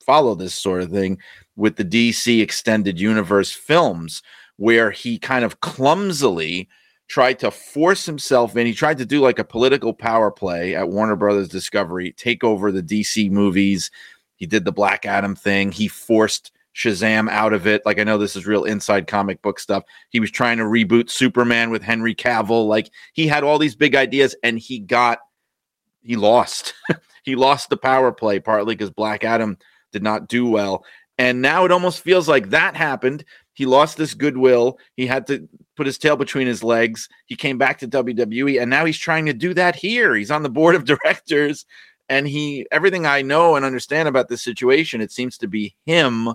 follow 0.00 0.34
this 0.34 0.54
sort 0.54 0.80
of 0.80 0.90
thing 0.90 1.18
with 1.56 1.76
the 1.76 1.84
DC 1.84 2.40
Extended 2.40 2.98
Universe 2.98 3.52
films, 3.52 4.22
where 4.58 4.90
he 4.90 5.18
kind 5.18 5.44
of 5.44 5.60
clumsily 5.60 6.68
tried 7.08 7.38
to 7.38 7.50
force 7.50 8.04
himself 8.04 8.54
in. 8.56 8.66
He 8.66 8.74
tried 8.74 8.98
to 8.98 9.06
do 9.06 9.20
like 9.20 9.38
a 9.38 9.44
political 9.44 9.94
power 9.94 10.30
play 10.30 10.74
at 10.74 10.90
Warner 10.90 11.16
Brothers 11.16 11.48
Discovery, 11.48 12.12
take 12.12 12.44
over 12.44 12.70
the 12.70 12.82
DC 12.82 13.30
movies. 13.30 13.90
He 14.36 14.46
did 14.46 14.64
the 14.64 14.72
Black 14.72 15.06
Adam 15.06 15.34
thing. 15.34 15.72
He 15.72 15.88
forced 15.88 16.52
Shazam 16.74 17.28
out 17.30 17.52
of 17.52 17.66
it. 17.66 17.82
Like 17.86 17.98
I 17.98 18.04
know 18.04 18.18
this 18.18 18.36
is 18.36 18.46
real 18.46 18.64
inside 18.64 19.06
comic 19.06 19.42
book 19.42 19.58
stuff. 19.58 19.84
He 20.10 20.20
was 20.20 20.30
trying 20.30 20.58
to 20.58 20.64
reboot 20.64 21.10
Superman 21.10 21.70
with 21.70 21.82
Henry 21.82 22.14
Cavill. 22.14 22.68
Like 22.68 22.90
he 23.14 23.26
had 23.26 23.42
all 23.42 23.58
these 23.58 23.74
big 23.74 23.94
ideas 23.94 24.36
and 24.42 24.58
he 24.58 24.78
got 24.78 25.18
he 26.02 26.16
lost. 26.16 26.74
he 27.24 27.34
lost 27.34 27.70
the 27.70 27.76
power 27.76 28.12
play 28.12 28.38
partly 28.38 28.74
because 28.74 28.90
Black 28.90 29.24
Adam 29.24 29.58
did 29.92 30.02
not 30.02 30.28
do 30.28 30.46
well. 30.46 30.84
And 31.16 31.42
now 31.42 31.64
it 31.64 31.72
almost 31.72 32.02
feels 32.02 32.28
like 32.28 32.50
that 32.50 32.76
happened. 32.76 33.24
He 33.58 33.66
lost 33.66 33.96
this 33.96 34.14
goodwill. 34.14 34.78
He 34.94 35.04
had 35.04 35.26
to 35.26 35.48
put 35.76 35.86
his 35.86 35.98
tail 35.98 36.14
between 36.14 36.46
his 36.46 36.62
legs. 36.62 37.08
He 37.26 37.34
came 37.34 37.58
back 37.58 37.80
to 37.80 37.88
WWE 37.88 38.62
and 38.62 38.70
now 38.70 38.84
he's 38.84 38.96
trying 38.96 39.26
to 39.26 39.32
do 39.32 39.52
that 39.54 39.74
here. 39.74 40.14
He's 40.14 40.30
on 40.30 40.44
the 40.44 40.48
board 40.48 40.76
of 40.76 40.84
directors 40.84 41.66
and 42.08 42.28
he 42.28 42.68
everything 42.70 43.04
I 43.04 43.22
know 43.22 43.56
and 43.56 43.64
understand 43.64 44.06
about 44.08 44.28
this 44.28 44.44
situation, 44.44 45.00
it 45.00 45.10
seems 45.10 45.36
to 45.38 45.48
be 45.48 45.74
him 45.86 46.28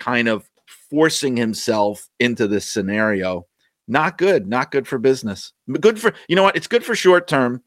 kind 0.00 0.26
of 0.26 0.50
forcing 0.90 1.36
himself 1.36 2.08
into 2.18 2.48
this 2.48 2.66
scenario. 2.66 3.46
Not 3.86 4.18
good, 4.18 4.48
not 4.48 4.72
good 4.72 4.88
for 4.88 4.98
business. 4.98 5.52
Good 5.80 6.00
for 6.00 6.12
you 6.26 6.34
know 6.34 6.42
what? 6.42 6.56
It's 6.56 6.66
good 6.66 6.84
for 6.84 6.96
short 6.96 7.28
term. 7.28 7.62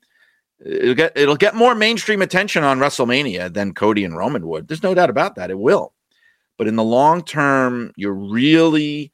It'll 0.65 0.95
get 0.95 1.13
it'll 1.15 1.37
get 1.37 1.55
more 1.55 1.75
mainstream 1.75 2.21
attention 2.21 2.65
on 2.65 2.79
WrestleMania 2.79 3.53
than 3.53 3.73
Cody 3.73 4.03
and 4.03 4.17
Roman 4.17 4.45
would. 4.49 4.67
There's 4.67 4.83
no 4.83 4.93
doubt 4.93 5.09
about 5.09 5.35
that. 5.35 5.49
It 5.49 5.57
will. 5.57 5.93
But 6.61 6.67
in 6.67 6.75
the 6.75 6.83
long 6.83 7.23
term, 7.23 7.91
you're 7.95 8.13
really 8.13 9.11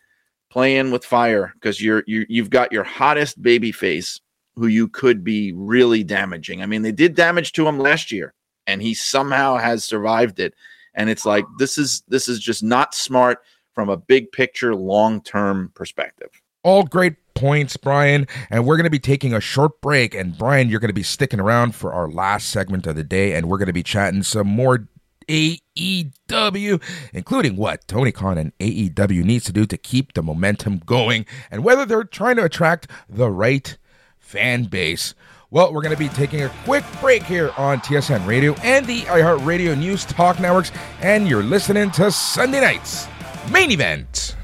playing 0.49 0.91
with 0.91 1.05
fire 1.05 1.53
because 1.53 1.81
you're 1.81 2.03
you 2.05 2.25
you've 2.27 2.49
got 2.49 2.73
your 2.73 2.83
hottest 2.83 3.41
baby 3.41 3.71
face 3.71 4.19
who 4.57 4.67
you 4.67 4.89
could 4.89 5.23
be 5.23 5.53
really 5.53 6.03
damaging. 6.03 6.61
I 6.61 6.65
mean, 6.65 6.81
they 6.81 6.91
did 6.91 7.15
damage 7.15 7.53
to 7.53 7.65
him 7.65 7.79
last 7.79 8.11
year, 8.11 8.33
and 8.65 8.81
he 8.81 8.93
somehow 8.93 9.55
has 9.55 9.85
survived 9.85 10.41
it. 10.41 10.55
And 10.93 11.09
it's 11.09 11.25
like 11.25 11.45
this 11.57 11.77
is 11.77 12.03
this 12.09 12.27
is 12.27 12.41
just 12.41 12.63
not 12.63 12.93
smart 12.93 13.39
from 13.73 13.87
a 13.87 13.95
big 13.95 14.29
picture, 14.33 14.75
long 14.75 15.21
term 15.21 15.71
perspective. 15.73 16.31
all 16.65 16.83
great 16.83 17.15
points 17.33 17.77
brian 17.77 18.27
and 18.49 18.65
we're 18.65 18.75
going 18.75 18.83
to 18.83 18.89
be 18.89 18.99
taking 18.99 19.31
a 19.33 19.39
short 19.39 19.79
break 19.79 20.15
and 20.15 20.37
brian 20.37 20.69
you're 20.69 20.79
going 20.81 20.89
to 20.89 20.93
be 20.93 21.03
sticking 21.03 21.39
around 21.39 21.75
for 21.75 21.93
our 21.93 22.09
last 22.09 22.49
segment 22.49 22.87
of 22.87 22.95
the 22.95 23.03
day 23.03 23.35
and 23.35 23.47
we're 23.47 23.59
going 23.59 23.67
to 23.67 23.73
be 23.73 23.83
chatting 23.83 24.23
some 24.23 24.47
more 24.47 24.87
AEW, 25.27 26.81
including 27.13 27.55
what 27.55 27.87
Tony 27.87 28.11
Khan 28.11 28.37
and 28.37 28.57
AEW 28.59 29.23
needs 29.23 29.45
to 29.45 29.53
do 29.53 29.65
to 29.65 29.77
keep 29.77 30.13
the 30.13 30.23
momentum 30.23 30.79
going 30.85 31.25
and 31.51 31.63
whether 31.63 31.85
they're 31.85 32.03
trying 32.03 32.37
to 32.37 32.45
attract 32.45 32.89
the 33.09 33.29
right 33.29 33.77
fan 34.19 34.65
base. 34.65 35.13
Well, 35.49 35.73
we're 35.73 35.81
going 35.81 35.95
to 35.95 35.99
be 35.99 36.09
taking 36.09 36.43
a 36.43 36.51
quick 36.65 36.83
break 36.99 37.23
here 37.23 37.51
on 37.57 37.79
TSN 37.79 38.27
Radio 38.27 38.53
and 38.63 38.85
the 38.85 39.01
iHeartRadio 39.03 39.77
News 39.77 40.03
Talk 40.03 40.39
Networks, 40.41 40.71
and 41.01 41.27
you're 41.27 41.43
listening 41.43 41.89
to 41.91 42.11
Sunday 42.11 42.59
Night's 42.59 43.07
Main 43.49 43.71
Event. 43.71 44.35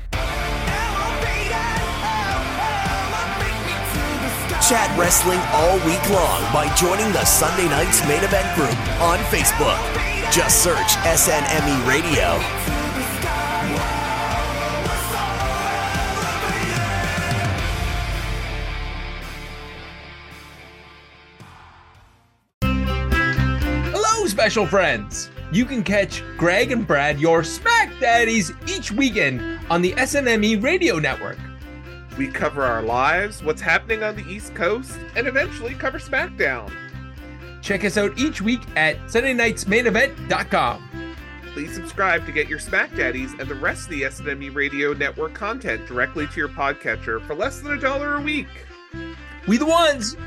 Chat 4.70 4.98
wrestling 4.98 5.40
all 5.52 5.76
week 5.86 6.10
long 6.10 6.54
by 6.54 6.74
joining 6.76 7.12
the 7.12 7.26
Sunday 7.26 7.66
Night's 7.66 8.02
Main 8.08 8.24
Event 8.24 8.56
group 8.56 9.02
on 9.02 9.20
Facebook. 9.26 10.03
Just 10.34 10.64
search 10.64 10.78
SNME 10.78 11.88
Radio. 11.88 12.40
Hello, 23.92 24.26
special 24.26 24.66
friends! 24.66 25.30
You 25.52 25.66
can 25.66 25.84
catch 25.84 26.24
Greg 26.36 26.72
and 26.72 26.88
Brad, 26.88 27.20
your 27.20 27.44
Smack 27.44 27.92
Daddies, 28.00 28.52
each 28.68 28.92
weekend 28.92 29.60
on 29.70 29.84
the 29.84 29.92
SNME 29.92 30.64
Radio 30.64 30.98
Network. 30.98 31.38
We 32.18 32.26
cover 32.26 32.64
our 32.64 32.82
lives, 32.82 33.44
what's 33.44 33.62
happening 33.62 34.02
on 34.02 34.16
the 34.16 34.28
East 34.28 34.56
Coast, 34.56 34.98
and 35.16 35.28
eventually 35.28 35.76
cover 35.76 36.00
SmackDown. 36.00 36.74
Check 37.64 37.86
us 37.86 37.98
out 37.98 38.20
each 38.20 38.42
week 38.42 38.62
at 38.76 38.98
SundayNightsMainEvent.com. 39.08 40.90
Please 41.54 41.74
subscribe 41.74 42.26
to 42.26 42.32
get 42.32 42.50
your 42.50 42.60
Smack 42.60 42.94
Daddies 42.96 43.32
and 43.40 43.48
the 43.48 43.56
rest 43.56 43.86
of 43.86 43.92
the 43.92 44.02
SNME 44.02 44.54
Radio 44.54 44.94
Network 44.94 45.34
content 45.34 45.88
directly 45.88 46.28
to 46.28 46.36
your 46.36 46.50
podcatcher 46.50 47.26
for 47.26 47.36
less 47.36 47.62
than 47.62 47.72
a 47.72 47.80
dollar 47.80 48.16
a 48.16 48.22
week. 48.22 48.48
We 49.48 49.58
the 49.58 49.66
ones! 49.66 50.18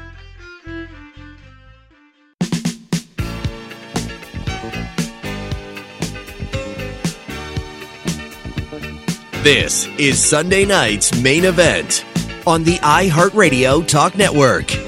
This 9.43 9.87
is 9.99 10.25
Sunday 10.25 10.65
night's 10.65 11.21
main 11.21 11.45
event 11.45 12.05
on 12.47 12.65
the 12.65 12.77
iHeartRadio 12.79 13.87
Talk 13.87 14.17
Network. 14.17 14.86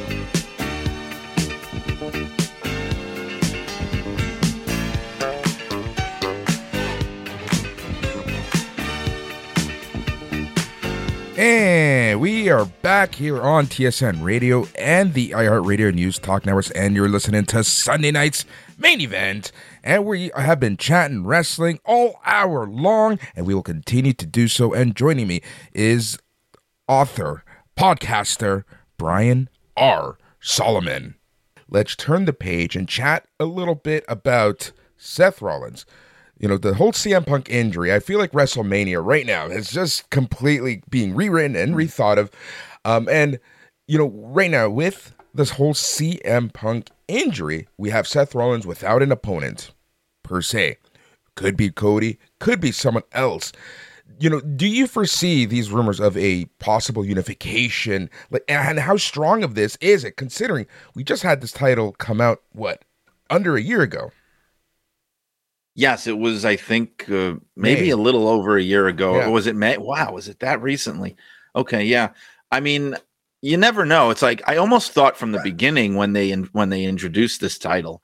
We 12.49 12.53
are 12.53 12.65
back 12.65 13.15
here 13.15 13.43
on 13.43 13.67
TSN 13.67 14.23
Radio 14.23 14.67
and 14.79 15.13
the 15.13 15.33
iHeartRadio 15.33 15.93
News 15.93 16.19
Talk 16.19 16.47
Networks, 16.47 16.71
and 16.71 16.97
you're 16.97 17.07
listening 17.07 17.45
to 17.45 17.63
Sunday 17.63 18.11
night's 18.11 18.47
main 18.79 19.03
event. 19.03 19.53
And 19.85 20.07
we 20.07 20.31
have 20.35 20.59
been 20.59 20.79
chatting 20.79 21.27
wrestling 21.27 21.79
all 21.85 22.19
hour 22.25 22.67
long, 22.67 23.19
and 23.37 23.47
we 23.47 23.53
will 23.53 23.63
continue 23.63 24.15
to 24.15 24.25
do 24.25 24.49
so. 24.49 24.73
And 24.73 24.97
joining 24.97 25.29
me 25.29 25.43
is 25.75 26.19
author, 26.89 27.45
podcaster, 27.79 28.65
Brian 28.97 29.51
R. 29.77 30.17
Solomon. 30.41 31.17
Let's 31.69 31.95
turn 31.97 32.25
the 32.25 32.33
page 32.33 32.77
and 32.77 32.89
chat 32.89 33.27
a 33.39 33.45
little 33.45 33.75
bit 33.75 34.07
about 34.09 34.73
Seth 34.97 35.43
Rollins 35.43 35.85
you 36.39 36.49
know, 36.49 36.57
the 36.57 36.75
whole 36.75 36.93
CM 36.93 37.27
Punk 37.27 37.51
injury, 37.51 37.93
I 37.93 37.99
feel 37.99 38.19
like 38.19 38.33
WrestleMania 38.33 39.05
right 39.05 39.27
now 39.27 39.47
is 39.47 39.71
just 39.71 40.09
completely 40.11 40.83
being 40.89 41.15
rewritten 41.15 41.57
and 41.57 41.75
rethought 41.75 42.19
of. 42.19 42.31
Um, 42.85 43.09
and, 43.11 43.41
you 43.87 43.99
know, 43.99 44.11
right 44.15 44.51
now 44.51 44.71
with 44.71 45.13
this 45.35 45.51
whole 45.51 45.75
CM 45.75 46.53
Punk 46.53 46.91
injury, 47.09 47.67
we 47.77 47.91
have 47.91 48.07
Seth 48.07 48.35
Rollins 48.35 48.67
without 48.67 49.03
an 49.03 49.11
opponent 49.11 49.73
per 50.23 50.41
se. 50.41 50.79
Could 51.35 51.57
be 51.57 51.71
Cody, 51.71 52.19
could 52.39 52.61
be 52.61 52.73
someone 52.73 53.05
else. 53.13 53.53
You 54.21 54.31
know, 54.31 54.41
do 54.41 54.67
you 54.67 54.87
foresee 54.87 55.45
these 55.45 55.71
rumors 55.71 56.01
of 56.01 56.17
a 56.17 56.47
possible 56.59 57.05
unification? 57.05 58.11
Like, 58.31 58.43
and 58.49 58.79
how 58.79 58.97
strong 58.97 59.45
of 59.45 59.55
this 59.55 59.77
is 59.81 60.03
it, 60.03 60.17
considering 60.17 60.67
we 60.95 61.05
just 61.05 61.23
had 61.23 61.41
this 61.41 61.53
title 61.53 61.93
come 61.93 62.21
out 62.21 62.43
what 62.53 62.85
under 63.31 63.57
a 63.57 63.63
year 63.63 63.83
ago? 63.83 64.11
Yes, 65.79 66.09
it 66.09 66.19
was. 66.19 66.45
I 66.45 66.57
think 66.57 67.09
uh, 67.09 67.35
maybe 67.55 67.83
May. 67.83 67.91
a 67.91 67.97
little 67.97 68.27
over 68.27 68.57
a 68.57 68.63
year 68.63 68.89
ago. 68.89 69.15
Yeah. 69.15 69.29
Or 69.29 69.31
was 69.31 69.47
it 69.47 69.55
May? 69.55 69.79
Wow, 69.79 70.13
was 70.13 70.27
it 70.27 70.41
that 70.41 70.61
recently? 70.61 71.15
Okay, 71.55 71.85
yeah. 71.85 72.09
I 72.51 72.59
mean, 72.59 72.97
you 73.43 73.57
never 73.57 73.87
know. 73.87 74.11
It's 74.11 74.21
like 74.21 74.43
I 74.49 74.57
almost 74.57 74.91
thought 74.91 75.17
from 75.17 75.31
the 75.31 75.41
beginning 75.45 75.95
when 75.95 76.15
they 76.15 76.33
in, 76.33 76.47
when 76.47 76.71
they 76.71 76.83
introduced 76.83 77.41
this 77.41 77.59
title 77.59 78.03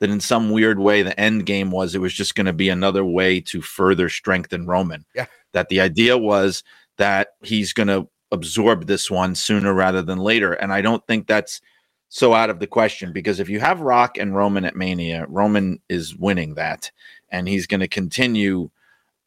that 0.00 0.10
in 0.10 0.20
some 0.20 0.50
weird 0.50 0.78
way 0.78 1.00
the 1.00 1.18
end 1.18 1.46
game 1.46 1.70
was 1.70 1.94
it 1.94 2.02
was 2.02 2.12
just 2.12 2.34
going 2.34 2.44
to 2.44 2.52
be 2.52 2.68
another 2.68 3.02
way 3.02 3.40
to 3.40 3.62
further 3.62 4.10
strengthen 4.10 4.66
Roman. 4.66 5.06
Yeah. 5.14 5.24
That 5.54 5.70
the 5.70 5.80
idea 5.80 6.18
was 6.18 6.62
that 6.98 7.28
he's 7.40 7.72
going 7.72 7.88
to 7.88 8.06
absorb 8.30 8.88
this 8.88 9.10
one 9.10 9.34
sooner 9.34 9.72
rather 9.72 10.02
than 10.02 10.18
later, 10.18 10.52
and 10.52 10.70
I 10.70 10.82
don't 10.82 11.06
think 11.06 11.28
that's 11.28 11.62
so 12.08 12.34
out 12.34 12.50
of 12.50 12.60
the 12.60 12.66
question 12.66 13.12
because 13.12 13.40
if 13.40 13.48
you 13.48 13.60
have 13.60 13.80
Rock 13.80 14.16
and 14.18 14.34
Roman 14.34 14.64
at 14.64 14.76
Mania, 14.76 15.26
Roman 15.28 15.80
is 15.88 16.14
winning 16.16 16.54
that, 16.54 16.90
and 17.30 17.48
he's 17.48 17.66
going 17.66 17.80
to 17.80 17.88
continue, 17.88 18.70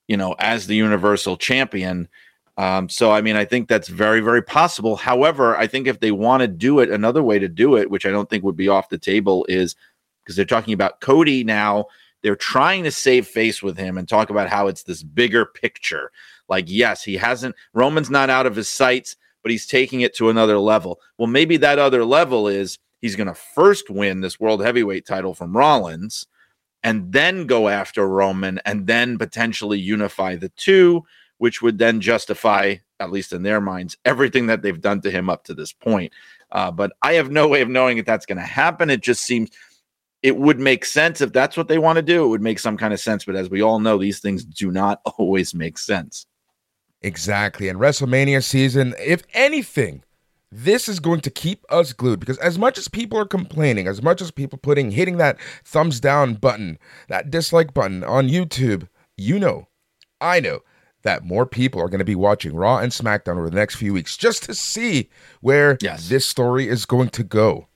you 0.07 0.17
know, 0.17 0.35
as 0.39 0.67
the 0.67 0.75
Universal 0.75 1.37
Champion. 1.37 2.07
Um, 2.57 2.89
so, 2.89 3.11
I 3.11 3.21
mean, 3.21 3.35
I 3.35 3.45
think 3.45 3.67
that's 3.67 3.87
very, 3.87 4.19
very 4.19 4.41
possible. 4.41 4.95
However, 4.95 5.55
I 5.57 5.67
think 5.67 5.87
if 5.87 5.99
they 5.99 6.11
want 6.11 6.41
to 6.41 6.47
do 6.47 6.79
it, 6.79 6.89
another 6.89 7.23
way 7.23 7.39
to 7.39 7.47
do 7.47 7.77
it, 7.77 7.89
which 7.89 8.05
I 8.05 8.11
don't 8.11 8.29
think 8.29 8.43
would 8.43 8.57
be 8.57 8.67
off 8.67 8.89
the 8.89 8.97
table, 8.97 9.45
is 9.47 9.75
because 10.23 10.35
they're 10.35 10.45
talking 10.45 10.73
about 10.73 10.99
Cody 10.99 11.43
now. 11.43 11.85
They're 12.21 12.35
trying 12.35 12.83
to 12.83 12.91
save 12.91 13.27
face 13.27 13.63
with 13.63 13.77
him 13.77 13.97
and 13.97 14.07
talk 14.07 14.29
about 14.29 14.49
how 14.49 14.67
it's 14.67 14.83
this 14.83 15.03
bigger 15.03 15.45
picture. 15.45 16.11
Like, 16.49 16.65
yes, 16.67 17.01
he 17.01 17.15
hasn't, 17.15 17.55
Roman's 17.73 18.09
not 18.09 18.29
out 18.29 18.45
of 18.45 18.57
his 18.57 18.67
sights, 18.67 19.15
but 19.49 19.53
he's 19.53 19.65
taking 19.65 20.01
it 20.01 20.13
to 20.13 20.29
another 20.29 20.59
level. 20.59 20.99
Well, 21.17 21.25
maybe 21.25 21.57
that 21.57 21.79
other 21.79 22.05
level 22.05 22.47
is 22.47 22.77
he's 23.01 23.15
going 23.15 23.25
to 23.25 23.33
first 23.33 23.89
win 23.89 24.21
this 24.21 24.39
world 24.39 24.63
heavyweight 24.63 25.07
title 25.07 25.33
from 25.33 25.57
Rollins 25.57 26.27
and 26.83 27.11
then 27.11 27.47
go 27.47 27.67
after 27.67 28.07
Roman 28.07 28.59
and 28.63 28.85
then 28.85 29.17
potentially 29.17 29.79
unify 29.79 30.35
the 30.35 30.49
two, 30.49 31.03
which 31.39 31.63
would 31.63 31.79
then 31.79 31.99
justify, 31.99 32.75
at 32.99 33.11
least 33.11 33.33
in 33.33 33.41
their 33.41 33.59
minds, 33.59 33.97
everything 34.05 34.45
that 34.45 34.61
they've 34.61 34.79
done 34.79 35.01
to 35.01 35.09
him 35.09 35.31
up 35.31 35.45
to 35.45 35.55
this 35.55 35.73
point. 35.73 36.13
Uh, 36.51 36.69
but 36.69 36.91
I 37.01 37.13
have 37.13 37.31
no 37.31 37.47
way 37.47 37.61
of 37.61 37.69
knowing 37.69 37.97
if 37.97 38.05
that's 38.05 38.27
going 38.27 38.37
to 38.37 38.43
happen. 38.43 38.91
It 38.91 39.01
just 39.01 39.23
seems 39.23 39.49
it 40.21 40.37
would 40.37 40.59
make 40.59 40.85
sense 40.85 41.21
if 41.21 41.33
that's 41.33 41.57
what 41.57 41.67
they 41.67 41.79
want 41.79 41.95
to 41.95 42.03
do. 42.03 42.23
It 42.23 42.27
would 42.27 42.43
make 42.43 42.59
some 42.59 42.77
kind 42.77 42.93
of 42.93 42.99
sense. 42.99 43.25
But 43.25 43.35
as 43.35 43.49
we 43.49 43.63
all 43.63 43.79
know, 43.79 43.97
these 43.97 44.19
things 44.19 44.45
do 44.45 44.69
not 44.69 45.01
always 45.17 45.55
make 45.55 45.79
sense. 45.79 46.27
Exactly. 47.01 47.69
And 47.69 47.79
WrestleMania 47.79 48.43
season, 48.43 48.93
if 48.99 49.23
anything, 49.33 50.03
this 50.51 50.89
is 50.89 50.99
going 50.99 51.21
to 51.21 51.29
keep 51.29 51.63
us 51.69 51.93
glued 51.93 52.19
because 52.19 52.37
as 52.39 52.57
much 52.57 52.77
as 52.77 52.87
people 52.87 53.17
are 53.19 53.25
complaining, 53.25 53.87
as 53.87 54.01
much 54.01 54.21
as 54.21 54.31
people 54.31 54.57
putting 54.57 54.91
hitting 54.91 55.17
that 55.17 55.37
thumbs 55.63 55.99
down 55.99 56.33
button, 56.35 56.77
that 57.07 57.29
dislike 57.29 57.73
button 57.73 58.03
on 58.03 58.27
YouTube, 58.27 58.87
you 59.15 59.39
know, 59.39 59.67
I 60.19 60.39
know 60.39 60.59
that 61.03 61.23
more 61.23 61.45
people 61.45 61.79
are 61.81 61.87
going 61.87 61.99
to 61.99 62.05
be 62.05 62.15
watching 62.15 62.53
Raw 62.55 62.79
and 62.79 62.91
SmackDown 62.91 63.37
over 63.37 63.49
the 63.49 63.55
next 63.55 63.75
few 63.75 63.93
weeks 63.93 64.17
just 64.17 64.43
to 64.43 64.53
see 64.55 65.09
where 65.39 65.77
Yes. 65.81 66.09
this 66.09 66.25
story 66.25 66.67
is 66.67 66.85
going 66.85 67.09
to 67.09 67.23
go. 67.23 67.67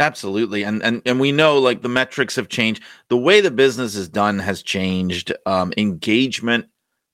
Absolutely. 0.00 0.62
And 0.62 0.82
and 0.82 1.02
and 1.04 1.18
we 1.18 1.32
know 1.32 1.58
like 1.58 1.82
the 1.82 1.88
metrics 1.88 2.36
have 2.36 2.48
changed. 2.48 2.82
The 3.08 3.16
way 3.16 3.40
the 3.40 3.50
business 3.50 3.96
is 3.96 4.08
done 4.08 4.38
has 4.38 4.62
changed. 4.62 5.32
Um, 5.44 5.72
engagement 5.76 6.66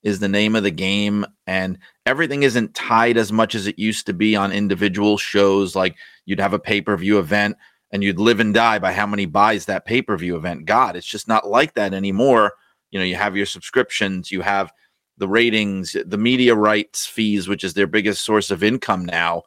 is 0.04 0.20
the 0.20 0.28
name 0.28 0.54
of 0.54 0.62
the 0.62 0.70
game 0.70 1.26
and 1.46 1.78
everything 2.06 2.42
isn't 2.42 2.74
tied 2.74 3.16
as 3.16 3.32
much 3.32 3.54
as 3.54 3.66
it 3.66 3.78
used 3.78 4.06
to 4.06 4.12
be 4.12 4.36
on 4.36 4.52
individual 4.52 5.16
shows 5.16 5.74
like 5.74 5.96
you'd 6.26 6.38
have 6.40 6.52
a 6.52 6.58
pay-per-view 6.58 7.18
event 7.18 7.56
and 7.90 8.04
you'd 8.04 8.20
live 8.20 8.38
and 8.38 8.54
die 8.54 8.78
by 8.78 8.92
how 8.92 9.06
many 9.06 9.24
buys 9.24 9.64
that 9.64 9.86
pay-per-view 9.86 10.36
event 10.36 10.66
got. 10.66 10.94
It's 10.94 11.06
just 11.06 11.26
not 11.26 11.48
like 11.48 11.74
that 11.74 11.94
anymore. 11.94 12.52
You 12.90 12.98
know, 12.98 13.04
you 13.04 13.16
have 13.16 13.36
your 13.36 13.46
subscriptions, 13.46 14.30
you 14.30 14.42
have 14.42 14.72
the 15.16 15.28
ratings, 15.28 15.96
the 16.04 16.18
media 16.18 16.54
rights 16.54 17.06
fees, 17.06 17.48
which 17.48 17.64
is 17.64 17.74
their 17.74 17.86
biggest 17.86 18.24
source 18.24 18.50
of 18.50 18.62
income 18.62 19.06
now 19.06 19.42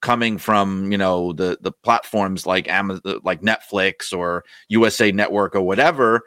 coming 0.00 0.36
from 0.36 0.92
you 0.92 0.98
know 0.98 1.32
the 1.32 1.56
the 1.62 1.72
platforms 1.72 2.46
like 2.46 2.68
Amazon, 2.68 3.20
like 3.22 3.40
Netflix 3.40 4.16
or 4.16 4.44
USA 4.68 5.12
Network 5.12 5.54
or 5.54 5.62
whatever, 5.62 6.22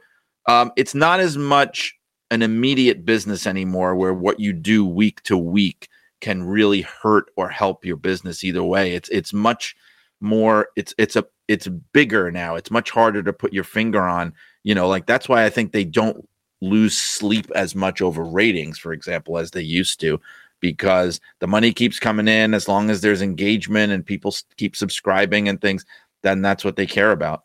um, 0.47 0.71
it's 0.77 0.95
not 0.95 1.19
as 1.19 1.37
much 1.37 1.96
an 2.31 2.41
immediate 2.41 3.05
business 3.05 3.47
anymore, 3.47 3.95
where 3.95 4.13
what 4.13 4.39
you 4.39 4.53
do 4.53 4.85
week 4.85 5.21
to 5.23 5.37
week 5.37 5.89
can 6.19 6.43
really 6.43 6.81
hurt 6.81 7.31
or 7.35 7.49
help 7.49 7.85
your 7.85 7.95
business 7.95 8.43
either 8.43 8.63
way. 8.63 8.93
It's 8.93 9.09
it's 9.09 9.33
much 9.33 9.75
more. 10.19 10.69
It's 10.75 10.93
it's 10.97 11.15
a 11.15 11.25
it's 11.47 11.67
bigger 11.67 12.31
now. 12.31 12.55
It's 12.55 12.71
much 12.71 12.89
harder 12.91 13.23
to 13.23 13.33
put 13.33 13.53
your 13.53 13.63
finger 13.63 14.01
on. 14.01 14.33
You 14.63 14.75
know, 14.75 14.87
like 14.87 15.05
that's 15.05 15.29
why 15.29 15.45
I 15.45 15.49
think 15.49 15.71
they 15.71 15.85
don't 15.85 16.27
lose 16.61 16.97
sleep 16.97 17.49
as 17.55 17.75
much 17.75 18.01
over 18.01 18.23
ratings, 18.23 18.79
for 18.79 18.91
example, 18.91 19.37
as 19.37 19.51
they 19.51 19.61
used 19.61 19.99
to 20.01 20.19
because 20.59 21.21
the 21.39 21.47
money 21.47 21.71
keeps 21.71 21.99
coming 21.99 22.27
in 22.27 22.53
as 22.53 22.67
long 22.67 22.89
as 22.89 23.01
there's 23.01 23.21
engagement 23.21 23.93
and 23.93 24.05
people 24.05 24.33
keep 24.57 24.75
subscribing 24.75 25.47
and 25.47 25.61
things 25.61 25.85
then 26.23 26.41
that's 26.41 26.65
what 26.65 26.75
they 26.75 26.85
care 26.85 27.11
about 27.11 27.43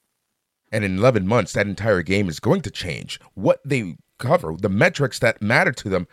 And 0.73 0.85
in 0.85 0.97
11 0.99 1.27
months, 1.27 1.53
that 1.53 1.67
entire 1.67 2.03
game 2.03 2.29
is 2.29 2.41
going 2.41 2.63
to 2.63 2.71
change. 2.71 3.21
What 3.35 3.61
they 3.65 3.97
cover, 4.23 4.55
the 4.59 4.69
metrics 4.69 5.19
that 5.19 5.43
matter 5.43 5.73
to 5.73 5.89
them, 5.89 6.07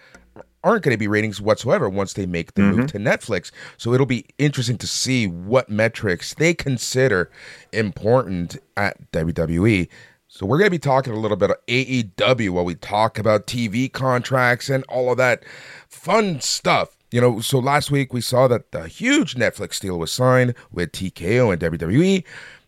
aren't 0.64 0.84
going 0.84 0.94
to 0.94 0.98
be 0.98 1.08
ratings 1.08 1.40
whatsoever 1.40 1.88
once 1.88 2.12
they 2.14 2.26
make 2.26 2.54
the 2.56 2.62
move 2.62 2.80
Mhm. 2.86 2.88
to 2.92 2.98
Netflix. 2.98 3.50
So 3.78 3.94
it'll 3.94 4.06
be 4.06 4.26
interesting 4.38 4.78
to 4.80 4.88
see 4.88 5.26
what 5.26 5.70
metrics 5.70 6.34
they 6.34 6.54
consider 6.54 7.30
important 7.72 8.58
at 8.76 9.10
WWE. 9.14 9.88
So 10.28 10.46
we're 10.46 10.58
going 10.58 10.68
to 10.68 10.72
be 10.72 10.78
talking 10.80 11.14
a 11.14 11.20
little 11.20 11.38
bit 11.38 11.50
of 11.50 11.56
AEW 11.68 12.50
while 12.52 12.66
we 12.66 12.76
talk 12.76 13.18
about 13.18 13.48
TV 13.48 13.88
contracts 13.92 14.70
and 14.70 14.84
all 14.90 15.12
of 15.12 15.18
that 15.18 15.44
fun 15.88 16.42
stuff. 16.42 16.98
You 17.12 17.22
know, 17.22 17.40
so 17.40 17.58
last 17.58 17.90
week 17.90 18.14
we 18.14 18.22
saw 18.22 18.48
that 18.50 18.72
the 18.72 18.88
huge 18.88 19.36
Netflix 19.36 19.80
deal 19.80 19.98
was 19.98 20.12
signed 20.12 20.54
with 20.72 20.92
TKO 20.92 21.52
and 21.52 21.60
WWE. 21.60 22.24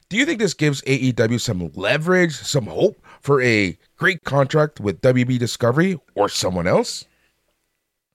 Do 0.10 0.18
you 0.18 0.26
think 0.26 0.40
this 0.40 0.54
gives 0.56 0.82
AEW 0.88 1.40
some 1.40 1.72
leverage, 1.76 2.34
some 2.34 2.66
hope 2.66 3.00
for 3.22 3.42
a 3.42 3.78
great 3.98 4.24
contract 4.24 4.80
with 4.80 5.02
WB 5.02 5.40
Discovery 5.40 6.00
or 6.16 6.30
someone 6.30 6.68
else? 6.68 7.06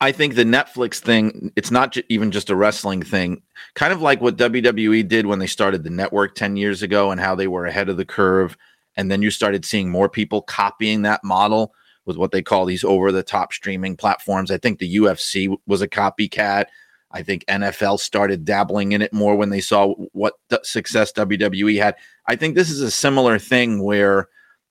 I 0.00 0.12
think 0.12 0.34
the 0.34 0.44
Netflix 0.44 0.98
thing, 0.98 1.52
it's 1.56 1.70
not 1.70 1.96
even 2.10 2.30
just 2.30 2.50
a 2.50 2.56
wrestling 2.56 3.02
thing. 3.02 3.42
Kind 3.74 3.94
of 3.94 4.02
like 4.02 4.20
what 4.20 4.36
WWE 4.36 5.08
did 5.08 5.26
when 5.26 5.38
they 5.38 5.46
started 5.46 5.84
the 5.84 5.90
network 5.90 6.34
10 6.34 6.56
years 6.56 6.82
ago 6.82 7.10
and 7.10 7.20
how 7.20 7.34
they 7.34 7.46
were 7.46 7.64
ahead 7.64 7.88
of 7.88 7.96
the 7.96 8.04
curve. 8.04 8.58
And 8.96 9.10
then 9.10 9.22
you 9.22 9.30
started 9.30 9.64
seeing 9.64 9.90
more 9.90 10.08
people 10.08 10.42
copying 10.42 11.02
that 11.02 11.24
model 11.24 11.72
with 12.04 12.18
what 12.18 12.30
they 12.30 12.42
call 12.42 12.66
these 12.66 12.84
over 12.84 13.10
the 13.10 13.22
top 13.22 13.52
streaming 13.54 13.96
platforms. 13.96 14.50
I 14.50 14.58
think 14.58 14.78
the 14.78 14.96
UFC 14.96 15.56
was 15.66 15.80
a 15.80 15.88
copycat. 15.88 16.66
I 17.10 17.22
think 17.22 17.46
NFL 17.46 17.98
started 18.00 18.44
dabbling 18.44 18.92
in 18.92 19.00
it 19.00 19.12
more 19.12 19.34
when 19.34 19.48
they 19.48 19.60
saw 19.60 19.94
what 20.12 20.34
success 20.62 21.12
WWE 21.12 21.80
had. 21.80 21.96
I 22.26 22.36
think 22.36 22.54
this 22.54 22.70
is 22.70 22.82
a 22.82 22.90
similar 22.90 23.38
thing 23.38 23.82
where 23.82 24.28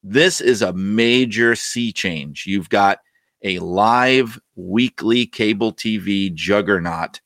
this 0.07 0.39
is 0.39 0.61
a 0.61 0.71
major 0.73 1.55
sea 1.55 1.91
change. 1.91 2.45
You've 2.45 2.69
got 2.69 2.99
a 3.41 3.57
live 3.57 4.39
weekly 4.55 5.25
cable 5.25 5.73
TV 5.73 6.31
juggernaut 6.31 7.19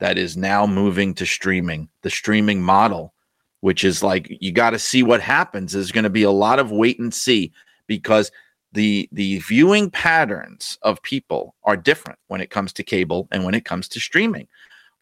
that 0.00 0.18
is 0.18 0.36
now 0.36 0.66
moving 0.66 1.14
to 1.14 1.26
streaming, 1.26 1.88
the 2.02 2.10
streaming 2.10 2.60
model, 2.60 3.14
which 3.60 3.84
is 3.84 4.02
like 4.02 4.26
you 4.40 4.50
got 4.50 4.70
to 4.70 4.80
see 4.80 5.04
what 5.04 5.20
happens. 5.20 5.72
There's 5.72 5.92
going 5.92 6.02
to 6.04 6.10
be 6.10 6.24
a 6.24 6.30
lot 6.32 6.58
of 6.58 6.72
wait 6.72 6.98
and 6.98 7.14
see 7.14 7.52
because 7.86 8.32
the 8.72 9.08
the 9.12 9.38
viewing 9.38 9.88
patterns 9.88 10.76
of 10.82 11.00
people 11.02 11.54
are 11.62 11.76
different 11.76 12.18
when 12.26 12.40
it 12.40 12.50
comes 12.50 12.72
to 12.72 12.82
cable 12.82 13.28
and 13.30 13.44
when 13.44 13.54
it 13.54 13.64
comes 13.64 13.86
to 13.90 14.00
streaming. 14.00 14.48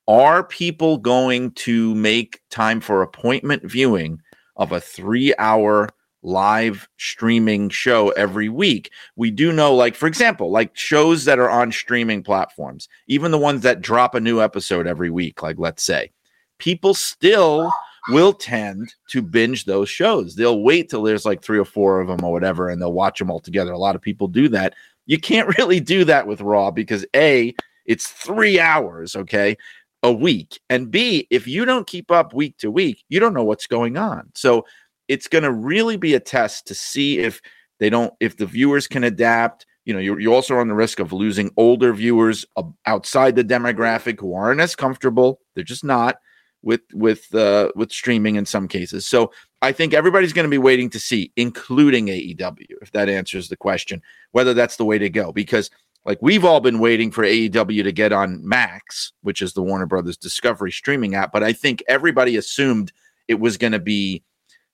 Are 0.07 0.45
people 0.45 0.99
going 0.99 1.53
to 1.53 1.95
make 1.95 2.43
time 2.51 2.83
for 2.83 3.01
appointment 3.01 3.63
viewing 3.65 4.21
of 4.57 4.73
a 4.73 4.81
3-hour 4.81 5.89
live 6.23 6.89
streaming 6.99 7.69
show 7.69 8.11
every 8.11 8.49
week. 8.49 8.91
We 9.17 9.31
do 9.31 9.53
know, 9.53 9.75
like, 9.75 9.95
for 9.95 10.07
example, 10.07 10.51
like 10.51 10.77
shows 10.77 11.25
that 11.25 11.39
are 11.39 11.51
on 11.51 11.73
streaming 11.73 12.23
platforms, 12.23 12.89
even 13.09 13.31
the 13.31 13.39
ones 13.39 13.63
that 13.63 13.81
drop 13.81 14.15
a 14.15 14.21
new 14.21 14.41
episode 14.41 14.87
every 14.87 15.11
week, 15.11 15.43
like, 15.43 15.59
let's 15.59 15.83
say, 15.83 16.13
people 16.59 16.95
still 16.95 17.73
will 18.09 18.33
tend 18.33 18.95
to 19.11 19.23
binge 19.23 19.65
those 19.65 19.89
shows. 19.89 20.35
They'll 20.35 20.63
wait 20.63 20.91
till 20.91 21.03
there's 21.03 21.25
like 21.25 21.43
three 21.43 21.59
or 21.59 21.65
four 21.65 22.01
of 22.01 22.09
them 22.09 22.25
or 22.25 22.33
whatever, 22.33 22.69
and 22.69 22.81
they'll 22.81 22.93
watch 22.93 23.19
them 23.19 23.31
all 23.31 23.41
together. 23.41 23.73
A 23.73 23.79
lot 23.79 23.97
of 23.97 24.03
people 24.03 24.29
do 24.29 24.49
that. 24.49 24.75
You 25.07 25.19
can't 25.19 25.55
really 25.59 25.81
do 25.81 26.05
that 26.05 26.27
with 26.27 26.41
Raw 26.41 26.71
because 26.71 27.05
A, 27.15 27.55
it's 27.85 28.09
three 28.09 28.61
hours, 28.61 29.17
okay, 29.17 29.57
a 30.03 30.13
week. 30.13 30.61
And 30.69 30.91
B, 30.91 31.27
if 31.31 31.47
you 31.47 31.65
don't 31.65 31.87
keep 31.87 32.11
up 32.11 32.35
week 32.35 32.59
to 32.59 32.71
week, 32.71 33.05
you 33.09 33.21
don't 33.21 33.35
know 33.35 33.45
what's 33.45 33.67
going 33.67 33.97
on. 33.97 34.31
So 34.35 34.65
it's 35.09 35.29
going 35.29 35.45
to 35.45 35.53
really 35.53 35.97
be 35.97 36.15
a 36.15 36.21
test 36.21 36.67
to 36.69 36.75
see 36.75 37.19
if 37.19 37.41
they 37.79 37.91
don't, 37.91 38.13
if 38.21 38.37
the 38.37 38.47
viewers 38.47 38.87
can 38.87 39.05
adapt. 39.05 39.67
You 39.85 39.95
know, 39.95 40.01
you're, 40.01 40.21
you're 40.21 40.35
also 40.35 40.59
on 40.59 40.69
the 40.69 40.75
risk 40.75 41.01
of 41.01 41.13
losing 41.13 41.51
older 41.57 41.93
viewers 41.93 42.47
uh, 42.57 42.63
outside 42.87 43.35
the 43.35 43.45
demographic 43.45 44.21
who 44.21 44.35
aren't 44.35 44.61
as 44.61 44.77
comfortable. 44.77 45.41
They're 45.55 45.65
just 45.65 45.85
not 45.85 46.17
with 46.63 46.83
with 46.95 47.35
uh, 47.35 47.73
with 47.75 47.91
streaming 47.91 48.37
in 48.37 48.47
some 48.47 48.69
cases. 48.69 49.07
So 49.07 49.33
I 49.61 49.73
think 49.73 49.95
everybody's 49.95 50.33
going 50.33 50.45
to 50.45 50.51
be 50.51 50.59
waiting 50.59 50.91
to 50.91 51.01
see, 51.01 51.33
including 51.37 52.07
AEW, 52.07 52.67
if 52.81 52.93
that 52.93 53.09
answers 53.09 53.49
the 53.49 53.57
question, 53.57 54.01
whether 54.31 54.55
that's 54.55 54.77
the 54.77 54.85
way 54.85 54.99
to 54.99 55.11
go. 55.11 55.33
Because 55.33 55.71
like 56.05 56.19
we've 56.21 56.45
all 56.45 56.61
been 56.61 56.79
waiting 56.79 57.11
for 57.11 57.25
AEW 57.25 57.83
to 57.85 57.93
get 57.93 58.13
on 58.13 58.47
Max, 58.47 59.13
which 59.23 59.43
is 59.43 59.53
the 59.53 59.63
Warner 59.63 59.87
Brothers 59.87 60.17
Discovery 60.17 60.73
streaming 60.73 61.15
app, 61.15 61.33
but 61.33 61.43
I 61.43 61.53
think 61.53 61.83
everybody 61.89 62.37
assumed 62.37 62.93
it 63.29 63.39
was 63.39 63.57
going 63.57 63.73
to 63.73 63.79
be 63.79 64.23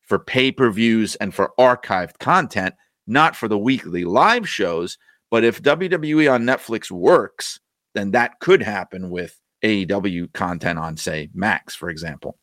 for 0.09 0.19
pay 0.19 0.51
per 0.51 0.71
views 0.71 1.15
and 1.17 1.35
for 1.35 1.53
archived 1.59 2.19
content, 2.19 2.75
not 3.07 3.37
for 3.37 3.47
the 3.47 3.59
weekly 3.59 4.05
live 4.05 4.49
shows. 4.49 4.99
But 5.31 5.45
if 5.45 5.63
WWE 5.63 6.33
on 6.33 6.45
Netflix 6.45 6.91
works, 6.91 7.61
then 7.95 8.13
that 8.13 8.41
could 8.41 8.63
happen 8.63 9.11
with 9.11 9.39
AEW 9.63 10.33
content 10.33 10.79
on, 10.79 10.97
say, 10.97 11.29
Max, 11.35 11.75
for 11.75 11.91
example. 11.91 12.39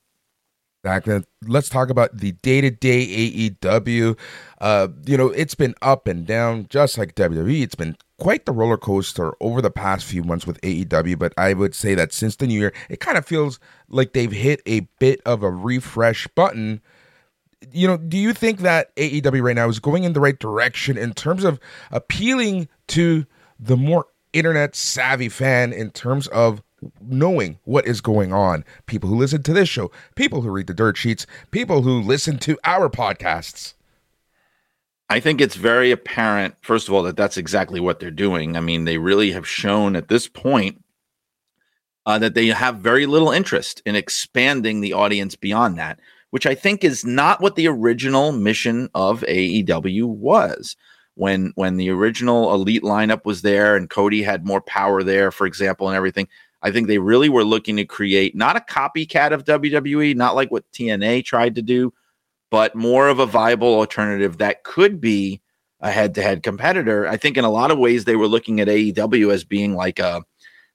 Exactly. 0.84 1.24
Let's 1.48 1.68
talk 1.68 1.90
about 1.90 2.16
the 2.16 2.34
day 2.34 2.62
to 2.62 2.70
day 2.70 3.08
AEW. 3.08 4.20
Uh, 4.62 4.90
you 5.08 5.18
know, 5.18 5.30
it's 5.30 5.56
been 5.56 5.74
up 5.82 6.08
and 6.08 6.28
down, 6.28 6.68
just 6.70 7.00
like 7.00 7.16
WWE. 7.16 7.64
It's 7.64 7.74
been 7.74 7.98
quite 8.20 8.46
the 8.46 8.52
roller 8.52 8.78
coaster 8.78 9.34
over 9.42 9.64
the 9.64 9.72
past 9.72 10.06
few 10.06 10.24
months 10.24 10.46
with 10.46 10.62
AEW. 10.62 11.18
But 11.18 11.34
I 11.40 11.54
would 11.54 11.74
say 11.74 11.96
that 11.96 12.14
since 12.14 12.36
the 12.36 12.46
new 12.46 12.60
year, 12.60 12.74
it 12.88 13.00
kind 13.00 13.18
of 13.18 13.26
feels 13.26 13.60
like 13.90 14.14
they've 14.14 14.32
hit 14.32 14.62
a 14.68 14.82
bit 15.00 15.22
of 15.26 15.42
a 15.42 15.50
refresh 15.50 16.28
button. 16.36 16.82
You 17.72 17.88
know, 17.88 17.98
do 17.98 18.18
you 18.18 18.34
think 18.34 18.60
that 18.60 18.96
AEW 18.96 19.42
right 19.42 19.56
now 19.56 19.70
is 19.70 19.80
going 19.80 20.04
in 20.04 20.14
the 20.14 20.20
right 20.20 20.38
direction 20.38 20.98
in 20.98 21.14
terms 21.14 21.44
of 21.44 21.60
appealing 21.92 22.68
to 22.88 23.26
the 23.60 23.78
more 23.78 24.08
internet 24.34 24.76
savvy 24.76 25.30
fan 25.30 25.72
in 25.72 25.92
terms 25.92 26.28
of 26.28 26.62
knowing 27.02 27.58
what 27.64 27.88
is 27.88 28.02
going 28.02 28.34
on. 28.34 28.64
People 28.86 29.10
who 29.10 29.16
listen 29.18 29.44
to 29.44 29.54
this 29.54 29.70
show, 29.70 29.92
people 30.16 30.42
who 30.42 30.50
read 30.50 30.68
the 30.68 30.74
dirt 30.74 30.98
sheets, 30.98 31.26
people 31.52 31.82
who 31.82 32.02
listen 32.02 32.38
to 32.40 32.58
our 32.64 32.90
podcasts. 32.90 33.74
I 35.10 35.20
think 35.20 35.40
it's 35.40 35.56
very 35.56 35.92
apparent, 35.92 36.56
first 36.62 36.88
of 36.88 36.94
all, 36.94 37.04
that 37.04 37.16
that's 37.16 37.38
exactly 37.38 37.80
what 37.80 38.00
they're 38.00 38.12
doing. 38.12 38.58
I 38.58 38.60
mean, 38.60 38.86
they 38.86 38.98
really 38.98 39.32
have 39.32 39.48
shown 39.48 39.96
at 39.96 40.08
this 40.08 40.28
point 40.28 40.84
uh, 42.06 42.18
that 42.20 42.34
they 42.34 42.48
have 42.48 42.78
very 42.78 43.06
little 43.06 43.32
interest 43.32 43.82
in 43.86 43.96
expanding 43.96 44.82
the 44.82 44.94
audience 44.94 45.36
beyond 45.36 45.78
that, 45.78 46.00
which 46.36 46.46
I 46.46 46.54
think 46.54 46.84
is 46.84 47.06
not 47.06 47.40
what 47.40 47.56
the 47.56 47.70
original 47.70 48.34
mission 48.34 48.90
of 48.94 49.22
AEW 49.22 50.04
was. 50.04 50.76
When 51.14 51.54
when 51.56 51.78
the 51.78 51.90
original 51.92 52.54
elite 52.54 52.84
lineup 52.84 53.24
was 53.24 53.42
there 53.42 53.78
and 53.78 53.90
Cody 53.90 54.22
had 54.22 54.46
more 54.46 54.60
power 54.60 55.02
there, 55.02 55.32
for 55.32 55.48
example, 55.48 55.88
and 55.88 55.96
everything, 55.96 56.28
I 56.62 56.72
think 56.72 56.88
they 56.88 56.98
really 56.98 57.30
were 57.30 57.46
looking 57.46 57.78
to 57.78 57.86
create 57.86 58.36
not 58.36 58.58
a 58.58 58.60
copycat 58.60 59.32
of 59.32 59.46
WWE, 59.46 60.14
not 60.18 60.36
like 60.36 60.52
what 60.52 60.70
TNA 60.74 61.24
tried 61.24 61.56
to 61.56 61.62
do, 61.62 61.94
but 62.52 62.76
more 62.76 63.08
of 63.08 63.20
a 63.20 63.26
viable 63.26 63.74
alternative 63.74 64.40
that 64.40 64.66
could 64.66 65.00
be 65.00 65.40
a 65.80 65.90
head-to-head 65.90 66.44
competitor. 66.44 67.08
I 67.08 67.16
think 67.16 67.38
in 67.38 67.46
a 67.46 67.50
lot 67.50 67.72
of 67.72 67.78
ways 67.78 68.04
they 68.04 68.18
were 68.18 68.28
looking 68.28 68.60
at 68.60 68.68
AEW 68.68 69.32
as 69.32 69.46
being 69.46 69.74
like 69.74 70.00
a 70.00 70.22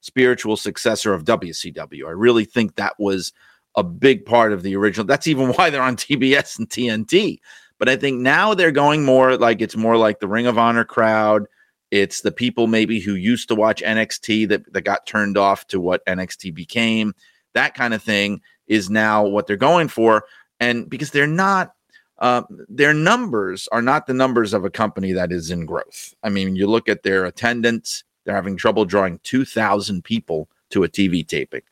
spiritual 0.01 0.57
successor 0.57 1.13
of 1.13 1.25
WCW. 1.25 2.07
I 2.07 2.13
really 2.13 2.47
think 2.47 2.77
that 2.77 2.99
was 2.99 3.35
a 3.77 3.83
big 3.83 4.25
part 4.25 4.53
of 4.53 4.62
the 4.62 4.77
original. 4.77 5.07
That's 5.07 5.27
even 5.27 5.49
why 5.55 5.71
they're 5.71 5.83
on 5.83 5.97
TBS 5.97 6.59
and 6.59 6.68
TNT. 6.68 7.39
But 7.79 7.89
I 7.89 7.97
think 7.97 8.21
now 8.21 8.55
they're 8.55 8.73
going 8.73 9.05
more 9.05 9.37
like 9.37 9.61
it's 9.62 9.77
more 9.77 9.97
like 9.97 10.21
the 10.21 10.29
Ring 10.29 10.47
of 10.47 10.59
Honor 10.59 10.85
crowd. 10.85 11.47
It's 11.91 12.21
the 12.21 12.31
people 12.31 12.66
maybe 12.66 13.01
who 13.01 13.14
used 13.14 13.49
to 13.49 13.55
watch 13.55 13.83
NXT 13.83 14.49
that, 14.49 14.73
that 14.73 14.83
got 14.83 15.07
turned 15.07 15.37
off 15.37 15.66
to 15.68 15.81
what 15.81 16.05
NXT 16.07 16.55
became. 16.55 17.14
That 17.55 17.75
kind 17.75 17.95
of 17.95 18.03
thing 18.03 18.43
is 18.68 18.91
now 18.91 19.27
what 19.27 19.47
they're 19.47 19.57
going 19.57 19.89
for. 19.89 20.25
And 20.61 20.89
because 20.89 21.11
they're 21.11 21.27
not, 21.27 21.73
uh, 22.18 22.43
their 22.68 22.95
numbers 22.95 23.66
are 23.73 23.83
not 23.83 24.07
the 24.07 24.14
numbers 24.14 24.53
of 24.53 24.64
a 24.64 24.71
company 24.71 25.12
that 25.12 25.33
is 25.33 25.51
in 25.51 25.64
growth. 25.64 26.14
I 26.23 26.29
mean, 26.29 26.55
you 26.55 26.68
look 26.68 26.89
at 26.89 27.03
their 27.03 27.25
attendance, 27.25 28.05
they're 28.25 28.35
having 28.35 28.57
trouble 28.57 28.85
drawing 28.85 29.18
2,000 29.25 30.05
people 30.05 30.49
to 30.68 30.85
a 30.85 30.89
TV 30.89 31.27
taping. 31.27 31.62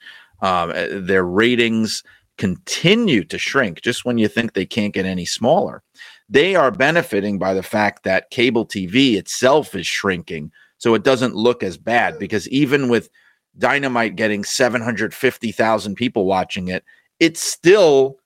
Um, 0.41 0.71
uh, 0.71 0.87
their 0.91 1.25
ratings 1.25 2.03
continue 2.37 3.25
to 3.25 3.39
shrink 3.39 3.83
just 3.83 4.05
when 4.05 4.17
you 4.17 4.29
think 4.29 4.53
they 4.53 4.67
can't 4.67 4.95
get 4.95 5.05
any 5.05 5.25
smaller. 5.25 5.83
They 6.29 6.55
are 6.55 6.71
benefiting 6.71 7.39
by 7.39 7.55
the 7.55 7.63
fact 7.63 8.05
that 8.05 8.31
cable 8.31 8.67
TV 8.67 9.17
itself 9.17 9.75
is 9.75 9.87
shrinking. 9.87 10.53
So 10.79 10.95
it 10.95 11.03
doesn't 11.03 11.35
look 11.35 11.63
as 11.63 11.77
bad 11.77 12.19
because 12.19 12.49
even 12.49 12.89
with 12.89 13.11
Dynamite 13.59 14.15
getting 14.15 14.45
750,000 14.45 15.95
people 15.97 16.25
watching 16.25 16.69
it, 16.69 16.85
it's 17.19 17.41
still 17.41 18.19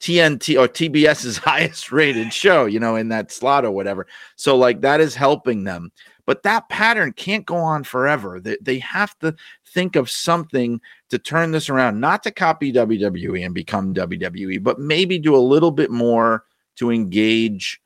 TNT 0.00 0.58
or 0.58 0.68
TBS's 0.68 1.38
highest 1.38 1.90
rated 1.90 2.32
show, 2.32 2.66
you 2.66 2.78
know, 2.78 2.96
in 2.96 3.08
that 3.08 3.32
slot 3.32 3.64
or 3.64 3.72
whatever. 3.72 4.06
So, 4.36 4.56
like, 4.56 4.80
that 4.82 5.00
is 5.00 5.14
helping 5.14 5.64
them. 5.64 5.90
But 6.28 6.42
that 6.42 6.68
pattern 6.68 7.14
can't 7.14 7.46
go 7.46 7.56
on 7.56 7.84
forever. 7.84 8.38
They, 8.38 8.58
they 8.60 8.80
have 8.80 9.18
to 9.20 9.34
think 9.66 9.96
of 9.96 10.10
something 10.10 10.78
to 11.08 11.18
turn 11.18 11.52
this 11.52 11.70
around, 11.70 12.00
not 12.00 12.22
to 12.24 12.30
copy 12.30 12.70
WWE 12.70 13.46
and 13.46 13.54
become 13.54 13.94
WWE, 13.94 14.62
but 14.62 14.78
maybe 14.78 15.18
do 15.18 15.34
a 15.34 15.38
little 15.38 15.70
bit 15.70 15.90
more 15.90 16.44
to 16.76 16.90
engage 16.90 17.80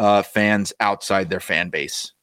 uh, 0.00 0.24
fans 0.24 0.72
outside 0.80 1.30
their 1.30 1.38
fan 1.38 1.70
base. 1.70 2.13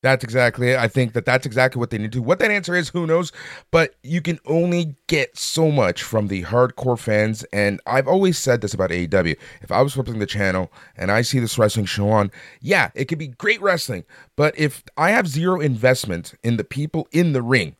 That's 0.00 0.22
exactly 0.22 0.70
it. 0.70 0.78
I 0.78 0.86
think 0.86 1.12
that 1.14 1.24
that's 1.24 1.44
exactly 1.44 1.80
what 1.80 1.90
they 1.90 1.98
need 1.98 2.12
to 2.12 2.18
do. 2.18 2.22
What 2.22 2.38
that 2.38 2.52
answer 2.52 2.76
is, 2.76 2.88
who 2.88 3.04
knows? 3.04 3.32
But 3.72 3.96
you 4.04 4.20
can 4.22 4.38
only 4.46 4.96
get 5.08 5.36
so 5.36 5.72
much 5.72 6.04
from 6.04 6.28
the 6.28 6.44
hardcore 6.44 6.98
fans. 6.98 7.42
And 7.52 7.80
I've 7.84 8.06
always 8.06 8.38
said 8.38 8.60
this 8.60 8.74
about 8.74 8.90
AEW. 8.90 9.36
If 9.60 9.72
I 9.72 9.82
was 9.82 9.94
flipping 9.94 10.20
the 10.20 10.26
channel 10.26 10.72
and 10.96 11.10
I 11.10 11.22
see 11.22 11.40
this 11.40 11.58
wrestling 11.58 11.86
show 11.86 12.10
on, 12.10 12.30
yeah, 12.60 12.90
it 12.94 13.06
could 13.06 13.18
be 13.18 13.26
great 13.26 13.60
wrestling. 13.60 14.04
But 14.36 14.56
if 14.56 14.84
I 14.96 15.10
have 15.10 15.26
zero 15.26 15.60
investment 15.60 16.34
in 16.44 16.58
the 16.58 16.64
people 16.64 17.08
in 17.10 17.32
the 17.32 17.42
ring, 17.42 17.74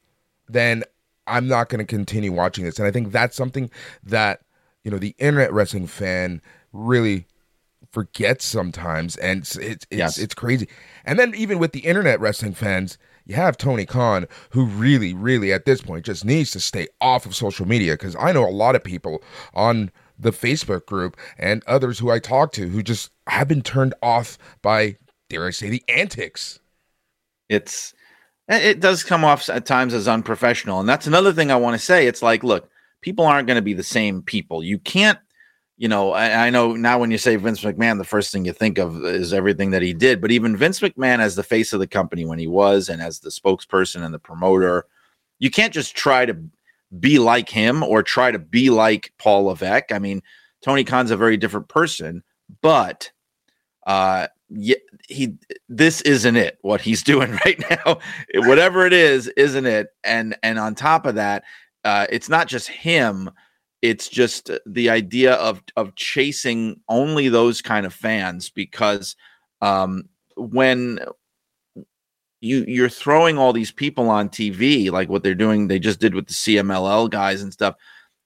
then 0.49 0.83
I'm 1.29 1.47
not 1.47 1.69
going 1.69 1.79
to 1.79 1.85
continue 1.85 2.33
watching 2.33 2.65
this. 2.65 2.81
And 2.81 2.89
I 2.89 2.91
think 2.91 3.13
that's 3.13 3.37
something 3.37 3.71
that, 4.03 4.41
you 4.83 4.91
know, 4.91 4.99
the 4.99 5.15
internet 5.19 5.53
wrestling 5.53 5.87
fan 5.87 6.43
really 6.73 7.27
forgets 7.93 8.45
sometimes, 8.45 9.17
and 9.17 9.41
it's 9.41 9.57
it's 9.57 9.87
it's, 9.91 10.17
Yes. 10.17 10.19
it's 10.19 10.35
crazy. 10.35 10.69
And 11.05 11.19
then 11.19 11.35
even 11.35 11.59
with 11.59 11.73
the 11.73 11.81
internet 11.81 12.21
wrestling 12.21 12.55
fans, 12.55 12.99
you 13.25 13.35
have 13.35 13.57
Tony 13.59 13.87
Khan, 13.87 14.27
who 14.51 14.65
really, 14.67 15.15
really 15.15 15.53
at 15.53 15.65
this 15.65 15.81
point 15.83 16.05
just 16.07 16.25
needs 16.25 16.51
to 16.53 16.61
stay 16.61 16.89
off 17.01 17.27
of 17.27 17.35
social 17.35 17.67
media 17.67 17.95
because 17.95 18.17
I 18.19 18.33
know 18.33 18.47
a 18.47 18.51
lot 18.51 18.75
of 18.75 18.83
people 18.85 19.23
on 19.55 19.91
the 20.19 20.31
Facebook 20.33 20.87
group 20.87 21.17
and 21.39 21.63
others 21.67 21.99
who 21.99 22.11
I 22.11 22.19
talk 22.19 22.53
to 22.53 22.69
who 22.69 22.83
just 22.83 23.11
have 23.29 23.49
been 23.49 23.63
turned 23.63 23.95
off 24.03 24.37
by, 24.63 24.97
dare 25.29 25.47
I 25.47 25.51
say, 25.51 25.69
the 25.71 25.85
antics. 25.89 26.59
It's 27.49 27.95
it 28.49 28.65
it 28.65 28.81
does 28.81 29.05
come 29.05 29.25
off 29.25 29.49
at 29.49 29.67
times 29.67 29.95
as 29.95 30.09
unprofessional, 30.09 30.81
and 30.81 30.89
that's 30.89 31.07
another 31.07 31.33
thing 31.33 31.51
I 31.51 31.57
want 31.57 31.79
to 31.79 31.85
say. 31.85 32.07
It's 32.07 32.23
like, 32.23 32.43
look, 32.43 32.71
people 33.03 33.27
aren't 33.27 33.47
going 33.47 33.57
to 33.57 33.63
be 33.63 33.75
the 33.75 33.83
same 33.83 34.23
people. 34.23 34.63
You 34.63 34.79
can't, 34.79 35.19
you 35.79 35.89
know. 35.89 36.13
I, 36.13 36.49
I 36.49 36.51
know 36.51 36.75
now 36.75 36.99
when 36.99 37.11
you 37.11 37.17
say 37.17 37.37
Vince 37.37 37.63
McMahon, 37.63 37.97
the 37.97 38.05
first 38.05 38.33
thing 38.33 38.45
you 38.45 38.53
think 38.53 38.79
of 38.79 39.03
is 39.05 39.33
everything 39.33 39.71
that 39.71 39.83
he 39.83 39.95
did. 39.95 40.21
But 40.21 40.31
even 40.31 40.57
Vince 40.57 40.81
McMahon, 40.81 41.21
as 41.21 41.35
the 41.35 41.43
face 41.43 41.73
of 41.73 41.81
the 41.81 41.87
company 41.87 42.27
when 42.27 42.39
he 42.39 42.47
was, 42.47 42.91
and 42.91 43.01
as 43.01 43.21
the 43.21 43.31
spokesperson 43.31 44.05
and 44.05 44.13
the 44.13 44.19
promoter, 44.19 44.85
you 45.39 45.51
can't 45.51 45.73
just 45.73 45.97
try 45.97 46.27
to 46.27 46.37
be 47.01 47.19
like 47.19 47.49
him 47.49 47.83
or 47.83 48.03
try 48.03 48.31
to 48.31 48.39
be 48.39 48.69
like 48.69 49.13
Paul 49.19 49.45
Levesque. 49.45 49.93
I 49.93 49.99
mean, 49.99 50.23
Tony 50.63 50.85
Khan's 50.85 51.11
a 51.11 51.17
very 51.17 51.37
different 51.37 51.69
person, 51.69 52.23
but 52.61 53.11
uh 53.89 54.29
he 55.09 55.35
this 55.69 56.01
isn't 56.03 56.37
it 56.37 56.59
what 56.63 56.81
he's 56.81 57.03
doing 57.13 57.33
right 57.45 57.63
now 57.71 57.99
whatever 58.47 58.87
it 58.87 58.93
is 58.93 59.27
isn't 59.29 59.67
it 59.67 59.89
and 60.05 60.37
and 60.43 60.59
on 60.59 60.75
top 60.75 61.07
of 61.07 61.17
that 61.17 61.43
uh 61.85 62.07
it's 62.11 62.29
not 62.29 62.47
just 62.47 62.69
him 62.69 63.31
it's 63.83 64.09
just 64.09 64.51
the 64.67 64.91
idea 64.91 65.35
of 65.35 65.63
of 65.77 65.95
chasing 65.95 66.81
only 66.89 67.29
those 67.29 67.63
kind 67.63 67.87
of 67.87 67.95
fans 67.95 68.51
because 68.51 69.17
um 69.61 70.05
when 70.37 70.99
you 72.41 72.65
you're 72.67 72.89
throwing 72.89 73.39
all 73.39 73.53
these 73.53 73.73
people 73.73 74.09
on 74.09 74.29
TV 74.29 74.91
like 74.91 75.09
what 75.09 75.23
they're 75.23 75.35
doing 75.35 75.69
they 75.69 75.79
just 75.79 76.01
did 76.01 76.15
with 76.15 76.27
the 76.27 76.35
CMLL 76.35 77.11
guys 77.11 77.43
and 77.43 77.53
stuff 77.53 77.77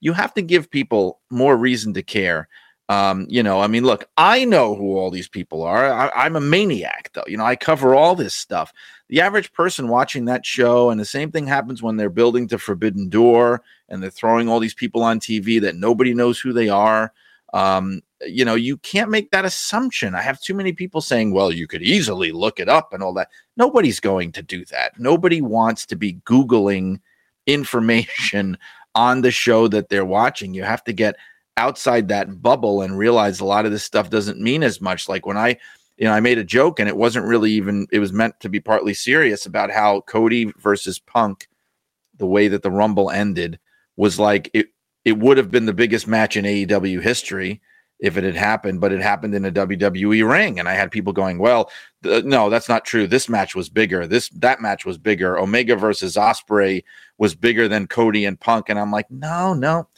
you 0.00 0.12
have 0.12 0.34
to 0.34 0.42
give 0.42 0.70
people 0.70 1.20
more 1.30 1.56
reason 1.56 1.94
to 1.94 2.02
care 2.02 2.48
um, 2.92 3.26
you 3.30 3.42
know, 3.42 3.60
I 3.60 3.68
mean, 3.68 3.84
look, 3.84 4.04
I 4.18 4.44
know 4.44 4.74
who 4.74 4.98
all 4.98 5.10
these 5.10 5.28
people 5.28 5.62
are. 5.62 5.90
I, 5.90 6.10
I'm 6.10 6.36
a 6.36 6.40
maniac, 6.40 7.10
though. 7.14 7.24
You 7.26 7.38
know, 7.38 7.44
I 7.44 7.56
cover 7.56 7.94
all 7.94 8.14
this 8.14 8.34
stuff. 8.34 8.70
The 9.08 9.22
average 9.22 9.50
person 9.52 9.88
watching 9.88 10.26
that 10.26 10.44
show, 10.44 10.90
and 10.90 11.00
the 11.00 11.06
same 11.06 11.30
thing 11.30 11.46
happens 11.46 11.82
when 11.82 11.96
they're 11.96 12.10
building 12.10 12.48
to 12.48 12.58
Forbidden 12.58 13.08
Door 13.08 13.62
and 13.92 14.02
they're 14.02 14.10
throwing 14.10 14.48
all 14.48 14.58
these 14.58 14.74
people 14.74 15.02
on 15.02 15.20
TV 15.20 15.60
that 15.60 15.76
nobody 15.76 16.14
knows 16.14 16.40
who 16.40 16.52
they 16.52 16.70
are. 16.70 17.12
Um, 17.52 18.00
you 18.26 18.42
know, 18.44 18.54
you 18.54 18.78
can't 18.78 19.10
make 19.10 19.30
that 19.30 19.44
assumption. 19.44 20.14
I 20.14 20.22
have 20.22 20.40
too 20.40 20.54
many 20.54 20.72
people 20.72 21.02
saying, 21.02 21.32
well, 21.32 21.52
you 21.52 21.66
could 21.66 21.82
easily 21.82 22.32
look 22.32 22.58
it 22.58 22.70
up 22.70 22.94
and 22.94 23.02
all 23.02 23.12
that. 23.14 23.28
Nobody's 23.58 24.00
going 24.00 24.32
to 24.32 24.42
do 24.42 24.64
that. 24.66 24.98
Nobody 24.98 25.42
wants 25.42 25.84
to 25.86 25.96
be 25.96 26.14
Googling 26.24 27.00
information 27.46 28.56
on 28.94 29.20
the 29.20 29.30
show 29.30 29.68
that 29.68 29.90
they're 29.90 30.06
watching. 30.06 30.54
You 30.54 30.62
have 30.62 30.84
to 30.84 30.92
get 30.94 31.16
outside 31.58 32.08
that 32.08 32.40
bubble 32.40 32.80
and 32.80 32.96
realize 32.96 33.40
a 33.40 33.44
lot 33.44 33.66
of 33.66 33.72
this 33.72 33.84
stuff 33.84 34.08
doesn't 34.08 34.40
mean 34.40 34.62
as 34.62 34.80
much. 34.80 35.06
Like 35.06 35.26
when 35.26 35.36
I, 35.36 35.58
you 35.98 36.06
know, 36.06 36.12
I 36.12 36.20
made 36.20 36.38
a 36.38 36.44
joke 36.44 36.80
and 36.80 36.88
it 36.88 36.96
wasn't 36.96 37.26
really 37.26 37.52
even, 37.52 37.86
it 37.92 37.98
was 37.98 38.12
meant 38.12 38.40
to 38.40 38.48
be 38.48 38.60
partly 38.60 38.94
serious 38.94 39.44
about 39.44 39.70
how 39.70 40.00
Cody 40.00 40.50
versus 40.58 40.98
Punk, 40.98 41.48
the 42.16 42.26
way 42.26 42.48
that 42.48 42.62
the 42.62 42.70
Rumble 42.70 43.10
ended 43.10 43.58
was 43.96 44.18
like 44.18 44.50
it, 44.54 44.68
it 45.04 45.18
would 45.18 45.36
have 45.36 45.50
been 45.50 45.66
the 45.66 45.72
biggest 45.72 46.06
match 46.06 46.36
in 46.36 46.44
AEW 46.44 47.02
history 47.02 47.60
if 48.02 48.16
it 48.16 48.24
had 48.24 48.34
happened, 48.34 48.80
but 48.80 48.92
it 48.92 49.00
happened 49.00 49.32
in 49.32 49.44
a 49.44 49.52
WWE 49.52 50.28
ring. 50.28 50.58
And 50.58 50.68
I 50.68 50.72
had 50.72 50.90
people 50.90 51.12
going, 51.12 51.38
well, 51.38 51.70
th- 52.02 52.24
no, 52.24 52.50
that's 52.50 52.68
not 52.68 52.84
true. 52.84 53.06
This 53.06 53.28
match 53.28 53.54
was 53.54 53.68
bigger. 53.68 54.08
This, 54.08 54.28
that 54.30 54.60
match 54.60 54.84
was 54.84 54.98
bigger. 54.98 55.38
Omega 55.38 55.76
versus 55.76 56.16
Ospreay 56.16 56.82
was 57.18 57.36
bigger 57.36 57.68
than 57.68 57.86
Cody 57.86 58.24
and 58.24 58.38
Punk. 58.38 58.68
And 58.68 58.78
I'm 58.78 58.90
like, 58.90 59.08
no, 59.08 59.54
no, 59.54 59.88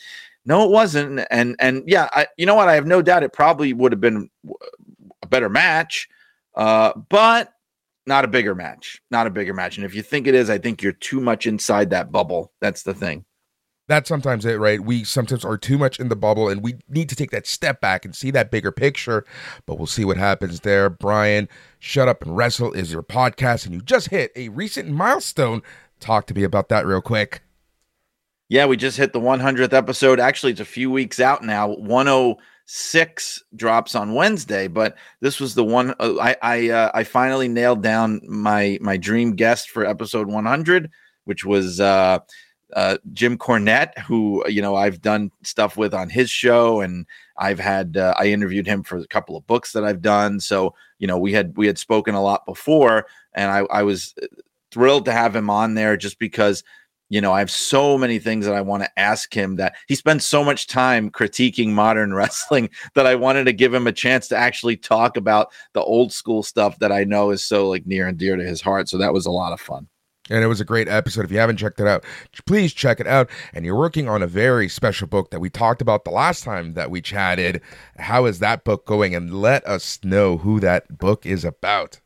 no, 0.44 0.64
it 0.64 0.70
wasn't. 0.70 1.26
And 1.30 1.56
and 1.58 1.82
yeah, 1.86 2.10
I, 2.12 2.26
you 2.36 2.44
know 2.44 2.54
what? 2.54 2.68
I 2.68 2.74
have 2.74 2.86
no 2.86 3.00
doubt 3.00 3.22
it 3.22 3.32
probably 3.32 3.72
would 3.72 3.92
have 3.92 4.02
been 4.02 4.28
a 5.22 5.26
better 5.26 5.48
match, 5.48 6.06
uh, 6.54 6.92
but 7.08 7.54
not 8.06 8.26
a 8.26 8.28
bigger 8.28 8.54
match. 8.54 9.00
Not 9.10 9.26
a 9.26 9.30
bigger 9.30 9.54
match. 9.54 9.78
And 9.78 9.86
if 9.86 9.94
you 9.94 10.02
think 10.02 10.26
it 10.26 10.34
is, 10.34 10.50
I 10.50 10.58
think 10.58 10.82
you're 10.82 10.92
too 10.92 11.20
much 11.20 11.46
inside 11.46 11.88
that 11.90 12.12
bubble. 12.12 12.52
That's 12.60 12.82
the 12.82 12.92
thing. 12.92 13.24
That's 13.86 14.08
sometimes 14.08 14.46
it, 14.46 14.58
right? 14.58 14.80
We 14.80 15.04
sometimes 15.04 15.44
are 15.44 15.58
too 15.58 15.76
much 15.76 16.00
in 16.00 16.08
the 16.08 16.16
bubble 16.16 16.48
and 16.48 16.62
we 16.62 16.76
need 16.88 17.10
to 17.10 17.16
take 17.16 17.30
that 17.32 17.46
step 17.46 17.82
back 17.82 18.04
and 18.04 18.16
see 18.16 18.30
that 18.30 18.50
bigger 18.50 18.72
picture, 18.72 19.26
but 19.66 19.76
we'll 19.76 19.86
see 19.86 20.06
what 20.06 20.16
happens 20.16 20.60
there. 20.60 20.88
Brian, 20.88 21.48
Shut 21.80 22.08
Up 22.08 22.22
and 22.22 22.34
Wrestle 22.34 22.72
is 22.72 22.92
your 22.92 23.02
podcast, 23.02 23.66
and 23.66 23.74
you 23.74 23.82
just 23.82 24.08
hit 24.08 24.32
a 24.36 24.48
recent 24.48 24.88
milestone. 24.88 25.62
Talk 26.00 26.26
to 26.28 26.34
me 26.34 26.44
about 26.44 26.70
that 26.70 26.86
real 26.86 27.02
quick. 27.02 27.42
Yeah, 28.48 28.66
we 28.66 28.76
just 28.76 28.96
hit 28.96 29.12
the 29.12 29.20
100th 29.20 29.72
episode. 29.72 30.20
Actually, 30.20 30.52
it's 30.52 30.60
a 30.60 30.66
few 30.66 30.90
weeks 30.90 31.20
out 31.20 31.42
now. 31.42 31.68
106 31.68 33.42
drops 33.56 33.94
on 33.94 34.14
Wednesday, 34.14 34.66
but 34.66 34.96
this 35.20 35.40
was 35.40 35.54
the 35.54 35.64
one 35.64 35.94
uh, 35.98 36.14
I 36.20 36.36
I 36.42 36.68
uh, 36.68 36.90
I 36.94 37.04
finally 37.04 37.48
nailed 37.48 37.82
down 37.82 38.20
my 38.28 38.78
my 38.80 38.96
dream 38.96 39.34
guest 39.34 39.70
for 39.70 39.84
episode 39.84 40.28
100, 40.28 40.90
which 41.24 41.44
was 41.44 41.80
uh, 41.80 42.18
uh, 42.74 42.98
Jim 43.12 43.38
Cornette, 43.38 43.96
who 43.98 44.46
you 44.48 44.60
know 44.60 44.74
I've 44.74 45.00
done 45.00 45.30
stuff 45.42 45.76
with 45.76 45.94
on 45.94 46.08
his 46.08 46.30
show, 46.30 46.80
and 46.80 47.06
I've 47.38 47.60
had 47.60 47.96
uh, 47.96 48.14
I 48.18 48.26
interviewed 48.26 48.66
him 48.66 48.82
for 48.82 48.98
a 48.98 49.06
couple 49.06 49.36
of 49.36 49.46
books 49.46 49.72
that 49.72 49.84
I've 49.84 50.02
done. 50.02 50.40
So 50.40 50.74
you 50.98 51.06
know 51.06 51.18
we 51.18 51.32
had 51.32 51.56
we 51.56 51.66
had 51.66 51.78
spoken 51.78 52.14
a 52.14 52.22
lot 52.22 52.46
before, 52.46 53.06
and 53.34 53.50
I 53.50 53.58
I 53.70 53.82
was 53.82 54.14
thrilled 54.70 55.04
to 55.06 55.12
have 55.12 55.34
him 55.34 55.50
on 55.50 55.74
there 55.74 55.96
just 55.96 56.18
because 56.18 56.64
you 57.10 57.20
know, 57.20 57.32
I 57.32 57.38
have 57.40 57.50
so 57.50 57.98
many 57.98 58.18
things 58.18 58.46
that 58.46 58.54
I 58.54 58.60
want 58.60 58.82
to 58.82 58.98
ask 58.98 59.32
him 59.32 59.56
that 59.56 59.76
he 59.86 59.94
spends 59.94 60.26
so 60.26 60.42
much 60.42 60.66
time 60.66 61.10
critiquing 61.10 61.68
modern 61.68 62.12
wrestling 62.14 62.70
that 62.94 63.06
I 63.06 63.14
wanted 63.14 63.44
to 63.44 63.52
give 63.52 63.74
him 63.74 63.86
a 63.86 63.92
chance 63.92 64.26
to 64.28 64.36
actually 64.36 64.76
talk 64.76 65.16
about 65.16 65.52
the 65.74 65.82
old 65.82 66.12
school 66.12 66.42
stuff 66.42 66.78
that 66.78 66.90
I 66.92 67.04
know 67.04 67.30
is 67.30 67.44
so 67.44 67.68
like 67.68 67.86
near 67.86 68.08
and 68.08 68.18
dear 68.18 68.36
to 68.36 68.42
his 68.42 68.60
heart. 68.60 68.88
So 68.88 68.98
that 68.98 69.12
was 69.12 69.26
a 69.26 69.30
lot 69.30 69.52
of 69.52 69.60
fun. 69.60 69.86
And 70.30 70.42
it 70.42 70.46
was 70.46 70.60
a 70.60 70.64
great 70.64 70.88
episode. 70.88 71.24
If 71.24 71.30
you 71.30 71.38
haven't 71.38 71.58
checked 71.58 71.80
it 71.80 71.86
out, 71.86 72.02
please 72.46 72.72
check 72.72 72.98
it 72.98 73.06
out. 73.06 73.28
And 73.52 73.64
you're 73.64 73.76
working 73.76 74.08
on 74.08 74.22
a 74.22 74.26
very 74.26 74.68
special 74.68 75.06
book 75.06 75.30
that 75.30 75.40
we 75.40 75.50
talked 75.50 75.82
about 75.82 76.04
the 76.04 76.10
last 76.10 76.44
time 76.44 76.72
that 76.74 76.90
we 76.90 77.02
chatted. 77.02 77.60
How 77.98 78.24
is 78.24 78.38
that 78.38 78.64
book 78.64 78.86
going? 78.86 79.14
And 79.14 79.42
let 79.42 79.66
us 79.66 79.98
know 80.02 80.38
who 80.38 80.60
that 80.60 80.98
book 80.98 81.26
is 81.26 81.44
about. 81.44 82.00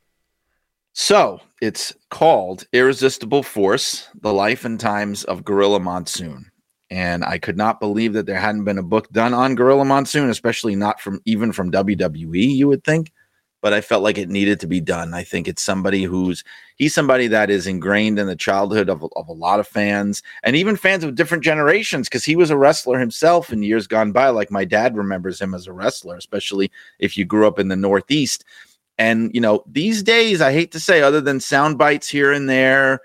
So 0.95 1.41
it's 1.63 1.95
called 2.11 2.67
Irresistible 2.73 3.45
Force 3.45 4.09
The 4.21 4.33
Life 4.33 4.65
and 4.65 4.81
Times 4.81 5.23
of 5.23 5.45
Gorilla 5.45 5.79
Monsoon. 5.79 6.51
And 6.91 7.25
I 7.25 7.39
could 7.39 7.57
not 7.57 7.79
believe 7.79 8.15
that 8.15 8.27
there 8.27 8.41
hadn't 8.41 8.65
been 8.65 8.79
a 8.79 8.83
book 8.83 9.09
done 9.11 9.33
on 9.33 9.55
Gorilla 9.55 9.85
Monsoon, 9.85 10.29
especially 10.29 10.75
not 10.75 11.01
from 11.01 11.21
even 11.25 11.53
from 11.53 11.71
WWE, 11.71 12.51
you 12.57 12.67
would 12.67 12.83
think. 12.83 13.13
But 13.61 13.73
I 13.73 13.81
felt 13.81 14.05
like 14.05 14.19
it 14.19 14.29
needed 14.29 14.61
to 14.61 14.67
be 14.67 14.81
done. 14.81 15.15
I 15.15 15.25
think 15.25 15.49
it's 15.49 15.63
somebody 15.63 16.05
who's 16.05 16.45
he's 16.77 16.95
somebody 16.95 17.27
that 17.27 17.51
is 17.51 17.67
ingrained 17.67 18.19
in 18.19 18.29
the 18.29 18.37
childhood 18.37 18.89
of, 18.89 19.05
of 19.17 19.29
a 19.29 19.33
lot 19.33 19.59
of 19.59 19.67
fans 19.67 20.23
and 20.45 20.55
even 20.55 20.77
fans 20.77 21.03
of 21.03 21.17
different 21.17 21.43
generations 21.43 22.09
because 22.09 22.25
he 22.25 22.37
was 22.37 22.51
a 22.51 22.57
wrestler 22.57 23.01
himself 23.01 23.53
in 23.53 23.65
years 23.65 23.89
gone 23.89 24.13
by. 24.13 24.29
Like 24.29 24.53
my 24.53 24.65
dad 24.65 24.97
remembers 24.97 25.41
him 25.41 25.55
as 25.55 25.67
a 25.67 25.73
wrestler, 25.73 26.17
especially 26.17 26.71
if 27.01 27.17
you 27.17 27.25
grew 27.25 27.49
up 27.49 27.59
in 27.59 27.69
the 27.69 27.77
Northeast. 27.77 28.45
And 28.97 29.33
you 29.35 29.41
know, 29.41 29.65
these 29.67 30.03
days, 30.03 30.41
I 30.41 30.53
hate 30.53 30.73
to 30.73 30.81
say, 30.81 31.03
other 31.03 31.21
than 31.21 31.41
sound 31.41 31.79
bites 31.79 32.09
here 32.09 32.33
and 32.33 32.49
there, 32.49 33.01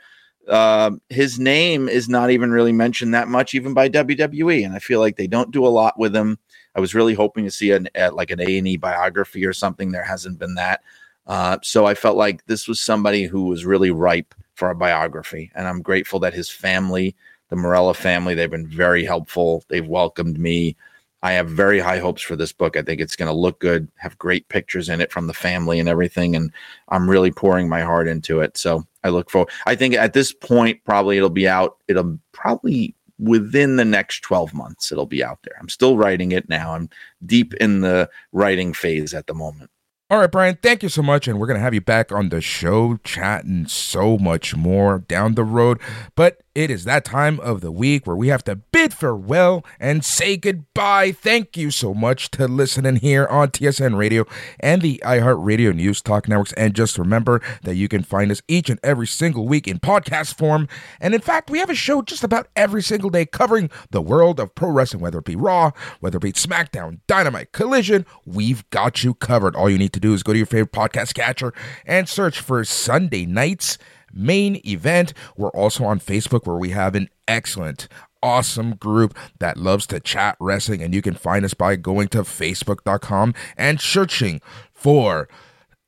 uh, 0.48 0.92
his 1.10 1.40
name 1.40 1.88
is 1.88 2.10
not 2.10 2.30
even 2.30 2.52
really 2.52 2.72
mentioned 2.72 3.14
that 3.14 3.28
much, 3.28 3.54
even 3.54 3.74
by 3.74 3.90
WWE. 3.90 4.66
And 4.66 4.74
I 4.76 4.80
feel 4.80 5.00
like 5.00 5.16
they 5.16 5.28
don't 5.28 5.52
do 5.52 5.66
a 5.66 5.70
lot 5.70 5.98
with 5.98 6.16
him. 6.16 6.38
I 6.76 6.80
was 6.80 6.96
really 6.96 7.14
hoping 7.14 7.46
to 7.46 7.52
see 7.52 7.72
an 7.72 7.88
uh, 8.00 8.12
like 8.14 8.32
an 8.32 8.42
A 8.42 8.58
and 8.58 8.68
E 8.68 8.78
biography 8.78 9.46
or 9.46 9.54
something. 9.54 9.92
There 9.92 10.04
hasn't 10.04 10.40
been 10.40 10.56
that. 10.56 10.82
Uh, 11.26 11.58
so 11.62 11.86
I 11.86 11.94
felt 11.94 12.18
like 12.18 12.46
this 12.46 12.68
was 12.68 12.82
somebody 12.82 13.26
who 13.26 13.46
was 13.46 13.66
really 13.66 13.92
ripe 13.92 14.36
for 14.56 14.70
a 14.70 14.76
biography, 14.76 15.52
and 15.56 15.68
I'm 15.68 15.82
grateful 15.82 16.20
that 16.20 16.34
his 16.34 16.50
family, 16.50 17.16
the 17.50 17.56
Marella 17.56 17.96
family, 17.96 18.36
they've 18.36 18.50
been 18.52 18.68
very 18.68 19.06
helpful. 19.06 19.64
They've 19.70 19.88
welcomed 19.88 20.38
me. 20.40 20.76
I 21.24 21.32
have 21.34 21.48
very 21.48 21.80
high 21.80 22.00
hopes 22.00 22.22
for 22.22 22.36
this 22.36 22.52
book. 22.52 22.76
I 22.76 22.82
think 22.82 23.00
it's 23.00 23.16
going 23.16 23.32
to 23.32 23.38
look 23.38 23.60
good, 23.60 23.88
have 23.96 24.18
great 24.18 24.46
pictures 24.50 24.90
in 24.90 25.00
it 25.00 25.10
from 25.10 25.28
the 25.28 25.34
family 25.34 25.80
and 25.80 25.88
everything, 25.88 26.36
and 26.36 26.52
I'm 26.90 27.10
really 27.10 27.32
pouring 27.32 27.70
my 27.70 27.82
heart 27.82 28.10
into 28.10 28.42
it. 28.42 28.58
So 28.58 28.86
I 29.06 29.10
look 29.10 29.30
forward. 29.30 29.50
I 29.66 29.76
think 29.76 29.94
at 29.94 30.12
this 30.12 30.34
point, 30.34 30.84
probably 30.84 31.16
it'll 31.16 31.30
be 31.30 31.48
out. 31.48 31.78
It'll 31.88 32.20
probably 32.34 32.94
within 33.24 33.78
the 33.78 33.86
next 33.86 34.22
12 34.22 34.54
months 34.54 34.92
it'll 34.92 35.06
be 35.06 35.24
out 35.24 35.40
there. 35.44 35.56
I'm 35.60 35.70
still 35.70 35.98
writing 35.98 36.32
it 36.32 36.50
now. 36.50 36.76
I'm 36.76 36.90
deep 37.26 37.54
in 37.56 37.82
the 37.82 38.10
writing 38.32 38.74
phase 38.74 39.14
at 39.14 39.28
the 39.28 39.34
moment. 39.34 39.70
All 40.10 40.20
right, 40.20 40.32
Brian, 40.32 40.60
thank 40.62 40.84
you 40.84 40.90
so 40.90 41.02
much. 41.02 41.28
And 41.28 41.40
we're 41.40 41.48
going 41.48 41.58
to 41.58 41.64
have 41.64 41.74
you 41.74 41.82
back 41.82 42.12
on 42.12 42.30
the 42.30 42.42
show 42.42 42.98
chatting 43.04 43.66
so 43.68 44.18
much 44.18 44.56
more 44.56 45.00
down 45.00 45.36
the 45.36 45.44
road. 45.44 45.80
But 46.16 46.43
it 46.56 46.70
is 46.70 46.84
that 46.84 47.04
time 47.04 47.40
of 47.40 47.62
the 47.62 47.72
week 47.72 48.06
where 48.06 48.16
we 48.16 48.28
have 48.28 48.44
to 48.44 48.56
bid 48.56 48.94
farewell 48.94 49.66
and 49.80 50.06
say 50.06 50.38
goodbye. 50.38 51.12
Thank 51.12 51.58
you 51.58 51.72
so 51.72 51.96
much 51.96 52.30
to 52.32 52.48
listening 52.48 52.98
here 52.98 53.26
on 53.26 53.50
TSN 53.50 53.98
Radio 53.98 54.26
and 54.60 54.82
the 54.82 55.02
iHeartRadio 55.04 55.76
News 55.76 56.02
Talk 56.02 56.28
Networks. 56.28 56.54
And 56.54 56.76
just 56.76 57.00
remember 57.00 57.42
that 57.64 57.76
you 57.76 57.88
can 57.88 58.04
find 58.04 58.32
us 58.32 58.44
each 58.48 58.70
and 58.70 58.80
every 58.84 59.08
single 59.08 59.48
week 59.48 59.68
in 59.68 59.80
podcast 59.80 60.38
form. 60.38 60.68
And 61.02 61.16
in 61.16 61.22
fact, 61.22 61.50
we 61.50 61.58
have 61.58 61.72
a 61.72 61.76
show 61.76 62.04
just 62.04 62.24
about 62.24 62.48
every 62.56 62.84
single 62.84 63.10
day 63.10 63.26
covering 63.26 63.72
the 63.90 64.02
world 64.02 64.40
of 64.40 64.54
pro 64.54 64.70
wrestling, 64.70 65.02
whether 65.02 65.20
it 65.20 65.26
be 65.26 65.36
Raw, 65.36 65.72
whether 66.02 66.18
it 66.18 66.22
be 66.22 66.34
SmackDown, 66.34 67.00
Dynamite, 67.08 67.52
Collision. 67.52 68.06
We've 68.26 68.70
got 68.70 69.04
you 69.04 69.16
covered. 69.16 69.56
All 69.56 69.72
you 69.72 69.80
need 69.80 69.94
to 69.94 70.00
do 70.00 70.14
is 70.14 70.22
go 70.22 70.34
to 70.34 70.38
your 70.38 70.46
favorite 70.46 70.72
podcast 70.72 71.16
catcher 71.16 71.52
and 71.86 72.08
search 72.08 72.40
for 72.40 72.64
Sunday 72.64 73.26
nights 73.26 73.80
main 74.14 74.62
event. 74.66 75.14
We're 75.36 75.50
also 75.50 75.84
on 75.86 76.00
Facebook 76.00 76.46
where 76.46 76.58
we 76.58 76.70
have 76.70 76.96
an 76.96 77.10
excellent 77.28 77.88
awesome 78.22 78.76
group 78.76 79.18
that 79.40 79.58
loves 79.58 79.86
to 79.86 80.00
chat 80.00 80.38
wrestling 80.40 80.82
and 80.82 80.94
you 80.94 81.02
can 81.02 81.14
find 81.14 81.44
us 81.44 81.54
by 81.54 81.76
going 81.76 82.08
to 82.08 82.20
facebook.com 82.20 83.34
and 83.58 83.82
searching 83.82 84.40
for 84.74 85.28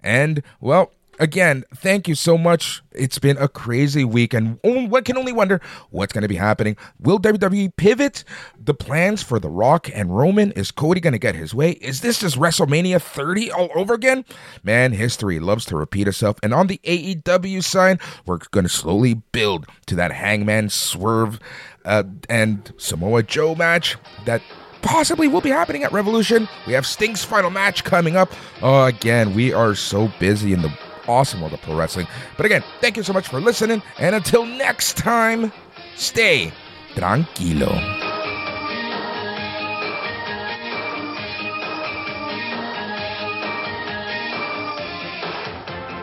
And, 0.02 0.44
well, 0.60 0.92
again, 1.20 1.64
thank 1.76 2.08
you 2.08 2.16
so 2.16 2.38
much. 2.38 2.82
It's 2.92 3.20
been 3.20 3.38
a 3.38 3.48
crazy 3.48 4.04
week, 4.04 4.34
and 4.34 4.60
one 4.64 5.04
can 5.04 5.18
only 5.18 5.34
wonder 5.34 5.62
what's 5.90 6.14
going 6.14 6.22
to 6.22 6.28
be 6.28 6.36
happening. 6.36 6.78
Will 7.00 7.20
WWE 7.20 7.76
pivot 7.76 8.24
the 8.58 8.74
plans 8.74 9.22
for 9.22 9.40
The 9.40 9.50
Rock 9.50 9.90
and 9.94 10.16
Roman? 10.16 10.52
Is 10.54 10.72
Cody 10.72 11.02
going 11.02 11.14
to 11.14 11.20
get 11.20 11.36
his 11.36 11.54
way? 11.54 11.72
Is 11.72 12.02
this 12.02 12.20
just 12.20 12.38
WrestleMania 12.38 13.02
30 13.02 13.52
all 13.52 13.70
over 13.76 13.94
again? 13.94 14.26
Man, 14.64 14.94
history 14.94 15.40
loves 15.40 15.66
to 15.66 15.76
repeat 15.76 16.08
itself. 16.08 16.38
And 16.42 16.54
on 16.54 16.68
the 16.68 16.80
AEW 16.84 17.64
side, 17.64 18.00
we're 18.26 18.40
going 18.52 18.66
to 18.66 18.70
slowly 18.70 19.16
build 19.16 19.66
to 19.88 19.96
that 19.96 20.12
Hangman 20.12 20.70
Swerve 20.70 21.40
uh, 21.84 22.04
and 22.30 22.74
Samoa 22.78 23.24
Joe 23.24 23.56
match 23.56 23.98
that 24.26 24.42
possibly 24.82 25.28
will 25.28 25.42
be 25.42 25.50
happening 25.50 25.84
at 25.84 25.92
Revolution. 25.92 26.48
We 26.68 26.74
have 26.74 26.86
Sting's 26.86 27.24
final 27.24 27.50
match 27.50 27.84
coming 27.84 28.16
up. 28.16 28.32
Oh, 28.62 28.86
again, 28.86 29.34
we 29.34 29.52
are 29.52 29.74
so 29.74 30.12
busy 30.20 30.54
in 30.54 30.62
the 30.62 30.72
awesome 31.08 31.42
world 31.42 31.54
of 31.54 31.62
pro 31.62 31.76
wrestling. 31.76 32.08
But 32.38 32.46
again, 32.46 32.64
thank 32.82 32.98
you 32.98 33.04
so 33.04 33.14
much 33.14 33.28
for 33.28 33.40
listening. 33.40 33.82
And 34.00 34.16
until 34.16 34.46
next 34.46 34.98
time, 34.98 35.52
stay 35.96 36.52
tranquilo. 36.96 38.04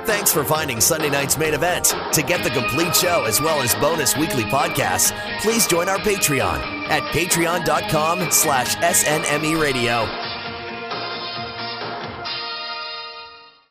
Thanks 0.05 0.33
for 0.33 0.45
finding 0.45 0.81
Sunday 0.81 1.11
night's 1.11 1.39
main 1.39 1.55
event. 1.55 1.95
To 2.13 2.23
get 2.23 2.43
the 2.45 2.51
complete 2.51 2.95
show 2.95 3.25
as 3.25 3.41
well 3.41 3.61
as 3.61 3.75
bonus 3.77 4.17
weekly 4.17 4.45
podcasts, 4.45 5.13
please 5.41 5.67
join 5.67 5.89
our 5.89 5.99
Patreon 5.99 6.59
at 6.91 7.03
patreon.com 7.13 8.31
slash 8.31 8.77
snme 8.77 9.61
radio. 9.61 10.32